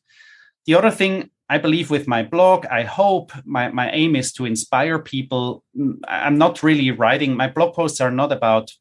The 0.66 0.76
other 0.76 0.92
thing 0.92 1.30
I 1.50 1.60
believe 1.60 1.92
with 1.92 2.08
my 2.08 2.24
blog, 2.24 2.66
I 2.66 2.82
hope 2.84 3.32
my, 3.46 3.70
my 3.70 3.92
aim 3.92 4.16
is 4.16 4.34
to 4.34 4.46
inspire 4.46 4.98
people. 4.98 5.64
Mm, 5.78 6.00
I'm 6.08 6.38
not 6.38 6.64
really 6.64 6.90
writing, 6.92 7.36
my 7.36 7.48
blog 7.48 7.76
posts 7.76 8.02
are 8.02 8.12
not 8.12 8.32
about 8.32 8.72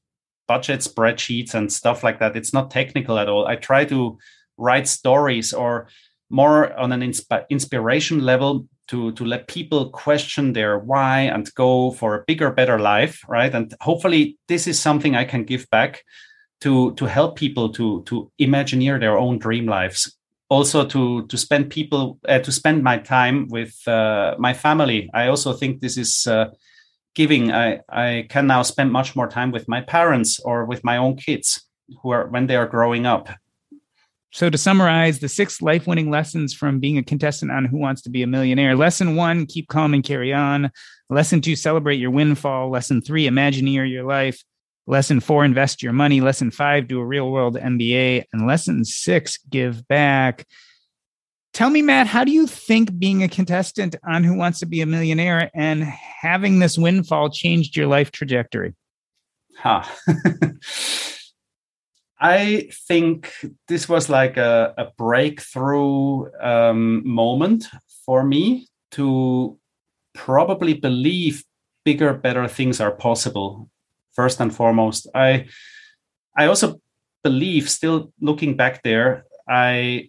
budget 0.48 0.80
spreadsheets 0.80 1.54
and 1.54 1.72
stuff 1.72 2.02
like 2.02 2.18
that. 2.20 2.36
It's 2.36 2.54
not 2.54 2.70
technical 2.70 3.18
at 3.18 3.28
all. 3.28 3.46
I 3.46 3.56
try 3.56 3.84
to 3.86 4.18
write 4.56 4.88
stories 4.88 5.52
or 5.52 5.88
more 6.30 6.72
on 6.78 6.92
an 6.92 7.00
insp- 7.00 7.48
inspiration 7.50 8.20
level 8.20 8.66
to 8.88 9.12
to 9.12 9.24
let 9.24 9.48
people 9.48 9.90
question 9.90 10.52
their 10.52 10.78
why 10.78 11.20
and 11.20 11.52
go 11.54 11.90
for 11.92 12.14
a 12.14 12.24
bigger 12.26 12.50
better 12.50 12.78
life 12.78 13.20
right? 13.28 13.54
And 13.54 13.74
hopefully 13.80 14.38
this 14.48 14.66
is 14.66 14.78
something 14.78 15.16
i 15.16 15.24
can 15.24 15.44
give 15.44 15.68
back 15.70 16.02
to 16.60 16.94
to 16.94 17.06
help 17.06 17.36
people 17.36 17.68
to 17.70 18.02
to 18.04 18.30
imagineer 18.40 18.98
their 19.00 19.18
own 19.18 19.38
dream 19.38 19.66
lives. 19.66 20.16
Also 20.48 20.84
to 20.84 21.26
to 21.26 21.36
spend 21.36 21.70
people 21.70 22.18
uh, 22.28 22.38
to 22.38 22.52
spend 22.52 22.82
my 22.82 22.98
time 22.98 23.48
with 23.48 23.74
uh, 23.88 24.34
my 24.38 24.54
family. 24.54 25.10
I 25.14 25.28
also 25.28 25.52
think 25.52 25.80
this 25.80 25.96
is 25.96 26.26
uh, 26.26 26.50
giving 27.14 27.52
i 27.52 27.80
i 27.88 28.26
can 28.28 28.46
now 28.46 28.62
spend 28.62 28.92
much 28.92 29.16
more 29.16 29.28
time 29.28 29.52
with 29.52 29.68
my 29.68 29.80
parents 29.80 30.40
or 30.40 30.64
with 30.64 30.82
my 30.84 30.96
own 30.96 31.16
kids 31.16 31.66
who 32.02 32.10
are 32.10 32.26
when 32.28 32.46
they 32.46 32.56
are 32.56 32.66
growing 32.66 33.06
up 33.06 33.28
so, 34.34 34.50
to 34.50 34.58
summarize 34.58 35.20
the 35.20 35.28
six 35.28 35.62
life 35.62 35.86
winning 35.86 36.10
lessons 36.10 36.52
from 36.52 36.80
being 36.80 36.98
a 36.98 37.04
contestant 37.04 37.52
on 37.52 37.66
Who 37.66 37.78
Wants 37.78 38.02
to 38.02 38.10
Be 38.10 38.24
a 38.24 38.26
Millionaire 38.26 38.74
lesson 38.74 39.14
one, 39.14 39.46
keep 39.46 39.68
calm 39.68 39.94
and 39.94 40.02
carry 40.02 40.32
on. 40.32 40.72
Lesson 41.08 41.40
two, 41.40 41.54
celebrate 41.54 42.00
your 42.00 42.10
windfall. 42.10 42.68
Lesson 42.68 43.00
three, 43.00 43.28
imagineer 43.28 43.88
your 43.88 44.02
life. 44.02 44.42
Lesson 44.88 45.20
four, 45.20 45.44
invest 45.44 45.84
your 45.84 45.92
money. 45.92 46.20
Lesson 46.20 46.50
five, 46.50 46.88
do 46.88 46.98
a 46.98 47.06
real 47.06 47.30
world 47.30 47.54
MBA. 47.54 48.24
And 48.32 48.44
lesson 48.44 48.84
six, 48.84 49.38
give 49.48 49.86
back. 49.86 50.44
Tell 51.52 51.70
me, 51.70 51.82
Matt, 51.82 52.08
how 52.08 52.24
do 52.24 52.32
you 52.32 52.48
think 52.48 52.98
being 52.98 53.22
a 53.22 53.28
contestant 53.28 53.94
on 54.04 54.24
Who 54.24 54.34
Wants 54.34 54.58
to 54.58 54.66
Be 54.66 54.80
a 54.80 54.86
Millionaire 54.86 55.48
and 55.54 55.84
having 55.84 56.58
this 56.58 56.76
windfall 56.76 57.30
changed 57.30 57.76
your 57.76 57.86
life 57.86 58.10
trajectory? 58.10 58.74
Huh. 59.56 59.84
I 62.24 62.70
think 62.88 63.30
this 63.68 63.86
was 63.86 64.08
like 64.08 64.38
a, 64.38 64.72
a 64.78 64.86
breakthrough 64.96 66.32
um, 66.40 67.06
moment 67.06 67.66
for 68.06 68.24
me 68.24 68.68
to 68.92 69.58
probably 70.14 70.72
believe 70.72 71.44
bigger, 71.84 72.14
better 72.14 72.48
things 72.48 72.80
are 72.80 72.92
possible. 72.92 73.68
First 74.14 74.40
and 74.40 74.54
foremost, 74.54 75.06
I 75.14 75.48
I 76.34 76.46
also 76.46 76.80
believe, 77.22 77.68
still 77.68 78.10
looking 78.20 78.56
back 78.56 78.82
there, 78.82 79.24
I 79.46 80.08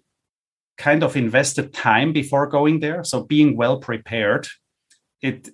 kind 0.77 1.03
of 1.03 1.17
invested 1.17 1.73
time 1.73 2.13
before 2.13 2.47
going 2.47 2.79
there. 2.79 3.03
So 3.03 3.23
being 3.23 3.57
well 3.57 3.79
prepared, 3.79 4.47
it 5.21 5.49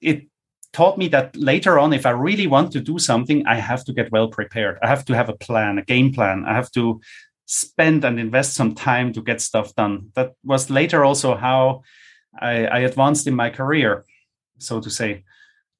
it 0.00 0.28
taught 0.76 0.98
me 0.98 1.08
that 1.08 1.34
later 1.34 1.78
on, 1.78 1.94
if 1.94 2.04
I 2.04 2.10
really 2.10 2.46
want 2.46 2.70
to 2.72 2.80
do 2.80 2.98
something, 2.98 3.46
I 3.46 3.54
have 3.54 3.82
to 3.86 3.94
get 3.94 4.12
well 4.12 4.28
prepared. 4.28 4.78
I 4.82 4.88
have 4.88 5.06
to 5.06 5.14
have 5.14 5.30
a 5.30 5.36
plan, 5.46 5.78
a 5.78 5.82
game 5.82 6.12
plan. 6.12 6.44
I 6.46 6.52
have 6.52 6.70
to 6.72 7.00
spend 7.46 8.04
and 8.04 8.20
invest 8.20 8.52
some 8.52 8.74
time 8.74 9.14
to 9.14 9.22
get 9.22 9.40
stuff 9.40 9.74
done. 9.74 10.10
That 10.16 10.34
was 10.44 10.68
later 10.68 11.02
also 11.02 11.34
how 11.34 11.80
I, 12.38 12.66
I 12.66 12.78
advanced 12.80 13.26
in 13.26 13.34
my 13.34 13.48
career, 13.48 14.04
so 14.58 14.78
to 14.80 14.90
say. 14.90 15.24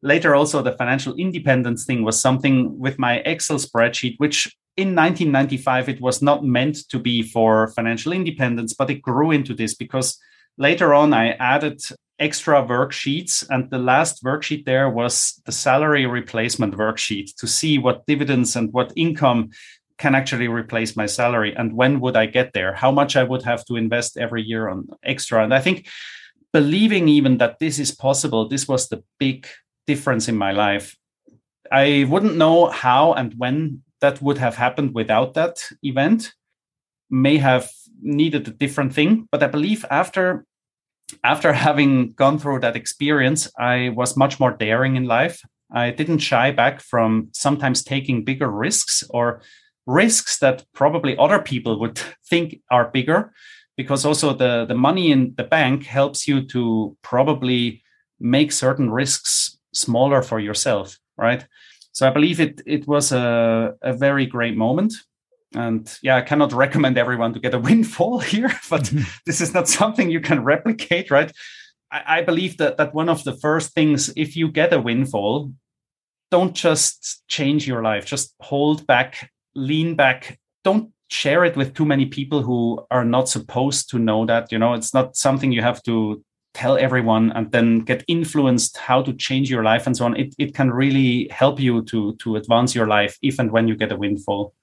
Later, 0.01 0.34
also, 0.34 0.62
the 0.62 0.72
financial 0.72 1.14
independence 1.16 1.84
thing 1.84 2.03
was 2.03 2.18
something 2.18 2.78
with 2.78 2.99
my 2.99 3.18
Excel 3.18 3.59
spreadsheet, 3.59 4.14
which 4.16 4.57
in 4.78 4.94
1995 4.94 5.90
it 5.90 6.01
was 6.01 6.22
not 6.22 6.42
meant 6.42 6.88
to 6.88 6.99
be 6.99 7.22
for 7.22 7.68
financial 7.68 8.12
independence, 8.12 8.72
but 8.72 8.88
it 8.88 9.03
grew 9.03 9.30
into 9.30 9.53
this 9.53 9.74
because 9.74 10.18
later 10.57 10.94
on 10.94 11.12
I 11.12 11.32
added 11.32 11.82
extra 12.18 12.62
worksheets. 12.62 13.46
And 13.50 13.70
the 13.70 13.78
last 13.78 14.24
worksheet 14.24 14.64
there 14.64 14.88
was 14.88 15.40
the 15.44 15.52
salary 15.52 16.06
replacement 16.06 16.76
worksheet 16.76 17.34
to 17.36 17.46
see 17.46 17.78
what 17.78 18.06
dividends 18.06 18.56
and 18.56 18.72
what 18.72 18.92
income 18.96 19.50
can 19.98 20.14
actually 20.14 20.48
replace 20.48 20.94
my 20.94 21.06
salary 21.06 21.54
and 21.56 21.72
when 21.72 22.00
would 22.00 22.16
I 22.16 22.26
get 22.26 22.52
there, 22.52 22.74
how 22.74 22.90
much 22.90 23.16
I 23.16 23.22
would 23.22 23.42
have 23.44 23.64
to 23.64 23.76
invest 23.76 24.18
every 24.18 24.42
year 24.42 24.68
on 24.68 24.88
extra. 25.02 25.42
And 25.42 25.54
I 25.54 25.60
think 25.60 25.88
believing 26.52 27.08
even 27.08 27.38
that 27.38 27.58
this 27.60 27.78
is 27.78 27.94
possible, 27.94 28.46
this 28.46 28.68
was 28.68 28.88
the 28.88 29.02
big 29.18 29.46
difference 29.86 30.28
in 30.28 30.36
my 30.36 30.52
life. 30.52 30.96
I 31.72 32.06
wouldn't 32.10 32.36
know 32.36 32.66
how 32.66 33.14
and 33.14 33.32
when 33.38 33.82
that 34.00 34.20
would 34.20 34.38
have 34.38 34.56
happened 34.56 34.94
without 34.94 35.34
that 35.34 35.64
event 35.82 36.32
may 37.10 37.38
have 37.38 37.70
needed 38.02 38.46
a 38.46 38.50
different 38.50 38.92
thing 38.92 39.26
but 39.30 39.42
i 39.42 39.46
believe 39.46 39.84
after 39.90 40.44
after 41.22 41.52
having 41.52 42.12
gone 42.12 42.38
through 42.38 42.61
that 42.61 42.76
experience, 42.76 43.50
I 43.59 43.90
was 43.90 44.16
much 44.16 44.40
more 44.40 44.52
daring 44.52 44.96
in 44.96 45.04
life. 45.04 45.40
I 45.70 45.90
didn't 45.90 46.18
shy 46.18 46.50
back 46.50 46.80
from 46.80 47.28
sometimes 47.32 47.82
taking 47.82 48.24
bigger 48.24 48.50
risks 48.50 49.04
or 49.11 49.42
risks 49.86 50.38
that 50.38 50.64
probably 50.74 51.16
other 51.16 51.38
people 51.38 51.78
would 51.80 52.00
think 52.28 52.61
are 52.70 52.90
bigger 52.90 53.32
because 53.76 54.04
also 54.04 54.32
the, 54.32 54.64
the 54.66 54.74
money 54.74 55.11
in 55.11 55.34
the 55.36 55.44
bank 55.44 55.84
helps 55.84 56.26
you 56.26 56.44
to 56.46 56.96
probably 57.02 57.82
make 58.18 58.50
certain 58.50 58.90
risks 58.90 59.59
smaller 59.74 60.22
for 60.22 60.40
yourself, 60.40 60.98
right? 61.18 61.46
So 61.92 62.07
I 62.07 62.11
believe 62.11 62.40
it 62.40 62.62
it 62.66 62.86
was 62.86 63.12
a, 63.12 63.74
a 63.82 63.92
very 63.92 64.26
great 64.26 64.57
moment 64.57 64.94
and 65.57 65.98
yeah 66.02 66.16
i 66.16 66.20
cannot 66.20 66.52
recommend 66.52 66.98
everyone 66.98 67.32
to 67.32 67.40
get 67.40 67.54
a 67.54 67.59
windfall 67.68 68.18
here 68.18 68.48
but 68.70 68.82
mm-hmm. 68.82 69.02
this 69.24 69.40
is 69.40 69.54
not 69.54 69.68
something 69.78 70.11
you 70.11 70.20
can 70.20 70.44
replicate 70.44 71.11
right? 71.11 71.32
I, 71.90 72.18
I, 72.18 72.22
believe 72.22 72.57
that 72.57 72.78
that 72.78 72.94
one 72.94 73.09
of 73.09 73.22
the 73.22 73.36
first 73.36 73.72
things 73.72 74.12
if 74.16 74.36
you 74.36 74.50
get 74.50 74.72
a 74.72 74.80
windfall 74.80 75.52
don't 76.30 76.54
just 76.54 77.22
change 77.28 77.66
your 77.66 77.82
life. 77.82 78.04
Just 78.04 78.34
hold 78.40 78.86
back 78.86 79.30
lean 79.54 79.94
back. 79.94 80.38
Don't 80.64 80.90
share 81.09 81.44
it 81.44 81.57
with 81.57 81.74
too 81.74 81.84
many 81.84 82.07
people 82.07 82.42
who 82.42 82.84
are 82.90 83.04
not 83.04 83.28
supposed 83.28 83.88
to 83.90 83.98
know 83.98 84.26
that 84.26 84.52
you 84.52 84.59
know? 84.59 84.74
It's 84.74 84.92
not 84.92 85.16
something 85.16 85.52
you 85.52 85.62
have 85.62 85.82
to 85.84 86.22
tell 86.54 86.76
everyone 86.78 87.32
and 87.32 87.52
then 87.52 87.80
get 87.80 88.04
influenced 88.09 88.78
how 88.78 89.02
to 89.02 89.12
change 89.12 89.50
your 89.50 89.62
life 89.62 89.86
and 89.86 89.96
so 89.96 90.07
on. 90.07 90.16
It, 90.16 90.34
it 90.38 90.54
can 90.54 90.70
really 90.70 91.28
help 91.30 91.61
you 91.61 91.82
to 91.84 92.16
to 92.16 92.36
advance 92.36 92.74
your 92.74 92.86
life 92.86 93.16
if 93.22 93.38
and 93.38 93.50
when 93.52 93.68
you 93.68 93.76
get 93.76 93.92
a 93.92 93.96
windfall 93.96 94.54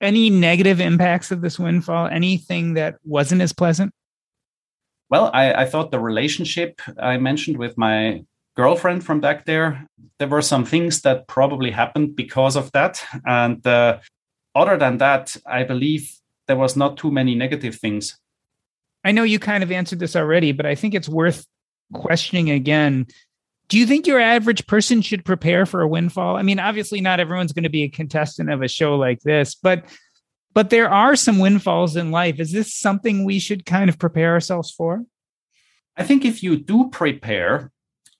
any 0.00 0.30
negative 0.30 0.80
impacts 0.80 1.30
of 1.30 1.40
this 1.40 1.58
windfall? 1.58 2.06
Anything 2.06 2.74
that 2.74 2.96
wasn't 3.04 3.42
as 3.42 3.52
pleasant? 3.52 3.92
Well, 5.08 5.30
I, 5.32 5.52
I 5.52 5.66
thought 5.66 5.90
the 5.90 6.00
relationship 6.00 6.80
I 7.00 7.16
mentioned 7.18 7.58
with 7.58 7.78
my 7.78 8.24
girlfriend 8.56 9.04
from 9.04 9.20
back 9.20 9.44
there, 9.44 9.86
there 10.18 10.28
were 10.28 10.42
some 10.42 10.64
things 10.64 11.02
that 11.02 11.28
probably 11.28 11.70
happened 11.70 12.16
because 12.16 12.56
of 12.56 12.72
that. 12.72 13.04
And 13.24 13.64
uh, 13.66 13.98
other 14.54 14.76
than 14.76 14.98
that, 14.98 15.36
I 15.46 15.62
believe 15.62 16.12
there 16.48 16.56
was 16.56 16.76
not 16.76 16.96
too 16.96 17.10
many 17.10 17.34
negative 17.34 17.76
things. 17.76 18.18
I 19.04 19.12
know 19.12 19.22
you 19.22 19.38
kind 19.38 19.62
of 19.62 19.70
answered 19.70 20.00
this 20.00 20.16
already, 20.16 20.52
but 20.52 20.66
I 20.66 20.74
think 20.74 20.94
it's 20.94 21.08
worth 21.08 21.46
questioning 21.92 22.50
again 22.50 23.06
do 23.68 23.78
you 23.78 23.86
think 23.86 24.06
your 24.06 24.20
average 24.20 24.66
person 24.66 25.02
should 25.02 25.24
prepare 25.24 25.66
for 25.66 25.80
a 25.80 25.88
windfall? 25.88 26.36
I 26.36 26.42
mean, 26.42 26.58
obviously 26.58 27.00
not 27.00 27.20
everyone's 27.20 27.52
going 27.52 27.64
to 27.64 27.68
be 27.68 27.82
a 27.82 27.88
contestant 27.88 28.50
of 28.50 28.62
a 28.62 28.68
show 28.68 28.96
like 28.96 29.20
this, 29.20 29.54
but 29.54 29.84
but 30.54 30.70
there 30.70 30.90
are 30.90 31.16
some 31.16 31.38
windfalls 31.38 31.96
in 31.96 32.10
life. 32.10 32.40
Is 32.40 32.50
this 32.50 32.74
something 32.74 33.24
we 33.24 33.38
should 33.38 33.66
kind 33.66 33.90
of 33.90 33.98
prepare 33.98 34.32
ourselves 34.32 34.70
for? 34.70 35.04
I 35.98 36.02
think 36.02 36.24
if 36.24 36.42
you 36.42 36.56
do 36.56 36.88
prepare, 36.88 37.70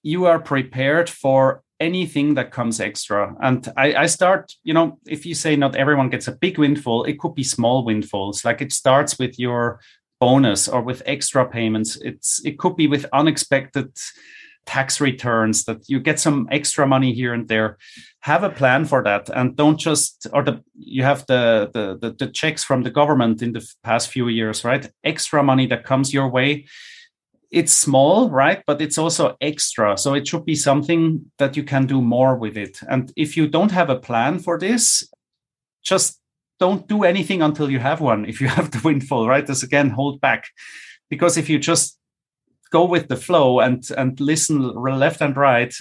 you 0.03 0.26
are 0.26 0.38
prepared 0.38 1.09
for 1.09 1.62
anything 1.80 2.34
that 2.34 2.51
comes 2.51 2.78
extra. 2.78 3.34
And 3.40 3.66
I, 3.76 3.94
I, 3.94 4.07
start, 4.07 4.53
you 4.64 4.74
know, 4.74 4.99
if 5.07 5.24
you 5.24 5.34
say 5.34 5.57
not 5.57 5.76
everyone 5.76 6.11
gets 6.11 6.28
a 6.28 6.32
big 6.32 6.59
windfall, 6.59 7.05
it 7.05 7.18
could 7.18 7.34
be 7.34 7.42
small 7.42 7.84
windfalls. 7.84 8.44
Like 8.44 8.61
it 8.61 8.72
starts 8.72 9.18
with 9.18 9.38
your 9.38 9.80
bonus 10.20 10.68
or 10.68 10.82
with 10.82 11.03
extra 11.07 11.47
payments. 11.49 11.97
It's 11.97 12.44
it 12.44 12.59
could 12.59 12.76
be 12.76 12.86
with 12.86 13.07
unexpected 13.12 13.97
tax 14.67 15.01
returns 15.01 15.64
that 15.64 15.89
you 15.89 16.01
get 16.01 16.21
some 16.21 16.49
extra 16.51 16.87
money 16.87 17.14
here 17.14 17.33
and 17.33 17.49
there. 17.49 17.79
Have 18.21 18.43
a 18.43 18.51
plan 18.51 18.85
for 18.85 19.03
that 19.05 19.31
and 19.31 19.57
don't 19.57 19.79
just 19.79 20.27
or 20.33 20.43
the 20.43 20.62
you 20.75 21.05
have 21.05 21.25
the 21.27 21.71
the 21.73 21.97
the, 22.01 22.14
the 22.19 22.33
checks 22.33 22.64
from 22.64 22.83
the 22.83 22.91
government 22.91 23.41
in 23.41 23.53
the 23.53 23.67
past 23.85 24.11
few 24.11 24.29
years 24.29 24.64
right? 24.64 24.91
Extra 25.05 25.43
money 25.43 25.67
that 25.69 25.85
comes 25.85 26.12
your 26.12 26.29
way. 26.29 26.67
It's 27.51 27.73
small 27.73 28.29
right? 28.29 28.62
But 28.67 28.83
it's 28.83 28.99
also 28.99 29.37
extra 29.41 29.97
so 29.97 30.14
it 30.14 30.27
should 30.27 30.45
be 30.45 30.57
something 30.57 31.31
that 31.39 31.57
you 31.57 31.62
can 31.62 31.87
do 31.87 32.03
more 32.03 32.37
with 32.37 32.57
it. 32.57 32.81
And 32.89 33.12
if 33.17 33.37
you 33.37 33.49
don't 33.49 33.71
have 33.71 33.89
a 33.89 34.01
plan 34.01 34.41
for 34.41 34.59
this 34.59 35.09
just 35.85 36.21
don't 36.59 36.89
do 36.89 37.05
anything 37.05 37.43
until 37.43 37.71
you 37.71 37.79
have 37.79 38.01
one 38.01 38.25
if 38.25 38.41
you 38.41 38.49
have 38.57 38.73
the 38.73 38.81
windfall 38.83 39.29
right? 39.29 39.47
This 39.47 39.62
again 39.62 39.91
hold 39.91 40.21
back. 40.21 40.49
Because 41.09 41.37
if 41.37 41.49
you 41.49 41.61
just 41.61 41.97
go 42.71 42.85
with 42.85 43.09
the 43.09 43.17
flow 43.17 43.61
and 43.61 43.89
and 43.97 44.21
listen 44.21 44.75
left 44.75 45.21
and 45.21 45.37
right 45.37 45.75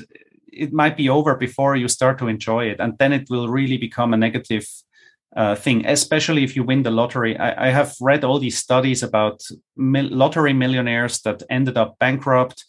it 0.52 0.72
might 0.72 0.96
be 0.96 1.10
over 1.10 1.36
before 1.36 1.76
you 1.76 1.88
start 1.88 2.18
to 2.18 2.28
enjoy 2.28 2.66
it 2.66 2.80
and 2.80 2.98
then 2.98 3.12
it 3.12 3.30
will 3.30 3.50
really 3.50 3.78
become 3.78 4.14
a 4.14 4.18
negative 4.18 4.66
uh, 5.36 5.56
thing 5.56 5.86
especially 5.86 6.44
if 6.44 6.56
you 6.56 6.64
win 6.64 6.84
the 6.84 6.92
lottery. 6.92 7.38
I, 7.38 7.68
I 7.68 7.70
have 7.72 7.94
read 8.00 8.24
all 8.24 8.40
these 8.40 8.58
studies 8.58 9.04
about 9.04 9.44
mil- 9.76 10.10
lottery 10.10 10.54
millionaires 10.54 11.22
that 11.22 11.44
ended 11.50 11.78
up 11.78 12.00
bankrupt 12.00 12.64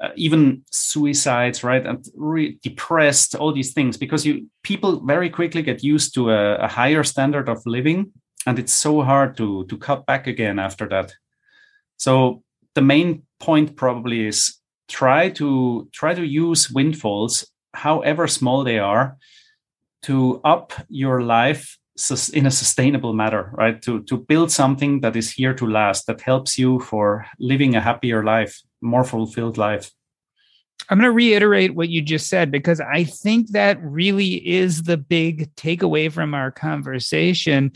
uh, 0.00 0.10
even 0.14 0.62
suicides 0.70 1.64
right 1.64 1.86
and 1.86 2.04
re- 2.14 2.58
depressed 2.62 3.34
all 3.34 3.52
these 3.52 3.72
things 3.72 3.96
because 3.96 4.26
you 4.26 4.46
people 4.62 5.00
very 5.00 5.30
quickly 5.30 5.62
get 5.62 5.82
used 5.82 6.14
to 6.14 6.30
a, 6.30 6.56
a 6.56 6.68
higher 6.68 7.02
standard 7.02 7.48
of 7.48 7.64
living 7.64 8.12
and 8.46 8.58
it's 8.58 8.72
so 8.72 9.02
hard 9.02 9.36
to 9.36 9.64
to 9.66 9.76
cut 9.76 10.06
back 10.06 10.26
again 10.26 10.58
after 10.58 10.88
that. 10.88 11.14
So 11.96 12.42
the 12.74 12.82
main 12.82 13.22
point 13.40 13.76
probably 13.76 14.26
is 14.26 14.56
try 14.88 15.28
to 15.30 15.88
try 15.92 16.14
to 16.14 16.24
use 16.24 16.70
windfalls, 16.70 17.46
however 17.74 18.26
small 18.26 18.64
they 18.64 18.78
are, 18.78 19.16
to 20.02 20.40
up 20.44 20.72
your 20.88 21.22
life 21.22 21.78
in 22.32 22.46
a 22.46 22.50
sustainable 22.50 23.12
manner, 23.12 23.52
right? 23.54 23.82
To 23.82 24.02
to 24.04 24.16
build 24.16 24.50
something 24.50 25.00
that 25.00 25.16
is 25.16 25.32
here 25.32 25.54
to 25.54 25.66
last, 25.66 26.06
that 26.06 26.20
helps 26.20 26.58
you 26.58 26.80
for 26.80 27.26
living 27.38 27.74
a 27.74 27.80
happier 27.80 28.22
life, 28.24 28.60
more 28.80 29.04
fulfilled 29.04 29.58
life. 29.58 29.90
I'm 30.88 30.98
going 30.98 31.10
to 31.10 31.12
reiterate 31.12 31.74
what 31.74 31.88
you 31.88 32.00
just 32.00 32.28
said 32.28 32.50
because 32.50 32.80
I 32.80 33.04
think 33.04 33.50
that 33.50 33.82
really 33.82 34.34
is 34.48 34.84
the 34.84 34.96
big 34.96 35.54
takeaway 35.56 36.10
from 36.10 36.34
our 36.34 36.50
conversation. 36.50 37.72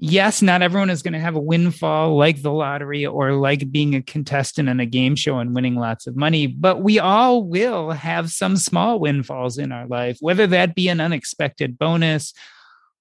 Yes, 0.00 0.42
not 0.42 0.62
everyone 0.62 0.90
is 0.90 1.02
going 1.02 1.14
to 1.14 1.18
have 1.18 1.34
a 1.34 1.40
windfall 1.40 2.16
like 2.16 2.40
the 2.40 2.52
lottery 2.52 3.04
or 3.04 3.32
like 3.32 3.72
being 3.72 3.96
a 3.96 4.02
contestant 4.02 4.68
on 4.68 4.78
a 4.78 4.86
game 4.86 5.16
show 5.16 5.40
and 5.40 5.56
winning 5.56 5.74
lots 5.74 6.06
of 6.06 6.14
money, 6.14 6.46
but 6.46 6.82
we 6.82 7.00
all 7.00 7.42
will 7.42 7.90
have 7.90 8.30
some 8.30 8.56
small 8.56 9.00
windfalls 9.00 9.58
in 9.58 9.72
our 9.72 9.88
life, 9.88 10.16
whether 10.20 10.46
that 10.46 10.76
be 10.76 10.88
an 10.88 11.00
unexpected 11.00 11.76
bonus 11.80 12.32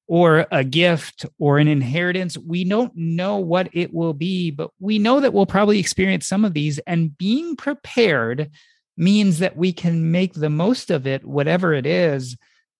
or 0.07 0.47
a 0.51 0.63
gift 0.63 1.27
or 1.37 1.59
an 1.59 1.67
inheritance. 1.67 2.35
We 2.35 2.63
don't 2.63 2.93
know 2.95 3.37
what 3.37 3.69
it 3.73 3.93
will 3.93 4.13
be, 4.13 4.49
but 4.49 4.71
we 4.79 4.97
know 4.97 5.19
that 5.19 5.33
we'll 5.33 5.45
probably 5.45 5.77
experience 5.77 6.27
some 6.27 6.43
of 6.43 6.55
these. 6.55 6.79
And 6.79 7.15
being 7.15 7.55
prepared 7.55 8.49
means 8.97 9.37
that 9.37 9.55
we 9.55 9.71
can 9.71 10.11
make 10.11 10.33
the 10.33 10.49
most 10.49 10.89
of 10.89 11.05
it, 11.05 11.23
whatever 11.23 11.75
it 11.75 11.85
is. 11.85 12.37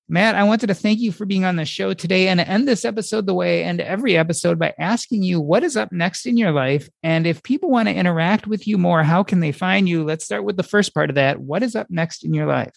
Matt, 0.09 0.35
I 0.35 0.43
wanted 0.43 0.67
to 0.67 0.73
thank 0.73 0.99
you 0.99 1.11
for 1.11 1.25
being 1.25 1.43
on 1.43 1.57
the 1.57 1.65
show 1.65 1.93
today 1.93 2.29
and 2.29 2.39
end 2.39 2.65
this 2.65 2.85
episode 2.85 3.25
the 3.25 3.33
way 3.33 3.61
I 3.61 3.67
end 3.67 3.81
every 3.81 4.15
episode 4.15 4.57
by 4.57 4.73
asking 4.79 5.23
you 5.23 5.41
what 5.41 5.65
is 5.65 5.75
up 5.75 5.91
next 5.91 6.25
in 6.25 6.37
your 6.37 6.53
life. 6.53 6.87
And 7.03 7.27
if 7.27 7.43
people 7.43 7.69
want 7.69 7.89
to 7.89 7.93
interact 7.93 8.47
with 8.47 8.67
you 8.67 8.77
more, 8.77 9.03
how 9.03 9.23
can 9.23 9.41
they 9.41 9.51
find 9.51 9.89
you? 9.89 10.05
Let's 10.05 10.23
start 10.23 10.45
with 10.45 10.55
the 10.55 10.63
first 10.63 10.93
part 10.93 11.09
of 11.09 11.15
that. 11.15 11.41
What 11.41 11.61
is 11.61 11.75
up 11.75 11.87
next 11.89 12.23
in 12.23 12.33
your 12.33 12.45
life? 12.45 12.73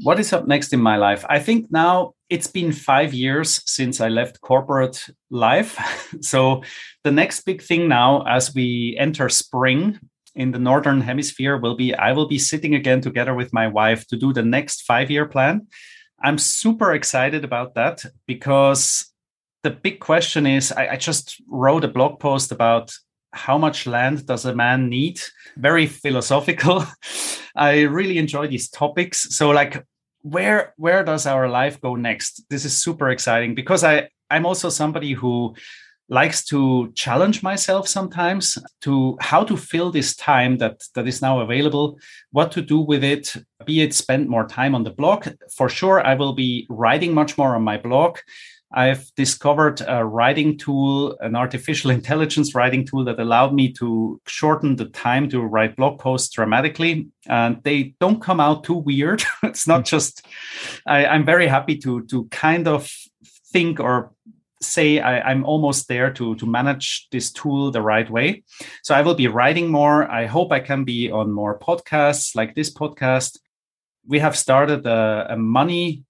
What 0.00 0.20
is 0.20 0.34
up 0.34 0.46
next 0.46 0.74
in 0.74 0.80
my 0.80 0.96
life? 0.96 1.24
I 1.30 1.38
think 1.38 1.70
now 1.70 2.12
it's 2.28 2.48
been 2.48 2.72
five 2.72 3.14
years 3.14 3.62
since 3.64 4.02
I 4.02 4.08
left 4.08 4.42
corporate 4.42 5.02
life. 5.30 5.78
so 6.20 6.62
the 7.04 7.12
next 7.12 7.46
big 7.46 7.62
thing 7.62 7.88
now, 7.88 8.22
as 8.28 8.54
we 8.54 8.96
enter 8.98 9.30
spring, 9.30 9.98
in 10.34 10.50
the 10.50 10.58
northern 10.58 11.00
hemisphere 11.00 11.56
will 11.56 11.76
be 11.76 11.94
I 11.94 12.12
will 12.12 12.26
be 12.26 12.40
sitting 12.40 12.74
again 12.74 13.00
together 13.00 13.34
with 13.34 13.52
my 13.52 13.68
wife 13.68 14.04
to 14.08 14.16
do 14.16 14.32
the 14.32 14.42
next 14.42 14.82
five 14.82 15.10
year 15.10 15.26
plan. 15.26 15.68
I'm 16.24 16.38
super 16.38 16.94
excited 16.94 17.44
about 17.44 17.74
that 17.74 18.02
because 18.26 19.12
the 19.62 19.70
big 19.70 20.00
question 20.00 20.46
is 20.46 20.72
I, 20.72 20.88
I 20.88 20.96
just 20.96 21.42
wrote 21.46 21.84
a 21.84 21.88
blog 21.88 22.18
post 22.18 22.50
about 22.50 22.94
how 23.34 23.58
much 23.58 23.86
land 23.86 24.26
does 24.26 24.46
a 24.46 24.54
man 24.54 24.88
need? 24.88 25.20
Very 25.56 25.86
philosophical. 25.86 26.86
I 27.56 27.82
really 27.82 28.16
enjoy 28.16 28.46
these 28.46 28.70
topics. 28.70 29.36
So 29.36 29.50
like 29.50 29.84
where 30.22 30.72
where 30.78 31.04
does 31.04 31.26
our 31.26 31.46
life 31.46 31.78
go 31.82 31.94
next? 31.94 32.42
This 32.48 32.64
is 32.64 32.76
super 32.76 33.10
exciting 33.10 33.54
because 33.54 33.84
I 33.84 34.08
I'm 34.30 34.46
also 34.46 34.70
somebody 34.70 35.12
who 35.12 35.54
likes 36.08 36.44
to 36.44 36.92
challenge 36.94 37.42
myself 37.42 37.88
sometimes 37.88 38.58
to 38.82 39.16
how 39.20 39.42
to 39.42 39.56
fill 39.56 39.90
this 39.90 40.14
time 40.14 40.58
that 40.58 40.82
that 40.94 41.06
is 41.06 41.22
now 41.22 41.40
available 41.40 41.98
what 42.30 42.52
to 42.52 42.60
do 42.60 42.78
with 42.78 43.02
it 43.02 43.34
be 43.64 43.80
it 43.80 43.94
spend 43.94 44.28
more 44.28 44.46
time 44.46 44.74
on 44.74 44.84
the 44.84 44.90
blog. 44.90 45.26
For 45.56 45.68
sure 45.68 46.04
i 46.04 46.14
will 46.14 46.34
be 46.34 46.66
writing 46.68 47.14
much 47.14 47.38
more 47.38 47.56
on 47.56 47.62
my 47.62 47.78
blog. 47.78 48.18
I've 48.76 49.14
discovered 49.14 49.80
a 49.86 50.04
writing 50.04 50.58
tool 50.58 51.16
an 51.20 51.36
artificial 51.36 51.90
intelligence 51.98 52.54
writing 52.54 52.84
tool 52.84 53.04
that 53.04 53.20
allowed 53.20 53.54
me 53.54 53.72
to 53.74 54.20
shorten 54.26 54.76
the 54.76 54.86
time 54.86 55.28
to 55.30 55.40
write 55.40 55.76
blog 55.76 56.00
posts 56.00 56.34
dramatically. 56.34 57.08
And 57.26 57.62
they 57.62 57.94
don't 58.00 58.20
come 58.20 58.40
out 58.40 58.64
too 58.64 58.74
weird. 58.74 59.22
It's 59.42 59.66
not 59.68 59.82
mm. 59.82 59.86
just 59.86 60.26
I, 60.86 61.06
i'm 61.06 61.24
very 61.24 61.46
happy 61.46 61.78
to 61.78 62.02
to 62.06 62.24
kind 62.24 62.68
of 62.68 62.90
think 63.52 63.80
or 63.80 64.12
say 64.64 65.00
I, 65.00 65.30
am 65.30 65.44
almost 65.44 65.88
there 65.88 66.12
to 66.12 66.34
to 66.36 66.46
manage 66.46 67.08
this 67.10 67.32
tool 67.32 67.70
the 67.70 67.82
right 67.82 68.08
way. 68.10 68.42
So 68.82 68.94
I 68.94 69.02
will 69.02 69.14
be 69.14 69.28
writing 69.28 69.70
more. 69.70 70.10
I 70.10 70.26
hope 70.26 70.52
I 70.52 70.60
can 70.60 70.84
be 70.84 71.10
on 71.10 71.32
more 71.32 71.58
podcasts 71.58 72.34
like 72.34 72.54
this 72.54 72.72
podcast. 72.72 73.38
We 74.06 74.18
have 74.18 74.36
started 74.36 74.86
a, 74.86 75.26
a 75.30 75.36
money 75.36 76.04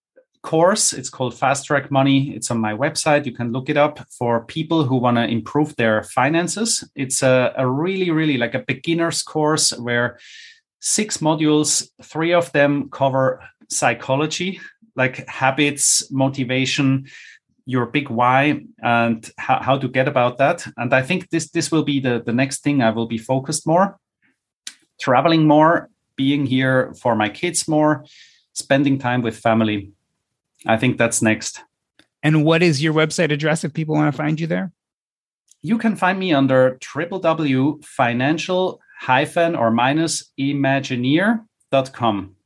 course. 0.45 0.93
It's 0.93 1.11
called 1.11 1.37
Fast 1.37 1.67
Track 1.67 1.91
Money. 1.91 2.31
It's 2.37 2.51
on 2.51 2.61
my 2.61 2.75
website. 2.75 3.27
You 3.27 3.33
can 3.33 3.51
look 3.51 3.69
it 3.69 3.77
up 3.77 3.99
for 4.17 4.45
people 4.45 4.85
who 4.85 4.97
want 4.97 5.17
to 5.17 5.27
improve 5.27 5.75
their 5.75 6.05
finances. 6.05 6.85
It's 6.95 7.23
a, 7.23 7.53
a 7.57 7.67
really, 7.67 8.11
really 8.11 8.37
like 8.37 8.55
a 8.55 8.65
beginner's 8.67 9.23
course 9.23 9.73
where 9.77 10.19
six 10.81 11.19
modules, 11.19 11.89
three 12.03 12.33
of 12.33 12.53
them 12.53 12.91
cover 12.91 13.43
psychology, 13.69 14.61
like 14.95 15.27
habits, 15.29 16.11
motivation, 16.13 17.07
your 17.67 17.87
big 17.87 18.11
why 18.11 18.61
and 18.83 19.31
how, 19.39 19.62
how 19.62 19.79
to 19.79 19.89
get 19.89 20.09
about 20.09 20.39
that. 20.39 20.67
And 20.77 20.93
i 20.95 21.03
think 21.03 21.31
this 21.31 21.51
this 21.51 21.71
will 21.71 21.85
be 21.85 22.01
the 22.01 22.23
the 22.25 22.33
next 22.33 22.62
thing 22.62 22.83
i 22.83 22.91
will 22.91 23.07
be 23.07 23.19
focused 23.19 23.67
more 23.67 23.99
traveling 25.01 25.47
more 25.47 25.91
being 26.17 26.47
here 26.47 26.95
for 27.01 27.17
my 27.17 27.29
kids 27.29 27.67
more 27.67 28.05
spending 28.53 28.99
time 28.99 29.21
with 29.21 29.37
family. 29.37 29.91
I 30.67 30.77
think 30.77 30.97
that's 30.97 31.21
next. 31.21 31.65
And 32.23 32.45
what 32.45 32.62
is 32.62 32.81
your 32.83 32.95
website 32.95 33.33
address 33.33 33.65
if 33.65 33.75
people 33.75 33.97
want 33.97 34.15
to 34.15 34.17
find 34.17 34.41
you 34.41 34.47
there? 34.47 34.73
You 35.61 35.77
can 35.77 35.97
find 35.97 36.19
me 36.19 36.33
under 36.33 36.79
www.financial 36.81 38.81
hyphen 39.01 39.57
or 39.57 39.71
minus 39.71 40.33
imagineer.com 40.39 42.37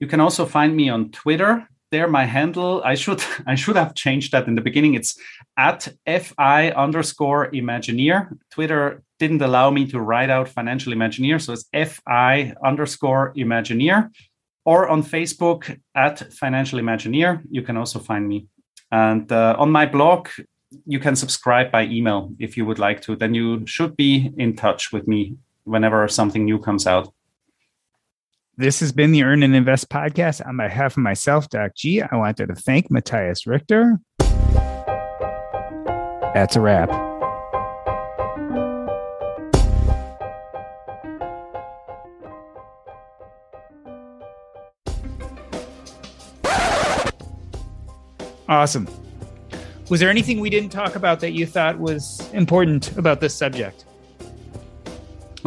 you 0.00 0.06
can 0.06 0.20
also 0.20 0.46
find 0.46 0.76
me 0.76 0.88
on 0.88 1.10
twitter 1.10 1.68
there 1.90 2.08
my 2.08 2.24
handle. 2.24 2.82
I 2.84 2.94
should 2.94 3.22
i 3.46 3.54
should 3.54 3.76
have 3.76 3.94
changed 3.94 4.32
that 4.32 4.46
in 4.46 4.54
the 4.54 4.60
beginning. 4.60 4.94
It's 4.94 5.18
at 5.56 5.88
fi 6.36 6.70
underscore 6.70 7.50
imagineer. 7.50 8.36
Twitter 8.50 9.02
didn't 9.18 9.42
allow 9.42 9.70
me 9.70 9.86
to 9.86 10.00
write 10.00 10.30
out 10.30 10.48
financial 10.48 10.92
imagineer 10.92 11.40
so 11.40 11.52
it's 11.52 11.98
fi 12.04 12.54
underscore 12.64 13.32
imagineer. 13.36 14.10
Or 14.64 14.88
on 14.88 15.02
facebook 15.02 15.80
at 15.94 16.32
financial 16.32 16.78
imagineer 16.78 17.42
you 17.50 17.62
can 17.62 17.76
also 17.76 17.98
find 17.98 18.28
me. 18.28 18.46
And 18.90 19.30
uh, 19.32 19.56
on 19.58 19.70
my 19.70 19.86
blog 19.86 20.28
you 20.86 21.00
can 21.00 21.16
subscribe 21.16 21.72
by 21.72 21.84
email 21.84 22.30
if 22.38 22.56
you 22.56 22.66
would 22.66 22.78
like 22.78 23.00
to. 23.02 23.16
Then 23.16 23.34
you 23.34 23.66
should 23.66 23.96
be 23.96 24.32
in 24.36 24.54
touch 24.54 24.92
with 24.92 25.08
me 25.08 25.36
whenever 25.64 26.08
something 26.08 26.44
new 26.44 26.58
comes 26.58 26.86
out 26.86 27.12
this 28.58 28.80
has 28.80 28.90
been 28.90 29.12
the 29.12 29.22
Earn 29.22 29.44
and 29.44 29.54
Invest 29.54 29.88
podcast. 29.88 30.44
On 30.44 30.56
behalf 30.56 30.96
of 30.96 31.02
myself, 31.02 31.48
Doc 31.48 31.76
G, 31.76 32.02
I 32.02 32.16
wanted 32.16 32.48
to 32.48 32.56
thank 32.56 32.90
Matthias 32.90 33.46
Richter. 33.46 34.00
That's 36.34 36.56
a 36.56 36.60
wrap. 36.60 36.90
Awesome. 48.48 48.88
Was 49.88 50.00
there 50.00 50.10
anything 50.10 50.40
we 50.40 50.50
didn't 50.50 50.70
talk 50.70 50.96
about 50.96 51.20
that 51.20 51.30
you 51.30 51.46
thought 51.46 51.78
was 51.78 52.28
important 52.32 52.96
about 52.98 53.20
this 53.20 53.34
subject? 53.34 53.84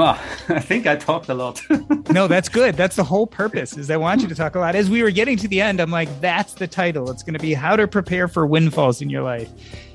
Well, 0.02 0.20
I 0.50 0.60
think 0.60 0.88
I 0.88 0.96
talked 0.96 1.30
a 1.30 1.36
lot. 1.36 1.62
no, 2.10 2.28
that's 2.28 2.50
good. 2.50 2.76
That's 2.76 2.96
the 2.96 3.04
whole 3.04 3.28
purpose 3.28 3.78
is 3.78 3.92
I 3.92 3.98
want 3.98 4.22
you 4.22 4.28
to 4.30 4.34
talk 4.34 4.56
a 4.56 4.60
lot. 4.60 4.76
As 4.76 4.90
we 4.90 5.04
were 5.04 5.12
getting 5.12 5.38
to 5.38 5.48
the 5.48 5.62
end, 5.62 5.80
I'm 5.80 5.92
like, 5.92 6.10
that's 6.20 6.56
the 6.56 6.66
title. 6.66 7.12
It's 7.12 7.22
going 7.22 7.36
to 7.36 7.40
be 7.40 7.54
how 7.54 7.76
to 7.76 7.88
prepare 7.88 8.28
for 8.28 8.48
windfalls 8.48 9.04
in 9.04 9.12
your 9.12 9.22
life. 9.22 9.48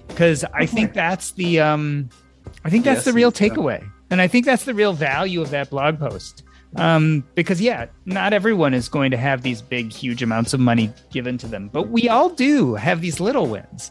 Because 0.07 0.45
I 0.55 0.65
think 0.65 0.93
that's 0.93 1.33
the 1.33 1.59
um 1.59 2.09
I 2.65 2.71
think 2.71 2.85
that's 2.85 2.99
yes, 2.99 3.05
the 3.07 3.15
real 3.15 3.33
takeaway. 3.33 3.85
And 4.09 4.21
I 4.23 4.29
think 4.29 4.47
that's 4.47 4.65
the 4.65 4.75
real 4.75 4.93
value 4.93 5.43
of 5.43 5.51
that 5.51 5.71
blog 5.71 5.99
post. 5.99 6.45
Um, 6.77 7.25
because 7.35 7.61
yeah, 7.61 7.87
not 8.05 8.33
everyone 8.33 8.75
is 8.75 8.89
going 8.89 9.11
to 9.11 9.17
have 9.17 9.43
these 9.43 9.61
big, 9.61 9.93
huge 9.93 10.23
amounts 10.23 10.55
of 10.55 10.61
money 10.61 10.93
given 11.11 11.37
to 11.39 11.49
them, 11.49 11.69
but 11.73 11.89
we 11.89 12.09
all 12.09 12.29
do 12.29 12.75
have 12.75 13.01
these 13.01 13.19
little 13.19 13.47
wins. 13.49 13.91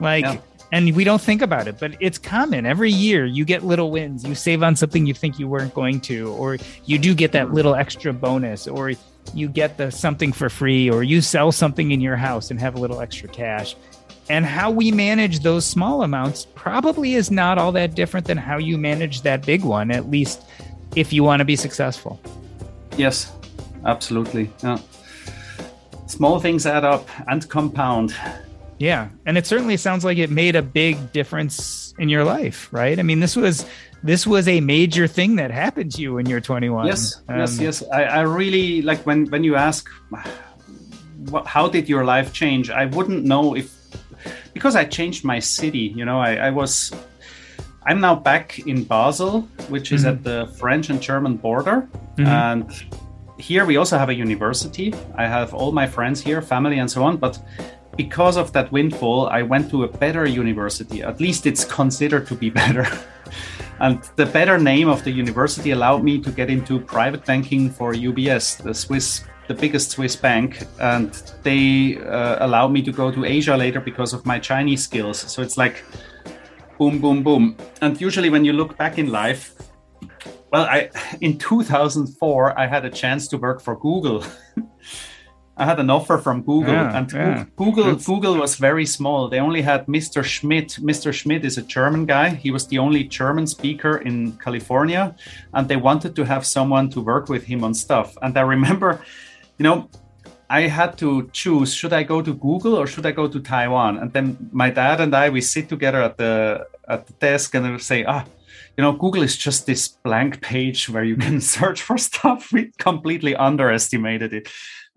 Like 0.00 0.24
yeah 0.24 0.38
and 0.74 0.96
we 0.96 1.04
don't 1.04 1.20
think 1.20 1.40
about 1.40 1.68
it, 1.68 1.78
but 1.78 1.94
it's 2.00 2.18
common. 2.18 2.66
Every 2.66 2.90
year 2.90 3.24
you 3.24 3.44
get 3.44 3.62
little 3.62 3.92
wins. 3.92 4.24
You 4.24 4.34
save 4.34 4.60
on 4.64 4.74
something 4.74 5.06
you 5.06 5.14
think 5.14 5.38
you 5.38 5.46
weren't 5.46 5.72
going 5.72 6.00
to, 6.00 6.32
or 6.32 6.58
you 6.84 6.98
do 6.98 7.14
get 7.14 7.30
that 7.30 7.52
little 7.52 7.76
extra 7.76 8.12
bonus, 8.12 8.66
or 8.66 8.90
you 9.32 9.46
get 9.46 9.76
the 9.76 9.92
something 9.92 10.32
for 10.32 10.50
free, 10.50 10.90
or 10.90 11.04
you 11.04 11.20
sell 11.20 11.52
something 11.52 11.92
in 11.92 12.00
your 12.00 12.16
house 12.16 12.50
and 12.50 12.58
have 12.58 12.74
a 12.74 12.80
little 12.80 13.00
extra 13.00 13.28
cash. 13.28 13.76
And 14.28 14.44
how 14.44 14.68
we 14.68 14.90
manage 14.90 15.44
those 15.44 15.64
small 15.64 16.02
amounts 16.02 16.48
probably 16.56 17.14
is 17.14 17.30
not 17.30 17.56
all 17.56 17.70
that 17.70 17.94
different 17.94 18.26
than 18.26 18.36
how 18.36 18.58
you 18.58 18.76
manage 18.76 19.22
that 19.22 19.46
big 19.46 19.62
one, 19.62 19.92
at 19.92 20.10
least 20.10 20.42
if 20.96 21.12
you 21.12 21.22
want 21.22 21.38
to 21.38 21.44
be 21.44 21.54
successful. 21.54 22.20
Yes, 22.96 23.32
absolutely. 23.84 24.50
Yeah. 24.60 24.78
Small 26.08 26.40
things 26.40 26.66
add 26.66 26.84
up 26.84 27.08
and 27.28 27.48
compound. 27.48 28.12
Yeah. 28.78 29.08
And 29.26 29.38
it 29.38 29.46
certainly 29.46 29.76
sounds 29.76 30.04
like 30.04 30.18
it 30.18 30.30
made 30.30 30.56
a 30.56 30.62
big 30.62 31.12
difference 31.12 31.94
in 31.98 32.08
your 32.08 32.24
life, 32.24 32.68
right? 32.72 32.98
I 32.98 33.02
mean, 33.02 33.20
this 33.20 33.36
was 33.36 33.66
this 34.02 34.26
was 34.26 34.48
a 34.48 34.60
major 34.60 35.06
thing 35.06 35.36
that 35.36 35.50
happened 35.50 35.92
to 35.92 36.02
you 36.02 36.14
when 36.14 36.26
you're 36.26 36.40
21. 36.40 36.86
Yes, 36.86 37.22
um, 37.28 37.38
yes, 37.38 37.58
yes. 37.58 37.82
I, 37.92 38.04
I 38.04 38.20
really 38.20 38.82
like 38.82 39.00
when 39.06 39.26
when 39.30 39.44
you 39.44 39.56
ask, 39.56 39.88
what, 41.30 41.46
how 41.46 41.68
did 41.68 41.88
your 41.88 42.04
life 42.04 42.32
change? 42.32 42.70
I 42.70 42.86
wouldn't 42.86 43.24
know 43.24 43.54
if 43.56 43.72
because 44.52 44.76
I 44.76 44.84
changed 44.84 45.24
my 45.24 45.38
city. 45.38 45.92
You 45.96 46.04
know, 46.04 46.20
I, 46.20 46.36
I 46.36 46.50
was. 46.50 46.92
I'm 47.86 48.00
now 48.00 48.14
back 48.14 48.60
in 48.60 48.84
Basel, 48.84 49.42
which 49.68 49.92
is 49.92 50.04
mm-hmm. 50.04 50.10
at 50.10 50.24
the 50.24 50.46
French 50.58 50.88
and 50.88 51.02
German 51.02 51.36
border, 51.36 51.86
mm-hmm. 52.16 52.26
and 52.26 52.70
here 53.38 53.66
we 53.66 53.76
also 53.76 53.98
have 53.98 54.08
a 54.08 54.14
university. 54.14 54.94
I 55.16 55.26
have 55.26 55.52
all 55.52 55.72
my 55.72 55.86
friends 55.86 56.20
here, 56.20 56.40
family, 56.40 56.78
and 56.78 56.90
so 56.90 57.04
on. 57.04 57.18
But 57.18 57.38
because 57.96 58.36
of 58.36 58.52
that 58.52 58.70
windfall, 58.72 59.28
I 59.28 59.42
went 59.42 59.70
to 59.70 59.84
a 59.84 59.88
better 59.88 60.26
university. 60.26 61.02
At 61.02 61.20
least 61.20 61.46
it's 61.46 61.64
considered 61.64 62.26
to 62.28 62.34
be 62.34 62.50
better. 62.62 62.86
and 63.80 64.02
the 64.16 64.26
better 64.26 64.58
name 64.58 64.88
of 64.88 65.04
the 65.04 65.10
university 65.10 65.70
allowed 65.70 66.02
me 66.02 66.20
to 66.20 66.30
get 66.30 66.50
into 66.50 66.80
private 66.80 67.24
banking 67.24 67.70
for 67.70 67.92
UBS, 67.92 68.62
the 68.62 68.74
Swiss, 68.74 69.24
the 69.48 69.54
biggest 69.54 69.90
Swiss 69.90 70.16
bank. 70.16 70.66
And 70.78 71.12
they 71.42 71.98
uh, 71.98 72.44
allowed 72.44 72.68
me 72.68 72.82
to 72.82 72.92
go 72.92 73.10
to 73.10 73.24
Asia 73.24 73.56
later 73.56 73.80
because 73.80 74.12
of 74.12 74.24
my 74.26 74.38
Chinese 74.38 74.84
skills. 74.84 75.18
So 75.18 75.42
it's 75.42 75.56
like 75.56 75.84
boom, 76.78 77.00
boom, 77.00 77.22
boom. 77.22 77.56
And 77.80 78.00
usually 78.00 78.30
when 78.30 78.44
you 78.44 78.52
look 78.52 78.76
back 78.76 78.98
in 78.98 79.10
life, 79.10 79.54
well, 80.52 80.64
I 80.64 80.90
in 81.20 81.38
2004 81.38 82.58
I 82.58 82.66
had 82.66 82.84
a 82.84 82.90
chance 82.90 83.28
to 83.28 83.38
work 83.38 83.60
for 83.60 83.76
Google. 83.76 84.24
I 85.56 85.64
had 85.64 85.78
an 85.78 85.88
offer 85.88 86.18
from 86.18 86.42
Google, 86.42 86.74
yeah, 86.74 86.96
and 86.96 87.12
yeah. 87.12 87.44
Google 87.54 87.94
Google 87.94 88.36
was 88.36 88.56
very 88.56 88.84
small. 88.84 89.28
They 89.28 89.38
only 89.38 89.62
had 89.62 89.86
Mr. 89.86 90.24
Schmidt. 90.24 90.78
Mr. 90.80 91.12
Schmidt 91.12 91.44
is 91.44 91.58
a 91.58 91.62
German 91.62 92.06
guy. 92.06 92.30
He 92.30 92.50
was 92.50 92.66
the 92.66 92.78
only 92.78 93.04
German 93.04 93.46
speaker 93.46 93.98
in 93.98 94.32
California, 94.38 95.14
and 95.52 95.68
they 95.68 95.76
wanted 95.76 96.16
to 96.16 96.24
have 96.24 96.44
someone 96.44 96.90
to 96.90 97.00
work 97.00 97.28
with 97.28 97.44
him 97.44 97.62
on 97.62 97.72
stuff. 97.72 98.16
And 98.20 98.36
I 98.36 98.40
remember, 98.42 99.00
you 99.58 99.62
know, 99.62 99.88
I 100.50 100.62
had 100.62 100.98
to 100.98 101.30
choose: 101.32 101.72
should 101.72 101.92
I 101.92 102.02
go 102.02 102.20
to 102.20 102.34
Google 102.34 102.74
or 102.74 102.88
should 102.88 103.06
I 103.06 103.12
go 103.12 103.28
to 103.28 103.38
Taiwan? 103.38 103.98
And 103.98 104.12
then 104.12 104.50
my 104.50 104.70
dad 104.70 105.00
and 105.00 105.14
I 105.14 105.30
we 105.30 105.40
sit 105.40 105.68
together 105.68 106.02
at 106.02 106.16
the 106.18 106.66
at 106.88 107.06
the 107.06 107.12
desk 107.14 107.54
and 107.54 107.64
I 107.66 107.76
say, 107.78 108.04
ah 108.04 108.24
you 108.76 108.82
know 108.82 108.92
google 108.92 109.22
is 109.22 109.36
just 109.36 109.66
this 109.66 109.88
blank 109.88 110.40
page 110.40 110.88
where 110.88 111.04
you 111.04 111.16
can 111.16 111.40
search 111.56 111.82
for 111.82 111.96
stuff 111.96 112.52
we 112.52 112.72
completely 112.78 113.34
underestimated 113.36 114.32
it 114.32 114.48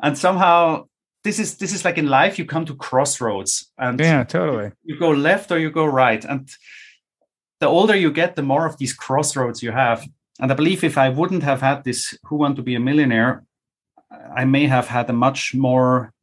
and 0.02 0.18
somehow 0.18 0.86
this 1.24 1.40
is 1.40 1.58
this 1.58 1.74
is 1.74 1.84
like 1.84 1.98
in 1.98 2.08
life 2.08 2.38
you 2.40 2.46
come 2.46 2.66
to 2.66 2.76
crossroads 2.76 3.72
and 3.78 4.00
yeah 4.00 4.24
totally. 4.24 4.72
you 4.84 4.98
go 4.98 5.10
left 5.10 5.52
or 5.52 5.60
you 5.60 5.70
go 5.70 5.86
right. 5.86 6.24
And 6.24 6.50
the 7.60 7.68
older 7.68 7.96
you 7.96 8.12
get 8.12 8.36
the 8.36 8.44
more 8.44 8.66
of 8.66 8.78
these 8.78 8.94
crossroads 8.94 9.64
you 9.64 9.72
have. 9.72 10.08
And 10.40 10.52
i 10.52 10.56
believe 10.56 10.84
if 10.84 10.98
i 10.98 11.10
wouldn't 11.10 11.44
have 11.44 11.62
had 11.62 11.84
this 11.84 12.18
who 12.26 12.36
want 12.36 12.56
to 12.58 12.62
be 12.62 12.76
a 12.76 12.80
millionaire 12.80 13.44
i 14.36 14.46
may 14.46 14.68
have 14.68 14.88
had 14.88 15.10
a 15.10 15.14
much 15.14 15.56
more 15.56 16.14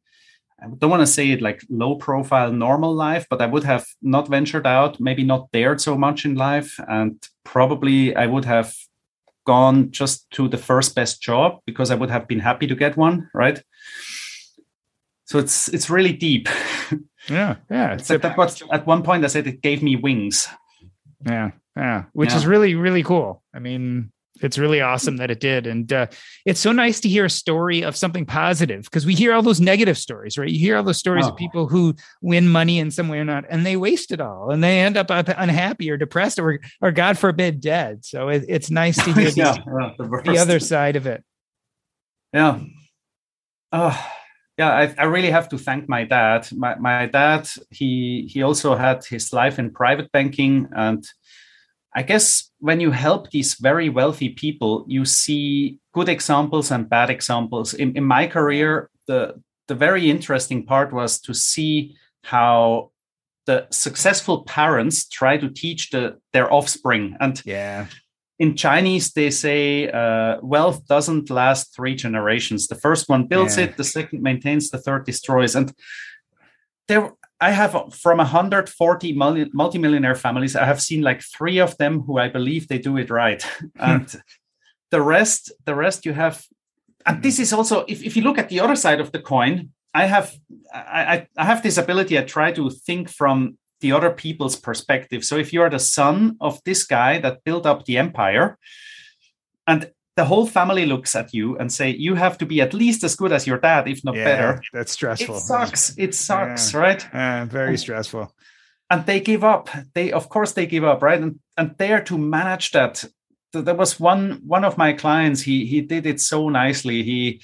I 0.61 0.67
don't 0.67 0.89
want 0.89 1.01
to 1.01 1.07
say 1.07 1.31
it 1.31 1.41
like 1.41 1.61
low 1.69 1.95
profile 1.95 2.51
normal 2.51 2.93
life, 2.93 3.27
but 3.29 3.41
I 3.41 3.45
would 3.45 3.63
have 3.65 3.85
not 4.01 4.29
ventured 4.29 4.65
out, 4.65 4.99
maybe 4.99 5.23
not 5.23 5.51
dared 5.51 5.81
so 5.81 5.97
much 5.97 6.25
in 6.25 6.35
life. 6.35 6.79
And 6.87 7.21
probably 7.43 8.15
I 8.15 8.25
would 8.25 8.45
have 8.45 8.73
gone 9.45 9.91
just 9.91 10.29
to 10.31 10.47
the 10.47 10.57
first 10.57 10.95
best 10.95 11.21
job 11.21 11.59
because 11.65 11.91
I 11.91 11.95
would 11.95 12.09
have 12.09 12.27
been 12.27 12.39
happy 12.39 12.67
to 12.67 12.75
get 12.75 12.97
one, 12.97 13.29
right? 13.33 13.61
So 15.25 15.39
it's 15.39 15.67
it's 15.69 15.89
really 15.89 16.13
deep. 16.13 16.49
Yeah, 17.27 17.55
yeah. 17.71 17.93
It's 17.93 18.07
like 18.07 18.21
that 18.21 18.37
was 18.37 18.61
at 18.71 18.85
one 18.85 19.01
point 19.01 19.23
I 19.25 19.27
said 19.29 19.47
it 19.47 19.61
gave 19.61 19.81
me 19.81 19.95
wings. 19.95 20.47
Yeah, 21.25 21.51
yeah, 21.75 22.03
which 22.13 22.29
yeah. 22.29 22.37
is 22.37 22.45
really 22.45 22.75
really 22.75 23.01
cool. 23.01 23.41
I 23.51 23.57
mean, 23.57 24.11
it's 24.41 24.57
really 24.57 24.81
awesome 24.81 25.17
that 25.17 25.31
it 25.31 25.39
did. 25.39 25.67
And 25.67 25.91
uh, 25.91 26.07
it's 26.45 26.59
so 26.59 26.71
nice 26.71 26.99
to 27.01 27.09
hear 27.09 27.25
a 27.25 27.29
story 27.29 27.83
of 27.83 27.95
something 27.95 28.25
positive 28.25 28.83
because 28.83 29.05
we 29.05 29.15
hear 29.15 29.33
all 29.33 29.41
those 29.41 29.61
negative 29.61 29.97
stories 29.97 30.37
right? 30.37 30.49
You 30.49 30.59
hear 30.59 30.77
all 30.77 30.83
those 30.83 30.97
stories 30.97 31.25
oh. 31.25 31.29
of 31.29 31.37
people 31.37 31.67
who 31.67 31.95
win 32.21 32.47
money 32.49 32.79
in 32.79 32.91
some 32.91 33.07
way 33.07 33.19
or 33.19 33.25
not 33.25 33.45
and 33.49 33.65
they 33.65 33.77
waste 33.77 34.11
it 34.11 34.21
all 34.21 34.51
and 34.51 34.63
they 34.63 34.79
end 34.79 34.97
up 34.97 35.09
unhappy 35.09 35.89
or 35.89 35.97
depressed 35.97 36.39
or 36.39 36.59
or 36.81 36.91
god 36.91 37.17
forbid 37.17 37.61
dead. 37.61 38.05
So 38.05 38.29
it, 38.29 38.45
it's 38.47 38.69
nice 38.69 38.97
to 39.03 39.13
hear 39.13 39.29
yeah, 39.29 39.57
the, 39.97 40.21
the, 40.25 40.37
other 40.37 40.59
side 40.59 40.95
of 40.95 41.07
it. 41.07 41.23
Yeah. 42.33 42.59
Oh 43.71 44.11
yeah 44.57 44.71
I, 44.71 44.95
I 44.97 45.03
really 45.05 45.31
have 45.31 45.49
to 45.49 45.57
thank 45.57 45.89
my 45.89 46.03
dad. 46.03 46.47
My, 46.51 46.75
my 46.75 47.05
dad 47.07 47.49
he 47.71 48.29
he 48.31 48.41
also 48.43 48.75
had 48.75 49.05
his 49.05 49.33
life 49.33 49.59
in 49.59 49.71
private 49.71 50.11
banking 50.11 50.67
and 50.75 51.05
I 51.95 52.03
guess 52.03 52.51
when 52.59 52.81
you 52.81 52.91
help 52.91 53.31
these 53.31 53.55
very 53.55 53.87
wealthy 53.89 54.29
people, 54.29 54.85
you 54.87 55.05
see 55.05 55.79
good 55.93 56.09
examples 56.09 56.69
and 56.69 56.89
bad 56.89 57.09
examples. 57.09 57.73
In, 57.73 57.95
in 57.95 58.03
my 58.03 58.27
career, 58.27 58.89
the 59.07 59.41
the 59.67 59.75
very 59.75 60.11
interesting 60.11 60.65
part 60.65 60.93
was 60.93 61.19
to 61.21 61.33
see 61.33 61.95
how 62.23 62.91
the 63.45 63.67
successful 63.71 64.43
parents 64.43 65.07
try 65.07 65.37
to 65.37 65.49
teach 65.49 65.89
the, 65.89 66.19
their 66.33 66.51
offspring. 66.51 67.15
And 67.19 67.41
yeah, 67.45 67.87
in 68.37 68.55
Chinese, 68.55 69.13
they 69.13 69.31
say 69.31 69.89
uh, 69.89 70.37
wealth 70.41 70.85
doesn't 70.87 71.29
last 71.29 71.73
three 71.75 71.95
generations. 71.95 72.67
The 72.67 72.75
first 72.75 73.07
one 73.09 73.27
builds 73.27 73.57
yeah. 73.57 73.65
it, 73.65 73.77
the 73.77 73.83
second 73.83 74.21
maintains, 74.21 74.69
the 74.69 74.77
third 74.77 75.05
destroys. 75.05 75.55
And 75.55 75.73
there, 76.87 77.13
I 77.41 77.51
have 77.51 77.75
uh, 77.75 77.89
from 77.89 78.17
140 78.19 79.13
multi, 79.13 79.49
multimillionaire 79.53 80.15
families, 80.15 80.55
I 80.55 80.65
have 80.65 80.81
seen 80.81 81.01
like 81.01 81.21
three 81.21 81.59
of 81.59 81.77
them 81.77 82.01
who 82.01 82.17
I 82.17 82.29
believe 82.29 82.67
they 82.67 82.77
do 82.77 82.97
it 82.97 83.09
right, 83.09 83.41
hmm. 83.41 83.67
and 83.79 84.21
the 84.91 85.01
rest, 85.01 85.51
the 85.65 85.75
rest 85.75 86.05
you 86.05 86.13
have. 86.13 86.45
And 87.05 87.21
this 87.21 87.37
hmm. 87.37 87.43
is 87.43 87.53
also, 87.53 87.85
if, 87.87 88.03
if 88.03 88.15
you 88.15 88.23
look 88.23 88.37
at 88.37 88.49
the 88.49 88.59
other 88.59 88.75
side 88.75 88.99
of 88.99 89.11
the 89.11 89.19
coin, 89.19 89.69
I 89.93 90.05
have 90.05 90.35
I, 90.73 91.27
I 91.37 91.45
have 91.45 91.63
this 91.63 91.77
ability. 91.77 92.17
I 92.17 92.23
try 92.23 92.51
to 92.51 92.69
think 92.69 93.09
from 93.09 93.57
the 93.79 93.93
other 93.93 94.11
people's 94.11 94.57
perspective. 94.57 95.23
So 95.23 95.37
if 95.37 95.53
you 95.53 95.61
are 95.61 95.69
the 95.69 95.79
son 95.79 96.37
of 96.41 96.61
this 96.65 96.83
guy 96.85 97.19
that 97.19 97.43
built 97.45 97.65
up 97.65 97.85
the 97.85 97.97
empire, 97.97 98.57
and 99.67 99.91
the 100.15 100.25
whole 100.25 100.45
family 100.45 100.85
looks 100.85 101.15
at 101.15 101.33
you 101.33 101.57
and 101.57 101.71
say 101.71 101.89
you 101.89 102.15
have 102.15 102.37
to 102.37 102.45
be 102.45 102.61
at 102.61 102.73
least 102.73 103.03
as 103.03 103.15
good 103.15 103.31
as 103.31 103.45
your 103.45 103.57
dad 103.57 103.87
if 103.87 104.03
not 104.03 104.15
yeah, 104.15 104.23
better. 104.23 104.61
that's 104.71 104.93
stressful. 104.93 105.37
it 105.37 105.41
sucks. 105.41 105.97
It 105.97 106.15
sucks 106.15 106.73
yeah. 106.73 106.79
right? 106.79 107.05
Yeah, 107.13 107.45
very 107.45 107.69
and, 107.69 107.79
stressful. 107.79 108.33
and 108.89 109.05
they 109.05 109.19
give 109.19 109.43
up. 109.43 109.69
They 109.93 110.11
of 110.11 110.29
course 110.29 110.53
they 110.53 110.65
give 110.65 110.83
up 110.83 111.01
right? 111.01 111.21
And 111.21 111.39
and 111.57 111.75
there 111.77 112.01
to 112.03 112.17
manage 112.17 112.71
that. 112.71 113.03
There 113.53 113.75
was 113.75 113.99
one 113.99 114.41
one 114.45 114.65
of 114.65 114.77
my 114.77 114.93
clients 114.93 115.41
he 115.41 115.65
he 115.65 115.81
did 115.81 116.05
it 116.05 116.21
so 116.21 116.49
nicely. 116.49 117.03
He 117.03 117.41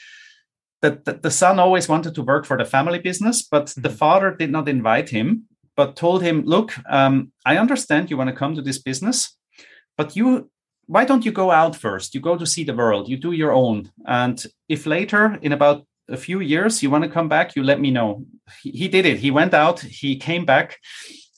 that 0.81 1.05
the, 1.05 1.13
the, 1.13 1.31
son 1.31 1.59
always 1.59 1.87
wanted 1.87 2.15
to 2.15 2.23
work 2.23 2.43
for 2.45 2.57
the 2.57 2.65
family 2.65 2.99
business 2.99 3.43
but 3.43 3.65
mm-hmm. 3.67 3.81
the 3.81 3.89
father 3.89 4.31
did 4.31 4.51
not 4.51 4.67
invite 4.67 5.09
him 5.09 5.43
but 5.75 5.95
told 5.95 6.21
him 6.21 6.43
look 6.45 6.73
um, 6.89 7.31
i 7.45 7.57
understand 7.57 8.09
you 8.09 8.17
want 8.17 8.29
to 8.29 8.35
come 8.35 8.55
to 8.55 8.61
this 8.61 8.79
business 8.79 9.37
but 9.97 10.15
you 10.15 10.49
why 10.91 11.05
don't 11.05 11.25
you 11.25 11.31
go 11.31 11.51
out 11.51 11.73
first? 11.73 12.13
You 12.13 12.19
go 12.19 12.35
to 12.37 12.45
see 12.45 12.65
the 12.65 12.75
world, 12.75 13.07
you 13.07 13.15
do 13.15 13.31
your 13.31 13.53
own. 13.53 13.89
And 14.05 14.37
if 14.67 14.85
later, 14.85 15.39
in 15.41 15.53
about 15.53 15.87
a 16.09 16.17
few 16.17 16.41
years, 16.41 16.83
you 16.83 16.89
want 16.89 17.05
to 17.05 17.09
come 17.09 17.29
back, 17.29 17.55
you 17.55 17.63
let 17.63 17.79
me 17.79 17.91
know. 17.91 18.25
He, 18.61 18.71
he 18.71 18.87
did 18.89 19.05
it. 19.05 19.17
He 19.17 19.31
went 19.31 19.53
out, 19.53 19.79
he 19.79 20.17
came 20.17 20.43
back. 20.43 20.77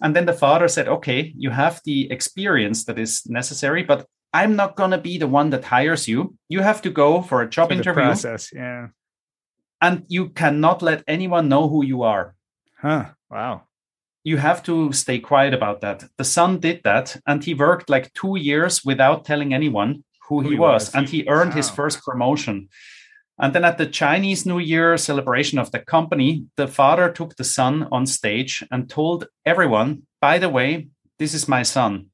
And 0.02 0.16
then 0.16 0.26
the 0.26 0.34
father 0.34 0.68
said, 0.68 0.88
okay, 0.88 1.32
you 1.38 1.52
have 1.52 1.82
the 1.86 2.12
experience 2.12 2.86
that 2.86 2.98
is 2.98 3.22
necessary, 3.28 3.84
but 3.84 4.08
I'm 4.34 4.56
not 4.56 4.76
going 4.76 4.90
to 4.90 4.98
be 4.98 5.20
the 5.20 5.28
one 5.28 5.52
that 5.52 5.66
hires 5.66 6.08
you. 6.08 6.36
You 6.50 6.62
have 6.62 6.82
to 6.82 6.90
go 6.90 7.22
for 7.22 7.44
a 7.44 7.50
job 7.50 7.70
for 7.70 7.76
interview. 7.76 8.04
Process, 8.06 8.50
yeah. 8.52 8.88
And 9.80 10.04
you 10.08 10.30
cannot 10.30 10.82
let 10.82 11.04
anyone 11.08 11.48
know 11.48 11.70
who 11.70 11.86
you 11.86 12.02
are. 12.02 12.34
Huh. 12.82 13.06
Wow 13.30 13.68
you 14.24 14.38
have 14.38 14.64
to 14.64 14.92
stay 14.94 15.20
quiet 15.20 15.54
about 15.54 15.82
that. 15.82 16.06
The 16.18 16.24
son 16.24 16.60
did 16.60 16.82
that, 16.84 17.18
and 17.28 17.44
he 17.44 17.54
worked 17.54 17.90
like 17.90 18.14
two 18.14 18.38
years 18.38 18.84
without 18.86 19.26
telling 19.26 19.54
anyone 19.54 20.04
who, 20.28 20.42
who 20.42 20.50
he, 20.52 20.56
was, 20.56 20.88
was, 20.88 20.96
and 20.96 21.10
he 21.10 21.28
earned 21.28 21.52
wow. 21.52 21.58
his 21.58 21.70
first 21.70 22.02
promotion. 22.02 22.70
And 23.40 23.54
then 23.54 23.66
at 23.66 23.78
the 23.78 23.88
Chinese 23.88 24.46
New 24.46 24.60
Year 24.60 24.96
celebration 24.98 25.60
of 25.60 25.72
the 25.72 25.80
company, 25.80 26.46
the 26.56 26.68
father 26.68 27.10
took 27.10 27.36
the 27.36 27.44
son 27.44 27.88
on 27.92 28.06
stage 28.06 28.64
and 28.72 28.90
told 28.90 29.28
everyone, 29.46 30.04
by 30.22 30.38
the 30.38 30.50
way, 30.50 30.88
this 31.20 31.34
is 31.34 31.48
my 31.48 31.64
son. 31.64 32.08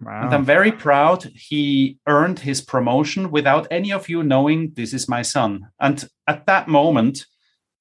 Wow. 0.00 0.24
And 0.24 0.34
I'm 0.34 0.44
very 0.44 0.72
proud 0.72 1.24
he 1.34 1.98
earned 2.06 2.40
his 2.40 2.60
promotion 2.60 3.30
without 3.30 3.66
any 3.70 3.92
of 3.92 4.08
you 4.08 4.22
knowing 4.22 4.72
this 4.74 4.92
is 4.92 5.08
my 5.08 5.22
son. 5.22 5.68
And 5.80 6.08
at 6.26 6.46
that 6.46 6.68
moment, 6.68 7.26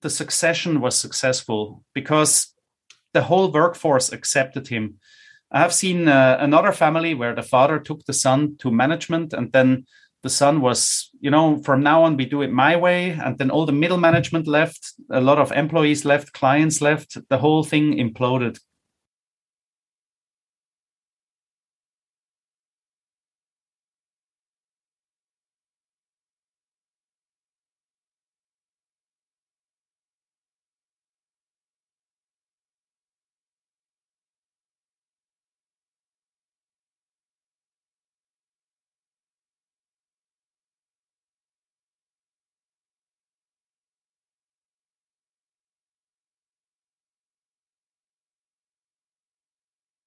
the 0.01 0.09
succession 0.09 0.81
was 0.81 0.97
successful 0.97 1.83
because 1.93 2.54
the 3.15 3.23
whole 3.23 3.49
workforce 3.49 4.11
accepted 4.11 4.67
him. 4.67 4.99
I 5.49 5.59
have 5.59 5.73
seen 5.73 6.07
uh, 6.07 6.37
another 6.39 6.73
family 6.73 7.13
where 7.15 7.33
the 7.33 7.49
father 7.55 7.79
took 7.79 8.05
the 8.05 8.13
son 8.13 8.57
to 8.59 8.69
management, 8.69 9.31
and 9.31 9.51
then 9.53 9.85
the 10.21 10.29
son 10.29 10.59
was, 10.59 11.09
you 11.21 11.31
know, 11.31 11.63
from 11.63 11.81
now 11.81 12.03
on 12.03 12.17
we 12.17 12.25
do 12.25 12.41
it 12.41 12.51
my 12.51 12.75
way, 12.75 13.11
and 13.11 13.37
then 13.37 13.49
all 13.49 13.65
the 13.65 13.71
middle 13.71 13.97
management 13.97 14.47
left, 14.47 14.93
a 15.09 15.21
lot 15.21 15.39
of 15.39 15.53
employees 15.53 16.03
left, 16.03 16.33
clients 16.33 16.81
left, 16.81 17.17
the 17.29 17.37
whole 17.37 17.63
thing 17.63 17.93
imploded 17.97 18.59